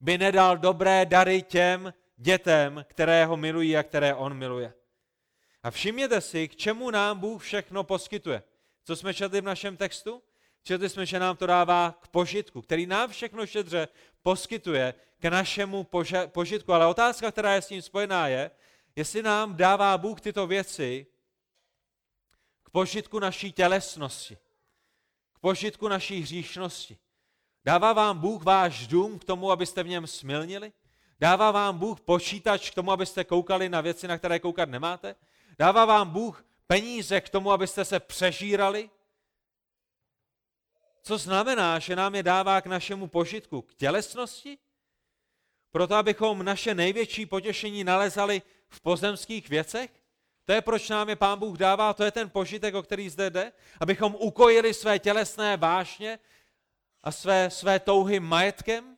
by 0.00 0.18
nedal 0.18 0.58
dobré 0.58 1.06
dary 1.06 1.42
těm 1.42 1.94
dětem, 2.16 2.84
které 2.88 3.26
ho 3.26 3.36
milují 3.36 3.76
a 3.76 3.82
které 3.82 4.14
on 4.14 4.34
miluje. 4.34 4.72
A 5.62 5.70
všimněte 5.70 6.20
si, 6.20 6.48
k 6.48 6.56
čemu 6.56 6.90
nám 6.90 7.18
Bůh 7.18 7.42
všechno 7.42 7.84
poskytuje. 7.84 8.42
Co 8.84 8.96
jsme 8.96 9.14
četli 9.14 9.40
v 9.40 9.44
našem 9.44 9.76
textu? 9.76 10.22
Četli 10.62 10.88
jsme, 10.88 11.06
že 11.06 11.18
nám 11.18 11.36
to 11.36 11.46
dává 11.46 11.98
k 12.00 12.08
požitku, 12.08 12.62
který 12.62 12.86
nám 12.86 13.10
všechno 13.10 13.46
šedře 13.46 13.88
poskytuje 14.22 14.94
k 15.20 15.24
našemu 15.24 15.86
požitku. 16.26 16.72
Ale 16.72 16.86
otázka, 16.86 17.30
která 17.30 17.54
je 17.54 17.62
s 17.62 17.66
tím 17.66 17.82
spojená, 17.82 18.28
je, 18.28 18.50
jestli 18.96 19.22
nám 19.22 19.56
dává 19.56 19.98
Bůh 19.98 20.20
tyto 20.20 20.46
věci 20.46 21.06
k 22.70 22.72
požitku 22.72 23.18
naší 23.18 23.52
tělesnosti, 23.52 24.38
k 25.32 25.38
požitku 25.38 25.88
naší 25.88 26.20
hříšnosti. 26.20 26.98
Dává 27.64 27.92
vám 27.92 28.18
Bůh 28.18 28.42
váš 28.42 28.86
dům 28.86 29.18
k 29.18 29.24
tomu, 29.24 29.50
abyste 29.50 29.82
v 29.82 29.88
něm 29.88 30.06
smilnili? 30.06 30.72
Dává 31.20 31.50
vám 31.50 31.78
Bůh 31.78 32.00
počítač 32.00 32.70
k 32.70 32.74
tomu, 32.74 32.92
abyste 32.92 33.24
koukali 33.24 33.68
na 33.68 33.80
věci, 33.80 34.08
na 34.08 34.18
které 34.18 34.38
koukat 34.38 34.68
nemáte? 34.68 35.16
Dává 35.58 35.84
vám 35.84 36.10
Bůh 36.10 36.44
peníze 36.66 37.20
k 37.20 37.28
tomu, 37.28 37.52
abyste 37.52 37.84
se 37.84 38.00
přežírali? 38.00 38.90
Co 41.02 41.18
znamená, 41.18 41.78
že 41.78 41.96
nám 41.96 42.14
je 42.14 42.22
dává 42.22 42.60
k 42.60 42.66
našemu 42.66 43.06
požitku, 43.06 43.62
k 43.62 43.74
tělesnosti? 43.74 44.58
Proto, 45.70 45.94
abychom 45.94 46.42
naše 46.42 46.74
největší 46.74 47.26
potěšení 47.26 47.84
nalezali 47.84 48.42
v 48.68 48.80
pozemských 48.80 49.48
věcech? 49.48 49.99
To 50.50 50.54
je, 50.54 50.60
proč 50.60 50.88
nám 50.88 51.08
je 51.08 51.16
Pán 51.16 51.38
Bůh 51.38 51.58
dává, 51.58 51.92
to 51.94 52.04
je 52.04 52.10
ten 52.10 52.30
požitek, 52.30 52.74
o 52.74 52.82
který 52.82 53.08
zde 53.08 53.30
jde, 53.30 53.52
abychom 53.80 54.16
ukojili 54.18 54.74
své 54.74 54.98
tělesné 54.98 55.56
vášně 55.56 56.18
a 57.02 57.12
své, 57.12 57.50
své 57.50 57.78
touhy 57.78 58.20
majetkem? 58.20 58.96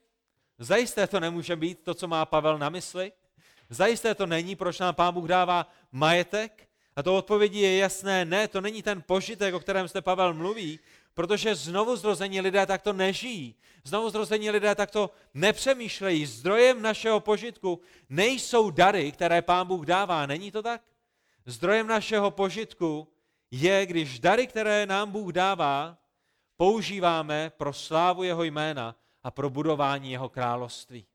Zajisté 0.59 1.07
to 1.07 1.19
nemůže 1.19 1.55
být 1.55 1.79
to, 1.83 1.93
co 1.93 2.07
má 2.07 2.25
Pavel 2.25 2.57
na 2.57 2.69
mysli. 2.69 3.11
Zajisté 3.69 4.15
to 4.15 4.25
není, 4.25 4.55
proč 4.55 4.79
nám 4.79 4.95
Pán 4.95 5.13
Bůh 5.13 5.27
dává 5.27 5.71
majetek. 5.91 6.67
A 6.95 7.03
to 7.03 7.15
odpovědí 7.15 7.61
je 7.61 7.77
jasné, 7.77 8.25
ne, 8.25 8.47
to 8.47 8.61
není 8.61 8.83
ten 8.83 9.03
požitek, 9.07 9.53
o 9.53 9.59
kterém 9.59 9.87
zde 9.87 10.01
Pavel 10.01 10.33
mluví, 10.33 10.79
protože 11.13 11.55
znovu 11.55 11.95
zrození 11.95 12.41
lidé 12.41 12.65
takto 12.65 12.93
nežijí. 12.93 13.55
Znovu 13.83 14.09
zrození 14.09 14.49
lidé 14.49 14.75
takto 14.75 15.09
nepřemýšlejí. 15.33 16.25
Zdrojem 16.25 16.81
našeho 16.81 17.19
požitku 17.19 17.81
nejsou 18.09 18.69
dary, 18.69 19.11
které 19.11 19.41
Pán 19.41 19.67
Bůh 19.67 19.85
dává. 19.85 20.25
Není 20.25 20.51
to 20.51 20.63
tak? 20.63 20.81
Zdrojem 21.45 21.87
našeho 21.87 22.31
požitku 22.31 23.07
je, 23.51 23.85
když 23.85 24.19
dary, 24.19 24.47
které 24.47 24.85
nám 24.85 25.11
Bůh 25.11 25.31
dává, 25.31 25.97
používáme 26.57 27.51
pro 27.57 27.73
slávu 27.73 28.23
jeho 28.23 28.43
jména 28.43 28.95
a 29.23 29.31
pro 29.31 29.49
budování 29.49 30.11
jeho 30.11 30.29
království. 30.29 31.05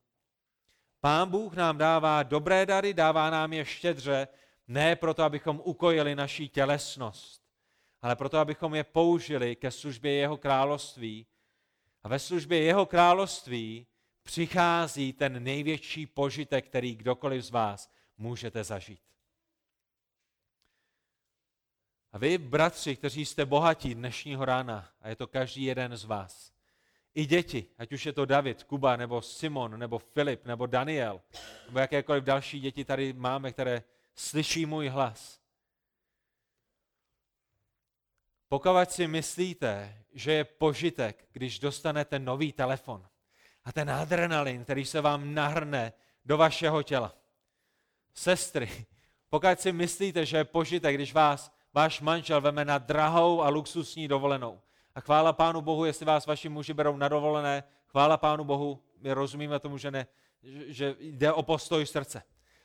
Pán 1.00 1.30
Bůh 1.30 1.54
nám 1.54 1.78
dává 1.78 2.22
dobré 2.22 2.66
dary, 2.66 2.94
dává 2.94 3.30
nám 3.30 3.52
je 3.52 3.64
štědře, 3.64 4.28
ne 4.68 4.96
proto, 4.96 5.22
abychom 5.22 5.60
ukojili 5.64 6.14
naší 6.14 6.48
tělesnost, 6.48 7.42
ale 8.02 8.16
proto, 8.16 8.38
abychom 8.38 8.74
je 8.74 8.84
použili 8.84 9.56
ke 9.56 9.70
službě 9.70 10.12
jeho 10.12 10.36
království. 10.36 11.26
A 12.02 12.08
ve 12.08 12.18
službě 12.18 12.62
jeho 12.62 12.86
království 12.86 13.86
přichází 14.22 15.12
ten 15.12 15.42
největší 15.42 16.06
požitek, 16.06 16.66
který 16.66 16.96
kdokoliv 16.96 17.44
z 17.44 17.50
vás 17.50 17.90
můžete 18.18 18.64
zažít. 18.64 19.00
A 22.18 22.20
vy, 22.20 22.38
bratři, 22.38 22.96
kteří 22.96 23.24
jste 23.24 23.44
bohatí 23.44 23.94
dnešního 23.94 24.44
rána, 24.44 24.88
a 25.00 25.08
je 25.08 25.16
to 25.16 25.26
každý 25.26 25.64
jeden 25.64 25.96
z 25.96 26.04
vás, 26.04 26.52
i 27.14 27.26
děti, 27.26 27.66
ať 27.78 27.92
už 27.92 28.06
je 28.06 28.12
to 28.12 28.24
David, 28.24 28.62
Kuba, 28.62 28.96
nebo 28.96 29.22
Simon, 29.22 29.78
nebo 29.78 29.98
Filip, 29.98 30.46
nebo 30.46 30.66
Daniel, 30.66 31.20
nebo 31.66 31.78
jakékoliv 31.78 32.24
další 32.24 32.60
děti 32.60 32.84
tady 32.84 33.12
máme, 33.12 33.52
které 33.52 33.82
slyší 34.14 34.66
můj 34.66 34.88
hlas. 34.88 35.40
Pokud 38.48 38.90
si 38.90 39.06
myslíte, 39.06 40.04
že 40.12 40.32
je 40.32 40.44
požitek, 40.44 41.28
když 41.32 41.58
dostanete 41.58 42.18
nový 42.18 42.52
telefon 42.52 43.08
a 43.64 43.72
ten 43.72 43.90
adrenalin, 43.90 44.64
který 44.64 44.84
se 44.84 45.00
vám 45.00 45.34
nahrne 45.34 45.92
do 46.24 46.36
vašeho 46.36 46.82
těla. 46.82 47.14
Sestry, 48.14 48.86
pokud 49.28 49.60
si 49.60 49.72
myslíte, 49.72 50.26
že 50.26 50.36
je 50.36 50.44
požitek, 50.44 50.94
když 50.94 51.12
vás 51.12 51.57
váš 51.78 52.00
manžel 52.00 52.40
veme 52.40 52.64
na 52.64 52.78
drahou 52.78 53.42
a 53.42 53.48
luxusní 53.48 54.08
dovolenou, 54.08 54.60
a 54.94 55.00
chvála 55.00 55.32
Pánu 55.32 55.60
Bohu, 55.60 55.84
jestli 55.84 56.06
vás 56.06 56.26
vaši 56.26 56.48
muži 56.48 56.74
berou 56.74 56.96
na 56.96 57.08
dovolené, 57.08 57.64
chvála 57.86 58.16
Pánu 58.16 58.44
Bohu, 58.44 58.82
my 59.00 59.12
rozumíme 59.12 59.58
tomu, 59.58 59.78
že, 59.78 59.90
ne, 59.90 60.06
že 60.66 60.96
jde 60.98 61.32
o 61.32 61.42
postoj 61.42 61.86
srdce. 61.86 62.22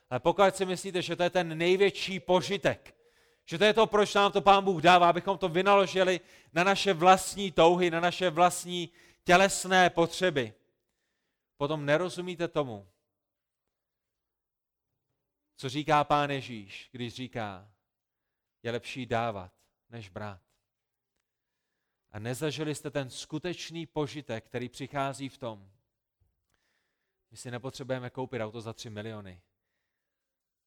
Ale 0.10 0.20
pokud 0.20 0.56
si 0.56 0.66
myslíte, 0.66 1.02
že 1.02 1.16
to 1.16 1.24
je 1.24 1.30
ten 1.30 1.58
největší 1.58 2.20
požitek, 2.20 2.96
že 3.46 3.58
to 3.58 3.64
je 3.64 3.74
to, 3.74 3.88
proč 3.88 4.14
nám 4.14 4.32
to 4.32 4.42
Pán 4.42 4.64
Bůh 4.64 4.82
dává, 4.82 5.10
abychom 5.10 5.38
to 5.38 5.50
vynaložili 5.50 6.20
na 6.54 6.64
naše 6.64 6.94
vlastní 6.94 7.52
touhy, 7.52 7.92
na 7.92 8.00
naše 8.00 8.30
vlastní 8.30 8.90
tělesné 9.24 9.90
potřeby, 9.90 10.54
potom 11.58 11.86
nerozumíte 11.86 12.48
tomu, 12.48 12.88
co 15.58 15.70
říká 15.70 16.04
Pán 16.04 16.32
Ježíš, 16.32 16.90
když 16.92 17.14
říká, 17.14 17.73
je 18.64 18.72
lepší 18.72 19.06
dávat, 19.06 19.54
než 19.90 20.10
brát 20.10 20.42
a 22.14 22.20
nezažili 22.20 22.76
jste 22.76 22.92
ten 22.92 23.10
skutečný 23.10 23.86
požitek, 23.86 24.46
který 24.46 24.70
přichází 24.70 25.30
v 25.30 25.38
tom, 25.38 25.72
my 27.32 27.38
si 27.38 27.52
nepotřebujeme 27.52 28.10
koupit 28.10 28.42
auto 28.42 28.62
za 28.62 28.74
3 28.74 28.90
miliony, 28.90 29.42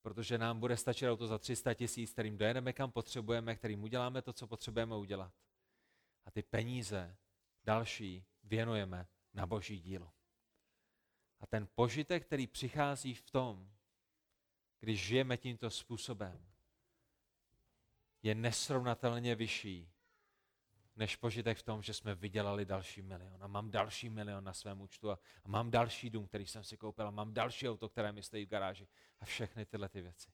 protože 0.03 0.39
nám 0.39 0.61
bude 0.61 0.77
stačit 0.77 1.09
auto 1.09 1.27
za 1.27 1.39
300 1.39 1.75
tisíc, 1.75 2.13
kterým 2.13 2.39
dojedeme 2.39 2.73
kam 2.73 2.93
potřebujeme, 2.93 3.57
kterým 3.57 3.83
uděláme 3.83 4.23
to, 4.23 4.33
co 4.33 4.47
potřebujeme 4.47 4.97
udělat. 4.97 5.33
A 6.25 6.31
ty 6.31 6.43
peníze 6.43 7.17
další 7.65 8.25
věnujeme 8.45 9.09
na 9.35 9.47
boží 9.47 9.81
dílo. 9.81 10.13
A 11.41 11.47
ten 11.47 11.69
požitek, 11.75 12.27
který 12.27 12.47
přichází 12.47 13.15
v 13.15 13.31
tom, 13.31 13.73
když 14.81 15.07
žijeme 15.07 15.37
tímto 15.37 15.71
způsobem, 15.71 16.47
je 18.27 18.35
nesrovnatelně 18.35 19.35
vyšší 19.35 19.93
než 20.97 21.16
požitek 21.16 21.59
v 21.59 21.62
tom, 21.62 21.83
že 21.83 21.95
jsme 21.95 22.14
vydělali 22.14 22.64
další 22.64 23.03
milion 23.03 23.45
a 23.45 23.47
mám 23.47 23.70
další 23.70 24.09
milion 24.09 24.45
na 24.45 24.53
svém 24.53 24.81
účtu 24.81 25.11
a, 25.11 25.18
mám 25.47 25.70
další 25.70 26.11
dům, 26.11 26.27
který 26.27 26.47
jsem 26.47 26.64
si 26.64 26.77
koupil 26.77 27.09
a 27.09 27.11
mám 27.11 27.35
další 27.35 27.68
auto, 27.68 27.89
které 27.89 28.12
mi 28.12 28.22
stojí 28.22 28.47
v 28.47 28.49
garáži 28.49 28.89
a 29.20 29.24
všechny 29.24 29.66
tyhle 29.66 29.89
ty 29.89 30.01
věci. 30.01 30.31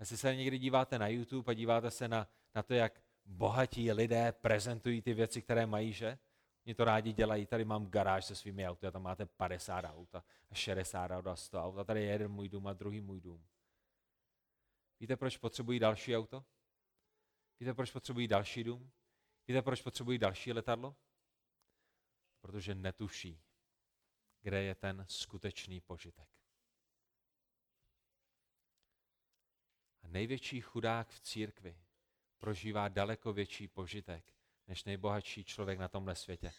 Jestli 0.00 0.16
se 0.16 0.36
někdy 0.36 0.58
díváte 0.58 0.98
na 0.98 1.08
YouTube 1.08 1.52
a 1.52 1.54
díváte 1.54 1.90
se 1.90 2.08
na, 2.08 2.28
na 2.54 2.62
to, 2.62 2.74
jak 2.74 3.02
bohatí 3.24 3.92
lidé 3.92 4.32
prezentují 4.32 5.02
ty 5.02 5.14
věci, 5.14 5.42
které 5.42 5.66
mají, 5.66 5.92
že? 5.92 6.18
Oni 6.66 6.74
to 6.74 6.84
rádi 6.84 7.12
dělají. 7.12 7.46
Tady 7.46 7.64
mám 7.64 7.86
garáž 7.86 8.24
se 8.24 8.34
svými 8.34 8.68
auty 8.68 8.86
a 8.86 8.90
tam 8.90 9.02
máte 9.02 9.26
50 9.26 9.84
aut 9.84 10.14
a 10.14 10.24
60 10.52 11.10
aut 11.10 11.26
a 11.26 11.36
100 11.36 11.64
aut 11.64 11.78
a 11.78 11.84
tady 11.84 12.04
je 12.04 12.12
jeden 12.12 12.32
můj 12.32 12.48
dům 12.48 12.66
a 12.66 12.72
druhý 12.72 13.00
můj 13.00 13.20
dům. 13.20 13.44
Víte, 15.00 15.16
proč 15.16 15.36
potřebují 15.36 15.78
další 15.78 16.16
auto? 16.16 16.44
Víte, 17.60 17.74
proč 17.74 17.90
potřebují 17.90 18.28
další 18.28 18.64
dům? 18.64 18.92
Víte, 19.48 19.62
proč 19.62 19.82
potřebují 19.82 20.18
další 20.18 20.52
letadlo? 20.52 20.96
Protože 22.40 22.74
netuší, 22.74 23.42
kde 24.40 24.62
je 24.62 24.74
ten 24.74 25.06
skutečný 25.08 25.80
požitek. 25.80 26.28
A 30.02 30.08
největší 30.08 30.60
chudák 30.60 31.08
v 31.08 31.20
církvi 31.20 31.80
prožívá 32.38 32.88
daleko 32.88 33.32
větší 33.32 33.68
požitek 33.68 34.34
než 34.66 34.84
nejbohatší 34.84 35.44
člověk 35.44 35.78
na 35.78 35.88
tomhle 35.88 36.14
světě, 36.14 36.52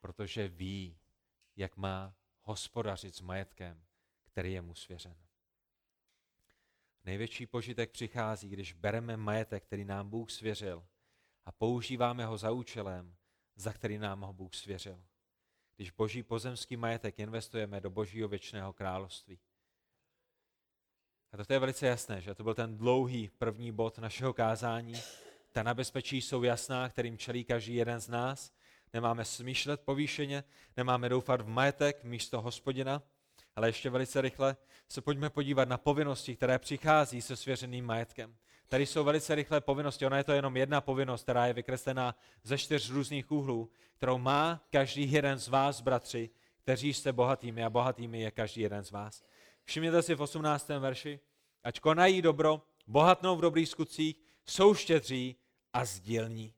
protože 0.00 0.48
ví, 0.48 0.98
jak 1.56 1.76
má 1.76 2.16
hospodařit 2.40 3.14
s 3.14 3.20
majetkem, 3.20 3.86
který 4.24 4.52
je 4.52 4.62
mu 4.62 4.74
svěřen. 4.74 5.25
Největší 7.06 7.46
požitek 7.46 7.90
přichází, 7.90 8.48
když 8.48 8.72
bereme 8.72 9.16
majetek, 9.16 9.64
který 9.64 9.84
nám 9.84 10.08
Bůh 10.08 10.30
svěřil 10.30 10.86
a 11.44 11.52
používáme 11.52 12.26
ho 12.26 12.38
za 12.38 12.50
účelem, 12.50 13.16
za 13.56 13.72
který 13.72 13.98
nám 13.98 14.20
ho 14.20 14.32
Bůh 14.32 14.54
svěřil. 14.54 15.04
Když 15.76 15.90
boží 15.90 16.22
pozemský 16.22 16.76
majetek 16.76 17.18
investujeme 17.18 17.80
do 17.80 17.90
božího 17.90 18.28
věčného 18.28 18.72
království. 18.72 19.38
A 21.32 21.44
to 21.44 21.52
je 21.52 21.58
velice 21.58 21.86
jasné, 21.86 22.20
že 22.20 22.34
to 22.34 22.42
byl 22.42 22.54
ten 22.54 22.76
dlouhý 22.76 23.28
první 23.28 23.72
bod 23.72 23.98
našeho 23.98 24.32
kázání. 24.32 24.94
Ta 25.52 25.62
nebezpečí 25.62 26.20
jsou 26.20 26.42
jasná, 26.42 26.88
kterým 26.88 27.18
čelí 27.18 27.44
každý 27.44 27.74
jeden 27.74 28.00
z 28.00 28.08
nás. 28.08 28.52
Nemáme 28.92 29.24
smýšlet 29.24 29.80
povýšeně, 29.80 30.44
nemáme 30.76 31.08
doufat 31.08 31.40
v 31.40 31.48
majetek 31.48 32.04
místo 32.04 32.40
hospodina, 32.40 33.02
ale 33.56 33.68
ještě 33.68 33.90
velice 33.90 34.20
rychle 34.20 34.56
se 34.88 35.00
pojďme 35.00 35.30
podívat 35.30 35.68
na 35.68 35.78
povinnosti, 35.78 36.36
které 36.36 36.58
přichází 36.58 37.22
se 37.22 37.36
svěřeným 37.36 37.86
majetkem. 37.86 38.36
Tady 38.68 38.86
jsou 38.86 39.04
velice 39.04 39.34
rychlé 39.34 39.60
povinnosti, 39.60 40.06
ona 40.06 40.16
je 40.16 40.24
to 40.24 40.32
jenom 40.32 40.56
jedna 40.56 40.80
povinnost, 40.80 41.22
která 41.22 41.46
je 41.46 41.52
vykreslená 41.52 42.16
ze 42.42 42.58
čtyř 42.58 42.90
různých 42.90 43.30
úhlů, 43.30 43.70
kterou 43.96 44.18
má 44.18 44.64
každý 44.70 45.12
jeden 45.12 45.38
z 45.38 45.48
vás, 45.48 45.80
bratři, 45.80 46.30
kteří 46.58 46.94
jste 46.94 47.12
bohatými 47.12 47.64
a 47.64 47.70
bohatými 47.70 48.20
je 48.20 48.30
každý 48.30 48.60
jeden 48.60 48.84
z 48.84 48.90
vás. 48.90 49.24
Všimněte 49.64 50.02
si 50.02 50.14
v 50.14 50.20
18. 50.20 50.68
verši, 50.68 51.20
ať 51.64 51.80
konají 51.80 52.22
dobro, 52.22 52.62
bohatnou 52.86 53.36
v 53.36 53.40
dobrých 53.40 53.68
skutcích, 53.68 54.16
jsou 54.46 54.74
štědří 54.74 55.36
a 55.72 55.84
sdílní. 55.84 56.55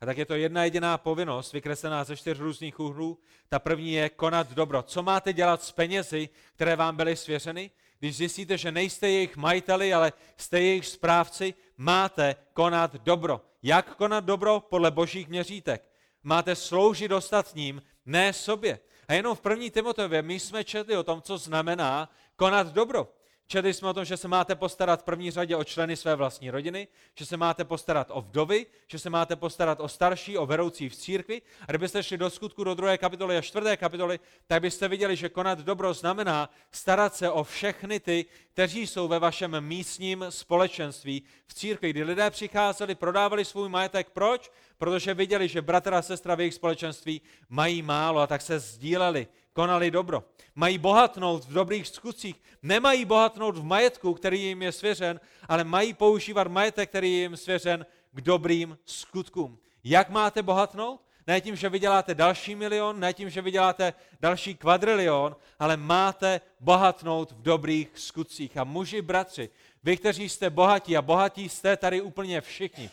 A 0.00 0.06
tak 0.06 0.18
je 0.18 0.26
to 0.26 0.34
jedna 0.34 0.64
jediná 0.64 0.98
povinnost, 0.98 1.52
vykreslená 1.52 2.04
ze 2.04 2.16
čtyř 2.16 2.38
různých 2.38 2.80
úhlů. 2.80 3.18
Ta 3.48 3.58
první 3.58 3.92
je 3.92 4.08
konat 4.08 4.52
dobro. 4.52 4.82
Co 4.82 5.02
máte 5.02 5.32
dělat 5.32 5.62
s 5.62 5.72
penězi, 5.72 6.28
které 6.54 6.76
vám 6.76 6.96
byly 6.96 7.16
svěřeny? 7.16 7.70
Když 7.98 8.16
zjistíte, 8.16 8.58
že 8.58 8.72
nejste 8.72 9.10
jejich 9.10 9.36
majiteli, 9.36 9.94
ale 9.94 10.12
jste 10.36 10.60
jejich 10.60 10.86
správci, 10.86 11.54
máte 11.76 12.36
konat 12.52 12.94
dobro. 12.94 13.40
Jak 13.62 13.96
konat 13.96 14.24
dobro? 14.24 14.60
Podle 14.60 14.90
božích 14.90 15.28
měřítek. 15.28 15.90
Máte 16.22 16.56
sloužit 16.56 17.12
ostatním, 17.12 17.82
ne 18.06 18.32
sobě. 18.32 18.80
A 19.08 19.14
jenom 19.14 19.36
v 19.36 19.40
první 19.40 19.70
Timoteově 19.70 20.22
my 20.22 20.40
jsme 20.40 20.64
četli 20.64 20.96
o 20.96 21.02
tom, 21.02 21.22
co 21.22 21.38
znamená 21.38 22.10
konat 22.36 22.66
dobro. 22.66 23.08
Četli 23.50 23.74
jsme 23.74 23.88
o 23.88 23.94
tom, 23.94 24.04
že 24.04 24.16
se 24.16 24.28
máte 24.28 24.54
postarat 24.54 25.00
v 25.00 25.04
první 25.04 25.30
řadě 25.30 25.56
o 25.56 25.64
členy 25.64 25.96
své 25.96 26.14
vlastní 26.14 26.50
rodiny, 26.50 26.88
že 27.14 27.26
se 27.26 27.36
máte 27.36 27.64
postarat 27.64 28.08
o 28.10 28.20
vdovy, 28.20 28.66
že 28.86 28.98
se 28.98 29.10
máte 29.10 29.36
postarat 29.36 29.80
o 29.80 29.88
starší, 29.88 30.38
o 30.38 30.46
veroucí 30.46 30.88
v 30.88 30.96
církvi. 30.96 31.42
A 31.60 31.72
kdybyste 31.72 32.02
šli 32.02 32.18
do 32.18 32.30
skutku 32.30 32.64
do 32.64 32.74
druhé 32.74 32.98
kapitoly 32.98 33.36
a 33.36 33.40
čtvrté 33.40 33.76
kapitoly, 33.76 34.20
tak 34.46 34.62
byste 34.62 34.88
viděli, 34.88 35.16
že 35.16 35.28
konat 35.28 35.58
dobro 35.58 35.94
znamená 35.94 36.50
starat 36.72 37.14
se 37.14 37.30
o 37.30 37.44
všechny 37.44 38.00
ty, 38.00 38.26
kteří 38.52 38.86
jsou 38.86 39.08
ve 39.08 39.18
vašem 39.18 39.60
místním 39.60 40.24
společenství 40.28 41.22
v 41.46 41.54
církvi, 41.54 41.90
kdy 41.90 42.04
lidé 42.04 42.30
přicházeli, 42.30 42.94
prodávali 42.94 43.44
svůj 43.44 43.68
majetek. 43.68 44.10
Proč? 44.10 44.50
Protože 44.78 45.14
viděli, 45.14 45.48
že 45.48 45.62
bratr 45.62 45.94
a 45.94 46.02
sestra 46.02 46.34
v 46.34 46.40
jejich 46.40 46.54
společenství 46.54 47.20
mají 47.48 47.82
málo 47.82 48.20
a 48.20 48.26
tak 48.26 48.42
se 48.42 48.58
sdíleli 48.58 49.28
konali 49.58 49.90
dobro. 49.90 50.24
Mají 50.54 50.78
bohatnout 50.78 51.44
v 51.44 51.52
dobrých 51.52 51.88
skutcích, 51.88 52.36
nemají 52.62 53.04
bohatnout 53.04 53.58
v 53.58 53.64
majetku, 53.64 54.14
který 54.14 54.42
jim 54.42 54.62
je 54.62 54.72
svěřen, 54.72 55.20
ale 55.48 55.64
mají 55.64 55.94
používat 55.94 56.48
majetek, 56.48 56.88
který 56.88 57.12
je 57.12 57.20
jim 57.20 57.36
svěřen 57.36 57.86
k 58.12 58.20
dobrým 58.20 58.78
skutkům. 58.84 59.58
Jak 59.84 60.10
máte 60.10 60.42
bohatnout? 60.42 61.00
Ne 61.26 61.40
tím, 61.40 61.56
že 61.56 61.68
vyděláte 61.68 62.14
další 62.14 62.54
milion, 62.54 63.00
ne 63.00 63.12
tím, 63.12 63.30
že 63.30 63.42
vyděláte 63.42 63.94
další 64.20 64.54
kvadrilion, 64.54 65.36
ale 65.58 65.76
máte 65.76 66.40
bohatnout 66.60 67.32
v 67.32 67.42
dobrých 67.42 67.88
skutcích. 67.94 68.56
A 68.56 68.64
muži, 68.64 69.02
bratři, 69.02 69.50
vy, 69.82 69.96
kteří 69.96 70.28
jste 70.28 70.50
bohatí 70.50 70.96
a 70.96 71.02
bohatí 71.02 71.48
jste 71.48 71.76
tady 71.76 72.00
úplně 72.00 72.40
všichni, 72.40 72.90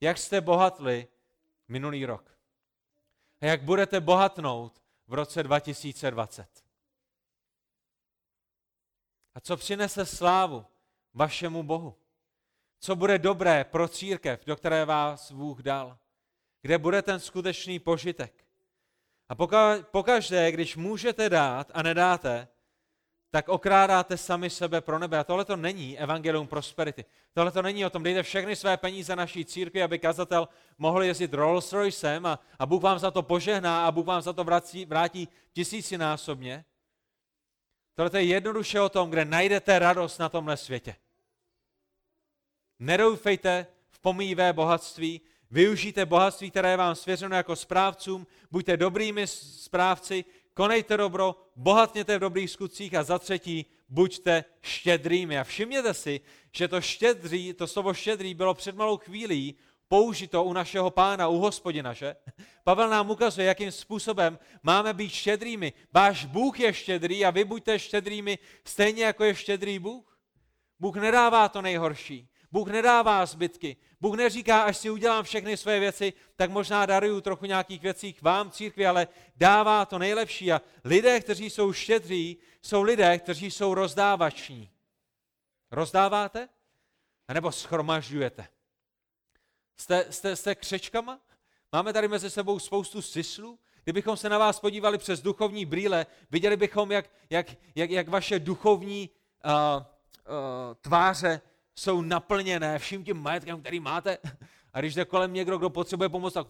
jak 0.00 0.18
jste 0.18 0.40
bohatli 0.40 1.06
minulý 1.68 2.06
rok? 2.06 2.24
A 3.40 3.46
jak 3.46 3.62
budete 3.62 4.00
bohatnout 4.00 4.78
v 5.08 5.14
roce 5.14 5.42
2020. 5.42 6.64
A 9.34 9.40
co 9.40 9.56
přinese 9.56 10.06
slávu 10.06 10.66
vašemu 11.14 11.62
Bohu? 11.62 11.98
Co 12.80 12.96
bude 12.96 13.18
dobré 13.18 13.64
pro 13.64 13.88
církev, 13.88 14.44
do 14.44 14.56
které 14.56 14.84
vás 14.84 15.32
Bůh 15.32 15.62
dal? 15.62 15.98
Kde 16.62 16.78
bude 16.78 17.02
ten 17.02 17.20
skutečný 17.20 17.78
požitek? 17.78 18.44
A 19.28 19.34
pokaždé, 19.90 20.52
když 20.52 20.76
můžete 20.76 21.28
dát 21.28 21.70
a 21.74 21.82
nedáte, 21.82 22.48
tak 23.30 23.48
okrádáte 23.48 24.16
sami 24.16 24.50
sebe 24.50 24.80
pro 24.80 24.98
nebe. 24.98 25.18
A 25.18 25.24
tohle 25.24 25.44
to 25.44 25.56
není 25.56 25.98
evangelium 25.98 26.46
prosperity. 26.46 27.04
Tohle 27.32 27.52
to 27.52 27.62
není 27.62 27.86
o 27.86 27.90
tom, 27.90 28.02
dejte 28.02 28.22
všechny 28.22 28.56
své 28.56 28.76
peníze 28.76 29.16
naší 29.16 29.44
církvi, 29.44 29.82
aby 29.82 29.98
kazatel 29.98 30.48
mohl 30.78 31.02
jezdit 31.02 31.34
Rolls 31.34 31.72
Roycem 31.72 32.26
a, 32.26 32.38
a 32.58 32.66
Bůh 32.66 32.82
vám 32.82 32.98
za 32.98 33.10
to 33.10 33.22
požehná 33.22 33.86
a 33.86 33.92
Bůh 33.92 34.06
vám 34.06 34.22
za 34.22 34.32
to 34.32 34.44
vrátí, 34.44 34.84
vrátí 34.84 35.28
tisícinásobně. 35.52 36.64
Tohle 37.94 38.22
je 38.22 38.24
jednoduše 38.24 38.80
o 38.80 38.88
tom, 38.88 39.10
kde 39.10 39.24
najdete 39.24 39.78
radost 39.78 40.18
na 40.18 40.28
tomhle 40.28 40.56
světě. 40.56 40.96
Nedoufejte 42.78 43.66
v 43.88 43.98
pomíjivé 43.98 44.52
bohatství, 44.52 45.20
využijte 45.50 46.06
bohatství, 46.06 46.50
které 46.50 46.76
vám 46.76 46.94
svěřeno 46.94 47.36
jako 47.36 47.56
správcům, 47.56 48.26
buďte 48.50 48.76
dobrými 48.76 49.26
správci, 49.26 50.24
konejte 50.58 50.96
dobro, 50.96 51.36
bohatněte 51.56 52.16
v 52.16 52.20
dobrých 52.20 52.50
skutcích 52.50 52.94
a 52.94 53.02
za 53.02 53.18
třetí, 53.18 53.66
buďte 53.88 54.44
štědrými. 54.62 55.38
A 55.38 55.44
všimněte 55.44 55.94
si, 55.94 56.20
že 56.52 56.68
to 56.68 56.80
štědrý, 56.80 57.52
to 57.52 57.66
slovo 57.66 57.94
štědrý 57.94 58.34
bylo 58.34 58.54
před 58.54 58.76
malou 58.76 58.96
chvílí 58.96 59.54
použito 59.88 60.44
u 60.44 60.52
našeho 60.52 60.90
pána, 60.90 61.28
u 61.28 61.38
hospodina, 61.38 61.92
že? 61.92 62.16
Pavel 62.64 62.90
nám 62.90 63.10
ukazuje, 63.10 63.46
jakým 63.46 63.72
způsobem 63.72 64.38
máme 64.62 64.92
být 64.94 65.10
štědrými. 65.12 65.72
Váš 65.92 66.24
Bůh 66.24 66.60
je 66.60 66.74
štědrý 66.74 67.24
a 67.24 67.30
vy 67.30 67.44
buďte 67.44 67.78
štědrými 67.78 68.38
stejně 68.64 69.04
jako 69.04 69.24
je 69.24 69.34
štědrý 69.34 69.78
Bůh. 69.78 70.18
Bůh 70.80 70.96
nedává 70.96 71.48
to 71.48 71.62
nejhorší. 71.62 72.28
Bůh 72.52 72.68
nedává 72.68 73.26
zbytky. 73.26 73.76
Bůh 74.00 74.16
neříká, 74.16 74.62
až 74.62 74.76
si 74.76 74.90
udělám 74.90 75.24
všechny 75.24 75.56
své 75.56 75.80
věci, 75.80 76.12
tak 76.36 76.50
možná 76.50 76.86
daruju 76.86 77.20
trochu 77.20 77.46
nějakých 77.46 77.82
věcí 77.82 78.12
k 78.12 78.22
vám, 78.22 78.50
církvi, 78.50 78.86
ale 78.86 79.08
dává 79.36 79.86
to 79.86 79.98
nejlepší. 79.98 80.52
A 80.52 80.60
lidé, 80.84 81.20
kteří 81.20 81.50
jsou 81.50 81.72
štědří, 81.72 82.36
jsou 82.62 82.82
lidé, 82.82 83.18
kteří 83.18 83.50
jsou 83.50 83.74
rozdávační. 83.74 84.70
Rozdáváte? 85.70 86.48
A 87.28 87.32
nebo 87.32 87.52
schromažďujete? 87.52 88.48
Jste, 89.76 90.06
jste, 90.10 90.36
jste 90.36 90.54
křečkama? 90.54 91.20
Máme 91.72 91.92
tady 91.92 92.08
mezi 92.08 92.30
sebou 92.30 92.58
spoustu 92.58 93.02
syslů? 93.02 93.58
Kdybychom 93.84 94.16
se 94.16 94.28
na 94.28 94.38
vás 94.38 94.60
podívali 94.60 94.98
přes 94.98 95.22
duchovní 95.22 95.64
brýle, 95.66 96.06
viděli 96.30 96.56
bychom, 96.56 96.92
jak, 96.92 97.10
jak, 97.30 97.46
jak, 97.74 97.90
jak 97.90 98.08
vaše 98.08 98.38
duchovní 98.38 99.10
uh, 99.44 99.52
uh, 99.52 100.74
tváře 100.80 101.40
jsou 101.78 102.00
naplněné 102.00 102.78
vším 102.78 103.04
tím 103.04 103.16
majetkem, 103.16 103.60
který 103.60 103.80
máte. 103.80 104.18
A 104.72 104.80
když 104.80 104.94
jde 104.94 105.04
kolem 105.04 105.32
někdo, 105.32 105.58
kdo 105.58 105.70
potřebuje 105.70 106.08
pomoc, 106.08 106.34
tak 106.34 106.46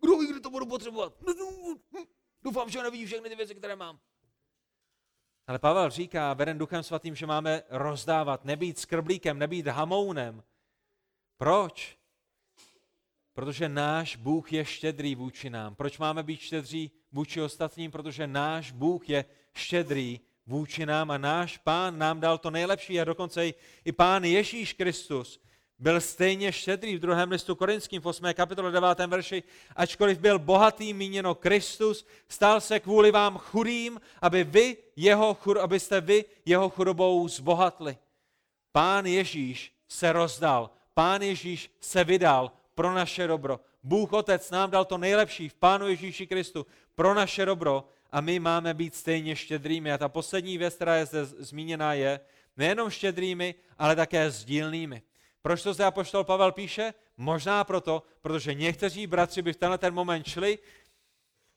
kdo 0.00 0.18
ví, 0.18 0.26
kdy 0.26 0.40
to 0.40 0.50
budu 0.50 0.66
potřebovat? 0.66 1.14
Doufám, 2.42 2.70
že 2.70 2.82
nevidí 2.82 3.06
všechny 3.06 3.28
ty 3.28 3.34
věci, 3.34 3.54
které 3.54 3.76
mám. 3.76 3.98
Ale 5.46 5.58
Pavel 5.58 5.90
říká, 5.90 6.34
veden 6.34 6.58
duchem 6.58 6.82
svatým, 6.82 7.14
že 7.14 7.26
máme 7.26 7.62
rozdávat, 7.70 8.44
nebýt 8.44 8.78
skrblíkem, 8.78 9.38
nebýt 9.38 9.66
hamounem. 9.66 10.42
Proč? 11.36 11.98
Protože 13.32 13.68
náš 13.68 14.16
Bůh 14.16 14.52
je 14.52 14.64
štědrý 14.64 15.14
vůči 15.14 15.50
nám. 15.50 15.74
Proč 15.74 15.98
máme 15.98 16.22
být 16.22 16.40
štědří 16.40 16.90
vůči 17.12 17.40
ostatním? 17.42 17.90
Protože 17.90 18.26
náš 18.26 18.72
Bůh 18.72 19.08
je 19.08 19.24
štědrý 19.54 20.20
vůči 20.46 20.86
nám 20.86 21.10
a 21.10 21.18
náš 21.18 21.58
pán 21.58 21.98
nám 21.98 22.20
dal 22.20 22.38
to 22.38 22.50
nejlepší 22.50 23.00
a 23.00 23.04
dokonce 23.04 23.46
i, 23.46 23.54
i 23.84 23.92
pán 23.92 24.24
Ježíš 24.24 24.72
Kristus 24.72 25.40
byl 25.78 26.00
stejně 26.00 26.52
štědrý 26.52 26.96
v 26.96 27.00
druhém 27.00 27.30
listu 27.30 27.54
korinským 27.54 28.02
v 28.02 28.06
8. 28.06 28.24
kapitole 28.34 28.72
9. 28.72 28.98
verši, 29.06 29.42
ačkoliv 29.76 30.18
byl 30.18 30.38
bohatý, 30.38 30.94
míněno 30.94 31.34
Kristus, 31.34 32.06
stal 32.28 32.60
se 32.60 32.80
kvůli 32.80 33.10
vám 33.10 33.38
chudým, 33.38 34.00
aby 34.22 34.44
vy 34.44 34.76
jeho, 34.96 35.36
abyste 35.60 36.00
vy 36.00 36.24
jeho 36.44 36.68
chudobou 36.70 37.28
zbohatli. 37.28 37.96
Pán 38.72 39.06
Ježíš 39.06 39.72
se 39.88 40.12
rozdal, 40.12 40.70
pán 40.94 41.22
Ježíš 41.22 41.70
se 41.80 42.04
vydal 42.04 42.52
pro 42.74 42.94
naše 42.94 43.26
dobro. 43.26 43.60
Bůh 43.82 44.12
Otec 44.12 44.50
nám 44.50 44.70
dal 44.70 44.84
to 44.84 44.98
nejlepší 44.98 45.48
v 45.48 45.54
Pánu 45.54 45.88
Ježíši 45.88 46.26
Kristu 46.26 46.66
pro 46.94 47.14
naše 47.14 47.44
dobro 47.44 47.84
a 48.14 48.20
my 48.20 48.38
máme 48.38 48.74
být 48.74 48.94
stejně 48.94 49.36
štědrými. 49.36 49.92
A 49.92 49.98
ta 49.98 50.08
poslední 50.08 50.58
věc, 50.58 50.74
která 50.74 50.96
je 50.96 51.06
zde 51.06 51.24
zmíněna, 51.24 51.94
je 51.94 52.20
nejenom 52.56 52.90
štědrými, 52.90 53.54
ale 53.78 53.96
také 53.96 54.30
sdílnými. 54.30 55.02
Proč 55.42 55.62
to 55.62 55.74
zde 55.74 55.84
apoštol 55.84 56.24
Pavel 56.24 56.52
píše? 56.52 56.94
Možná 57.16 57.64
proto, 57.64 58.02
protože 58.22 58.54
někteří 58.54 59.06
bratři 59.06 59.42
by 59.42 59.52
v 59.52 59.56
tenhle 59.56 59.78
ten 59.78 59.94
moment 59.94 60.26
šli 60.26 60.58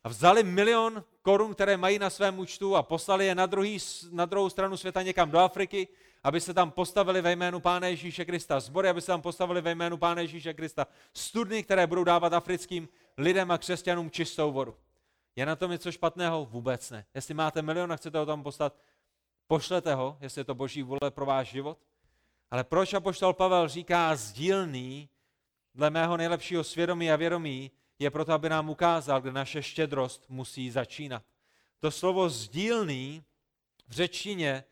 a 0.04 0.08
vzali 0.08 0.42
milion 0.42 1.04
korun, 1.22 1.54
které 1.54 1.76
mají 1.76 1.98
na 1.98 2.10
svém 2.10 2.38
účtu 2.38 2.76
a 2.76 2.82
poslali 2.82 3.26
je 3.26 3.34
na, 3.34 3.46
druhý, 3.46 3.78
na 4.10 4.24
druhou 4.24 4.50
stranu 4.50 4.76
světa 4.76 5.02
někam 5.02 5.30
do 5.30 5.38
Afriky, 5.38 5.88
aby 6.24 6.40
se 6.40 6.54
tam 6.54 6.70
postavili 6.70 7.22
ve 7.22 7.32
jménu 7.32 7.60
Pána 7.60 7.86
Ježíše 7.86 8.24
Krista 8.24 8.60
sbory, 8.60 8.88
aby 8.88 9.00
se 9.00 9.06
tam 9.06 9.22
postavili 9.22 9.60
ve 9.60 9.70
jménu 9.74 9.96
Pána 9.96 10.20
Ježíše 10.20 10.54
Krista 10.54 10.86
studny, 11.14 11.62
které 11.62 11.86
budou 11.86 12.04
dávat 12.04 12.32
africkým 12.32 12.88
lidem 13.18 13.50
a 13.50 13.58
křesťanům 13.58 14.10
čistou 14.10 14.52
vodu. 14.52 14.74
Je 15.38 15.46
na 15.46 15.56
tom 15.56 15.70
něco 15.70 15.92
špatného? 15.92 16.44
Vůbec 16.44 16.90
ne. 16.90 17.04
Jestli 17.14 17.34
máte 17.34 17.62
milion 17.62 17.92
a 17.92 17.96
chcete 17.96 18.18
ho 18.18 18.26
tam 18.26 18.42
poslat, 18.42 18.76
pošlete 19.46 19.94
ho, 19.94 20.18
jestli 20.20 20.40
je 20.40 20.44
to 20.44 20.54
boží 20.54 20.82
vůle 20.82 21.10
pro 21.10 21.26
váš 21.26 21.48
život. 21.48 21.78
Ale 22.50 22.64
proč 22.64 22.94
apoštol 22.94 23.32
Pavel 23.32 23.68
říká 23.68 24.16
sdílný, 24.16 25.08
dle 25.74 25.90
mého 25.90 26.16
nejlepšího 26.16 26.64
svědomí 26.64 27.12
a 27.12 27.16
vědomí, 27.16 27.70
je 27.98 28.10
proto, 28.10 28.32
aby 28.32 28.48
nám 28.48 28.70
ukázal, 28.70 29.20
kde 29.20 29.32
naše 29.32 29.62
štědrost 29.62 30.24
musí 30.28 30.70
začínat. 30.70 31.22
To 31.78 31.90
slovo 31.90 32.28
sdílný 32.28 33.24
v 33.88 33.92
řečtině 33.92 34.64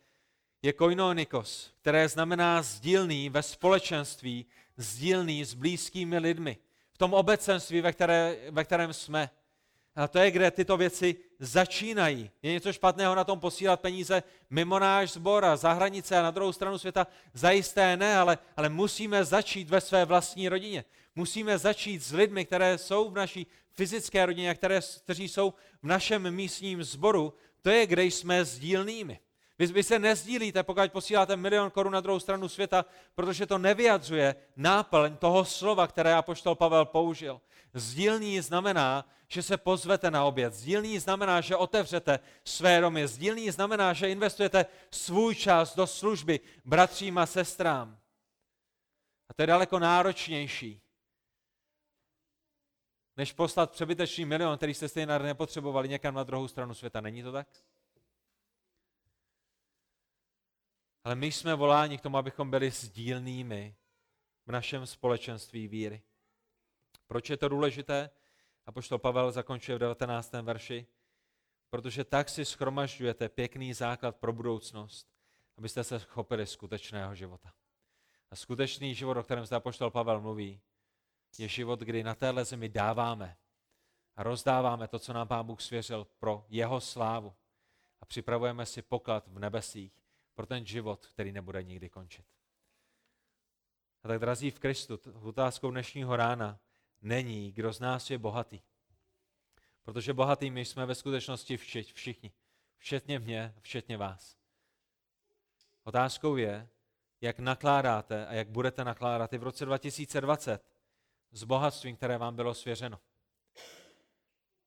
je 0.63 0.73
koinonikos, 0.73 1.71
které 1.81 2.09
znamená 2.09 2.63
sdílný 2.63 3.29
ve 3.29 3.43
společenství, 3.43 4.47
sdílný 4.77 5.45
s 5.45 5.55
blízkými 5.55 6.19
lidmi, 6.19 6.59
v 6.93 6.99
tom 6.99 7.15
obecenství, 7.15 7.81
ve, 7.81 7.93
které, 7.93 8.37
ve 8.51 8.65
kterém 8.65 8.93
jsme. 8.93 9.31
A 9.97 10.09
to 10.09 10.19
je, 10.19 10.31
kde 10.31 10.51
tyto 10.51 10.77
věci 10.77 11.17
začínají. 11.39 12.31
Je 12.43 12.53
něco 12.53 12.73
špatného 12.73 13.15
na 13.15 13.25
tom 13.25 13.41
posílat 13.41 13.81
peníze 13.81 14.23
mimo 14.51 14.79
náš 14.79 15.13
sbor 15.13 15.45
a 15.45 15.57
za 15.57 15.73
hranice 15.73 16.19
a 16.19 16.23
na 16.23 16.31
druhou 16.31 16.53
stranu 16.53 16.79
světa? 16.79 17.07
Zajisté 17.35 17.97
ne, 17.97 18.17
ale, 18.19 18.39
ale 18.57 18.69
musíme 18.69 19.25
začít 19.25 19.71
ve 19.71 19.81
své 19.81 20.05
vlastní 20.05 20.49
rodině. 20.49 20.85
Musíme 21.15 21.59
začít 21.59 22.03
s 22.03 22.13
lidmi, 22.13 22.45
které 22.45 22.79
jsou 22.79 23.11
v 23.11 23.15
naší 23.15 23.47
fyzické 23.73 24.27
rodině, 24.27 24.55
které, 24.55 24.81
kteří 25.05 25.29
jsou 25.29 25.55
v 25.83 25.87
našem 25.87 26.31
místním 26.31 26.85
sboru. 26.85 27.35
To 27.63 27.71
je, 27.71 27.87
kde 27.87 28.05
jsme 28.05 28.45
sdílnými. 28.45 29.19
Vy, 29.59 29.67
vy 29.67 29.83
se 29.83 29.99
nezdílíte, 29.99 30.63
pokud 30.63 30.93
posíláte 30.93 31.37
milion 31.37 31.71
korun 31.71 31.93
na 31.93 32.01
druhou 32.01 32.21
stranu 32.21 32.49
světa, 32.49 32.85
protože 33.15 33.47
to 33.47 33.59
nevyjadřuje 33.59 34.37
náplň 34.57 35.17
toho 35.17 35.45
slova, 35.45 35.87
které 35.87 36.15
apoštol 36.15 36.55
Pavel 36.55 36.85
použil. 36.85 37.41
Sdílný 37.75 38.41
znamená, 38.41 39.05
že 39.29 39.43
se 39.43 39.57
pozvete 39.57 40.11
na 40.11 40.25
oběd. 40.25 40.55
Sdílný 40.55 40.99
znamená, 40.99 41.41
že 41.41 41.57
otevřete 41.57 42.21
své 42.45 42.81
domy. 42.81 43.09
Sdílný 43.09 43.51
znamená, 43.51 43.93
že 43.93 44.11
investujete 44.11 44.67
svůj 44.91 45.35
čas 45.35 45.77
do 45.77 45.87
služby 45.87 46.41
bratřím 46.65 47.19
a 47.19 47.27
sestrám. 47.27 47.99
A 49.29 49.35
to 49.35 49.43
je 49.43 49.47
daleko 49.47 49.79
náročnější, 49.79 50.81
než 53.17 53.33
poslat 53.33 53.71
přebytečný 53.71 54.25
milion, 54.25 54.57
který 54.57 54.75
jste 54.75 54.89
stejně 54.89 55.19
nepotřebovali 55.19 55.89
někam 55.89 56.15
na 56.15 56.25
druhou 56.25 56.49
stranu 56.49 56.75
světa. 56.75 57.01
Není 57.01 57.23
to 57.23 57.33
tak? 57.33 57.49
Ale 61.07 61.15
my 61.15 61.33
jsme 61.33 61.55
voláni 61.55 61.99
k 61.99 62.01
tomu, 62.01 62.19
abychom 62.19 62.51
byli 62.51 62.71
sdílnými 62.71 63.77
v 64.47 64.53
našem 64.53 64.87
společenství 64.87 65.69
víry. 65.69 66.03
Proč 67.07 67.31
je 67.31 67.37
to 67.37 67.49
důležité? 67.49 68.11
A 68.67 68.73
poštol 68.73 68.99
Pavel 68.99 69.33
zakončuje 69.33 69.77
v 69.77 69.79
19. 69.79 70.33
verši. 70.33 70.87
Protože 71.71 72.05
tak 72.05 72.29
si 72.29 72.45
schromažďujete 72.45 73.29
pěkný 73.29 73.75
základ 73.75 74.17
pro 74.17 74.33
budoucnost, 74.33 75.09
abyste 75.59 75.85
se 75.85 75.99
chopili 75.99 76.47
skutečného 76.47 77.15
života. 77.15 77.53
A 78.31 78.37
skutečný 78.37 78.95
život, 78.95 79.17
o 79.17 79.23
kterém 79.23 79.47
zde 79.47 79.61
poštol 79.61 79.91
Pavel 79.91 80.21
mluví, 80.21 80.61
je 81.39 81.49
život, 81.49 81.81
kdy 81.81 82.03
na 82.03 82.15
téhle 82.15 82.45
zemi 82.45 82.69
dáváme 82.69 83.37
a 84.17 84.23
rozdáváme 84.23 84.89
to, 84.89 84.99
co 84.99 85.13
nám 85.13 85.29
Pán 85.29 85.47
Bůh 85.47 85.63
svěřil 85.63 86.07
pro 86.19 86.47
jeho 86.49 86.81
slávu. 86.81 87.35
A 88.01 88.07
připravujeme 88.07 88.67
si 88.67 88.83
poklad 88.83 89.29
v 89.29 89.39
nebesích 89.39 90.06
pro 90.37 90.47
ten 90.47 90.67
život, 90.67 91.07
který 91.07 91.33
nebude 91.33 91.63
nikdy 91.63 91.89
končit. 91.89 92.27
A 94.03 94.09
tak, 94.09 94.19
drazí 94.19 94.51
v 94.51 94.59
Kristu, 94.59 95.01
otázkou 95.23 95.71
dnešního 95.71 96.17
rána 96.17 96.59
není, 97.03 97.53
kdo 97.53 97.73
z 97.73 97.81
nás 97.81 98.11
je 98.11 98.19
bohatý. 98.19 98.61
Protože 99.83 100.13
bohatý 100.13 100.51
my 100.51 100.65
jsme 100.65 100.87
ve 100.87 100.95
skutečnosti 100.95 101.57
všichni. 101.57 102.33
Včetně 102.77 103.19
mě, 103.19 103.55
včetně 103.61 103.97
vás. 103.97 104.37
Otázkou 105.85 106.37
je, 106.37 106.69
jak 107.21 107.39
nakládáte 107.39 108.27
a 108.27 108.33
jak 108.33 108.49
budete 108.49 108.85
nakládat 108.85 109.33
i 109.33 109.39
v 109.39 109.43
roce 109.43 109.65
2020 109.65 110.63
s 111.33 111.45
bohatstvím, 111.45 111.97
které 111.97 112.19
vám 112.19 112.37
bylo 112.37 112.55
svěřeno. 112.55 113.01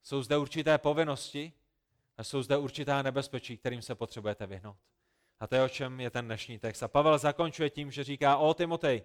Jsou 0.04 0.24
zde 0.24 0.38
určité 0.38 0.78
povinnosti 0.78 1.54
a 2.18 2.24
jsou 2.24 2.44
zde 2.44 2.58
určitá 2.58 3.02
nebezpečí, 3.02 3.58
kterým 3.58 3.82
se 3.82 3.96
potřebujete 3.96 4.48
vyhnout. 4.48 4.78
A 5.40 5.48
to 5.48 5.56
je, 5.56 5.64
o 5.64 5.70
čem 5.70 6.00
je 6.00 6.10
ten 6.10 6.26
dnešní 6.26 6.60
text. 6.60 6.84
A 6.84 6.88
Pavel 6.88 7.18
zakončuje 7.18 7.70
tím, 7.70 7.92
že 7.92 8.04
říká, 8.04 8.38
o 8.38 8.54
Timotej, 8.54 9.04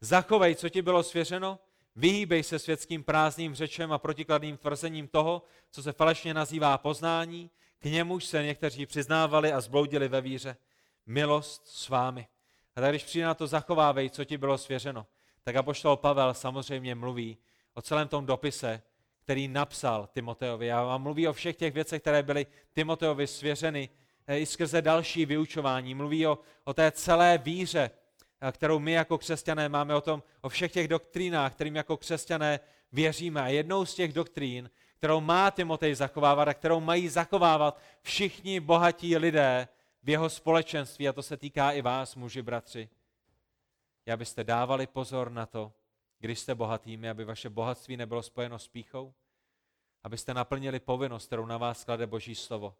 zachovej, 0.00 0.54
co 0.54 0.68
ti 0.68 0.82
bylo 0.82 1.02
svěřeno, 1.02 1.58
vyhýbej 1.96 2.42
se 2.42 2.58
světským 2.58 3.04
prázdným 3.04 3.54
řečem 3.54 3.92
a 3.92 3.98
protikladným 3.98 4.56
tvrzením 4.56 5.08
toho, 5.08 5.42
co 5.70 5.82
se 5.82 5.92
falešně 5.92 6.34
nazývá 6.34 6.78
poznání, 6.78 7.50
k 7.78 7.84
němuž 7.84 8.24
se 8.24 8.42
někteří 8.42 8.86
přiznávali 8.86 9.52
a 9.52 9.60
zbloudili 9.60 10.08
ve 10.08 10.20
víře. 10.20 10.56
Milost 11.06 11.66
s 11.66 11.88
vámi. 11.88 12.28
A 12.76 12.80
tak 12.80 12.90
když 12.90 13.04
přijde 13.04 13.26
na 13.26 13.34
to 13.34 13.46
zachovávej, 13.46 14.10
co 14.10 14.24
ti 14.24 14.38
bylo 14.38 14.58
svěřeno, 14.58 15.06
tak 15.42 15.56
apoštol 15.56 15.96
Pavel 15.96 16.34
samozřejmě 16.34 16.94
mluví 16.94 17.38
o 17.74 17.82
celém 17.82 18.08
tom 18.08 18.26
dopise, 18.26 18.82
který 19.22 19.48
napsal 19.48 20.08
Timoteovi 20.12 20.72
a 20.72 20.98
mluví 20.98 21.28
o 21.28 21.32
všech 21.32 21.56
těch 21.56 21.74
věcech, 21.74 22.02
které 22.02 22.22
byly 22.22 22.46
Timoteovi 22.72 23.26
svěřeny 23.26 23.88
i 24.28 24.46
skrze 24.46 24.82
další 24.82 25.26
vyučování. 25.26 25.94
Mluví 25.94 26.26
o, 26.26 26.38
o 26.64 26.74
té 26.74 26.90
celé 26.90 27.38
víře, 27.38 27.90
eh, 28.40 28.52
kterou 28.52 28.78
my 28.78 28.92
jako 28.92 29.18
křesťané 29.18 29.68
máme 29.68 29.94
o 29.94 30.00
tom, 30.00 30.22
o 30.40 30.48
všech 30.48 30.72
těch 30.72 30.88
doktrínách, 30.88 31.54
kterým 31.54 31.76
jako 31.76 31.96
křesťané 31.96 32.60
věříme. 32.92 33.42
A 33.42 33.48
jednou 33.48 33.84
z 33.84 33.94
těch 33.94 34.12
doktrín, 34.12 34.70
kterou 34.96 35.20
má 35.20 35.50
Timotej 35.50 35.94
zachovávat 35.94 36.48
a 36.48 36.54
kterou 36.54 36.80
mají 36.80 37.08
zachovávat 37.08 37.80
všichni 38.02 38.60
bohatí 38.60 39.16
lidé 39.16 39.68
v 40.02 40.08
jeho 40.08 40.30
společenství, 40.30 41.08
a 41.08 41.12
to 41.12 41.22
se 41.22 41.36
týká 41.36 41.70
i 41.70 41.82
vás, 41.82 42.14
muži, 42.14 42.42
bratři, 42.42 42.88
je, 44.06 44.12
abyste 44.12 44.44
dávali 44.44 44.86
pozor 44.86 45.30
na 45.30 45.46
to, 45.46 45.72
když 46.18 46.38
jste 46.38 46.54
bohatými, 46.54 47.10
aby 47.10 47.24
vaše 47.24 47.50
bohatství 47.50 47.96
nebylo 47.96 48.22
spojeno 48.22 48.58
s 48.58 48.68
píchou, 48.68 49.14
abyste 50.04 50.34
naplnili 50.34 50.80
povinnost, 50.80 51.26
kterou 51.26 51.46
na 51.46 51.58
vás 51.58 51.84
klade 51.84 52.06
Boží 52.06 52.34
slovo, 52.34 52.74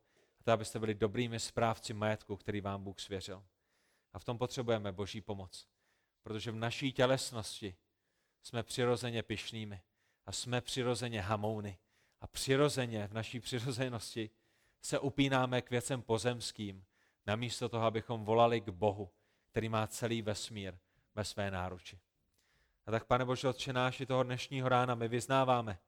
to, 0.46 0.52
abyste 0.52 0.78
byli 0.78 0.94
dobrými 0.94 1.40
správci 1.40 1.94
majetku, 1.94 2.36
který 2.36 2.60
vám 2.60 2.84
Bůh 2.84 3.00
svěřil. 3.00 3.44
A 4.12 4.18
v 4.18 4.24
tom 4.24 4.38
potřebujeme 4.38 4.92
Boží 4.92 5.20
pomoc, 5.20 5.68
protože 6.22 6.50
v 6.50 6.54
naší 6.54 6.92
tělesnosti 6.92 7.76
jsme 8.42 8.62
přirozeně 8.62 9.22
pyšnými 9.22 9.82
a 10.26 10.32
jsme 10.32 10.60
přirozeně 10.60 11.20
hamouny. 11.20 11.78
A 12.20 12.26
přirozeně 12.26 13.06
v 13.06 13.12
naší 13.12 13.40
přirozenosti 13.40 14.30
se 14.82 14.98
upínáme 14.98 15.62
k 15.62 15.70
věcem 15.70 16.02
pozemským 16.02 16.84
namísto 17.26 17.68
toho, 17.68 17.86
abychom 17.86 18.24
volali 18.24 18.60
k 18.60 18.68
Bohu, 18.68 19.10
který 19.50 19.68
má 19.68 19.86
celý 19.86 20.22
vesmír 20.22 20.74
ve 21.14 21.24
své 21.24 21.50
náruči. 21.50 22.00
A 22.86 22.90
tak, 22.90 23.04
pane 23.04 23.24
Bože, 23.24 23.48
Otče 23.48 23.72
náš, 23.72 24.00
i 24.00 24.06
toho 24.06 24.22
dnešního 24.22 24.68
rána 24.68 24.94
my 24.94 25.08
vyznáváme, 25.08 25.78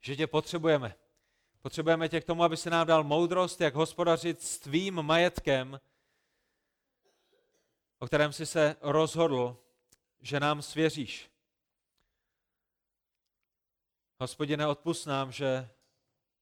že 0.00 0.16
tě 0.16 0.26
potřebujeme. 0.26 0.94
Potřebujeme 1.62 2.08
tě 2.08 2.20
k 2.20 2.24
tomu, 2.24 2.44
aby 2.44 2.56
se 2.56 2.70
nám 2.70 2.86
dal 2.86 3.04
moudrost, 3.04 3.60
jak 3.60 3.74
hospodařit 3.74 4.42
s 4.42 4.58
tvým 4.58 5.02
majetkem, 5.02 5.80
o 7.98 8.06
kterém 8.06 8.32
jsi 8.32 8.46
se 8.46 8.76
rozhodl, 8.80 9.56
že 10.20 10.40
nám 10.40 10.62
svěříš. 10.62 11.30
Hospodine, 14.20 14.66
odpust 14.66 15.06
nám, 15.06 15.32
že 15.32 15.70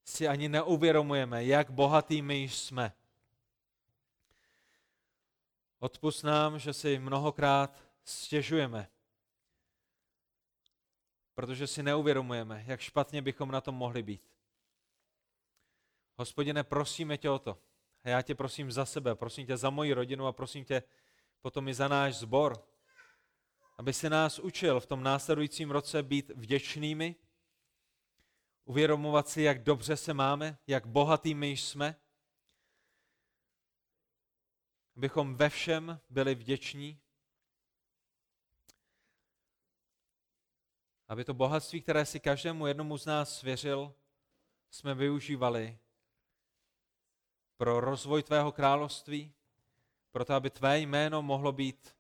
si 0.05 0.29
ani 0.29 0.49
neuvědomujeme, 0.49 1.45
jak 1.45 1.71
bohatý 1.71 2.23
my 2.23 2.43
jsme. 2.43 2.93
Odpust 5.79 6.25
nám, 6.25 6.59
že 6.59 6.73
si 6.73 6.99
mnohokrát 6.99 7.85
stěžujeme, 8.05 8.89
protože 11.35 11.66
si 11.66 11.83
neuvědomujeme, 11.83 12.64
jak 12.66 12.81
špatně 12.81 13.23
bychom 13.23 13.51
na 13.51 13.61
tom 13.61 13.75
mohli 13.75 14.03
být. 14.03 14.31
Hospodine, 16.21 16.64
prosíme 16.64 17.18
tě 17.18 17.31
o 17.31 17.39
to. 17.39 17.62
A 18.05 18.09
já 18.09 18.23
tě 18.23 18.35
prosím 18.35 18.73
za 18.73 18.87
sebe, 18.87 19.14
prosím 19.14 19.47
tě 19.47 19.57
za 19.57 19.71
moji 19.71 19.93
rodinu 19.93 20.27
a 20.27 20.33
prosím 20.33 20.64
tě 20.64 20.83
potom 21.41 21.68
i 21.68 21.75
za 21.75 21.89
náš 21.89 22.16
sbor, 22.16 22.68
aby 23.79 23.93
se 23.93 24.11
nás 24.11 24.39
učil 24.39 24.81
v 24.81 24.87
tom 24.87 25.03
následujícím 25.03 25.71
roce 25.71 26.03
být 26.03 26.31
vděčnými, 26.31 27.16
uvědomovat 28.64 29.29
si, 29.29 29.43
jak 29.43 29.62
dobře 29.62 29.97
se 29.97 30.14
máme, 30.14 30.59
jak 30.66 30.87
bohatý 30.87 31.35
my 31.35 31.49
jsme, 31.49 31.97
abychom 34.97 35.35
ve 35.35 35.49
všem 35.49 36.01
byli 36.11 36.35
vděční, 36.35 37.01
aby 41.09 41.25
to 41.25 41.35
bohatství, 41.35 41.83
které 41.83 42.07
si 42.07 42.21
každému 42.21 42.66
jednomu 42.66 42.99
z 42.99 43.07
nás 43.07 43.39
svěřil, 43.39 43.95
jsme 44.71 44.95
využívali 44.95 45.79
pro 47.61 47.80
rozvoj 47.80 48.22
tvého 48.22 48.52
království, 48.52 49.32
proto 50.11 50.34
aby 50.34 50.50
tvé 50.50 50.78
jméno 50.78 51.22
mohlo 51.22 51.52
být 51.52 51.96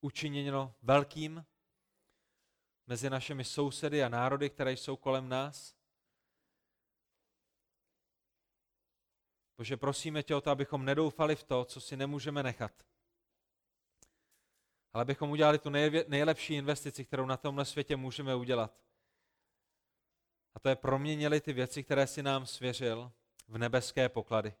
učiněno 0.00 0.74
velkým 0.82 1.46
mezi 2.86 3.10
našimi 3.10 3.44
sousedy 3.44 4.04
a 4.04 4.08
národy, 4.08 4.50
které 4.50 4.72
jsou 4.72 4.96
kolem 4.96 5.28
nás. 5.28 5.74
Bože, 9.58 9.76
prosíme 9.76 10.22
tě 10.22 10.34
o 10.34 10.40
to, 10.40 10.50
abychom 10.50 10.84
nedoufali 10.84 11.36
v 11.36 11.44
to, 11.44 11.64
co 11.64 11.80
si 11.80 11.96
nemůžeme 11.96 12.42
nechat. 12.42 12.72
Ale 14.92 15.02
abychom 15.02 15.30
udělali 15.30 15.58
tu 15.58 15.70
nejlepší 16.08 16.54
investici, 16.54 17.04
kterou 17.04 17.26
na 17.26 17.36
tomhle 17.36 17.64
světě 17.64 17.96
můžeme 17.96 18.34
udělat. 18.34 18.84
A 20.54 20.60
to 20.60 20.68
je 20.68 20.76
proměnili 20.76 21.40
ty 21.40 21.52
věci, 21.52 21.84
které 21.84 22.06
si 22.06 22.22
nám 22.22 22.46
svěřil 22.46 23.12
v 23.48 23.58
nebeské 23.58 24.08
poklady. 24.08 24.54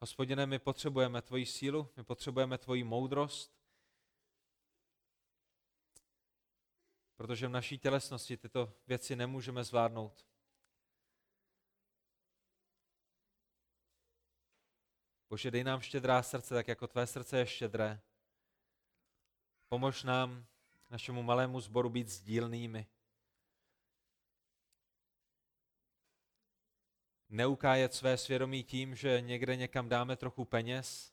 Hospodine, 0.00 0.46
my 0.46 0.58
potřebujeme 0.58 1.22
tvoji 1.22 1.46
sílu, 1.46 1.92
my 1.96 2.04
potřebujeme 2.04 2.58
tvoji 2.58 2.84
moudrost, 2.84 3.58
protože 7.16 7.46
v 7.46 7.50
naší 7.50 7.78
tělesnosti 7.78 8.36
tyto 8.36 8.72
věci 8.86 9.16
nemůžeme 9.16 9.64
zvládnout. 9.64 10.26
Bože, 15.30 15.50
dej 15.50 15.64
nám 15.64 15.80
štědrá 15.80 16.22
srdce, 16.22 16.54
tak 16.54 16.68
jako 16.68 16.86
tvé 16.86 17.06
srdce 17.06 17.38
je 17.38 17.46
štědré. 17.46 18.00
Pomož 19.68 20.02
nám, 20.02 20.46
našemu 20.90 21.22
malému 21.22 21.60
sboru, 21.60 21.90
být 21.90 22.08
sdílnými. 22.08 22.86
Neukájet 27.28 27.94
své 27.94 28.16
svědomí 28.16 28.64
tím, 28.64 28.94
že 28.94 29.20
někde 29.20 29.56
někam 29.56 29.88
dáme 29.88 30.16
trochu 30.16 30.44
peněz 30.44 31.12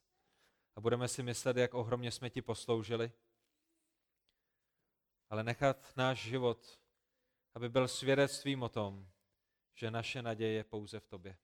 a 0.76 0.82
budeme 0.82 1.08
si 1.08 1.24
myslet, 1.24 1.58
jak 1.58 1.74
ohromně 1.74 2.12
jsme 2.12 2.30
ti 2.30 2.42
posloužili. 2.42 3.12
Ale 5.30 5.44
nechat 5.44 5.94
náš 5.96 6.20
život, 6.24 6.80
aby 7.54 7.70
byl 7.70 7.88
svědectvím 7.88 8.64
o 8.64 8.70
tom, 8.70 9.08
že 9.74 9.92
naše 9.92 10.22
naděje 10.22 10.52
je 10.52 10.64
pouze 10.64 11.00
v 11.00 11.08
tobě. 11.08 11.38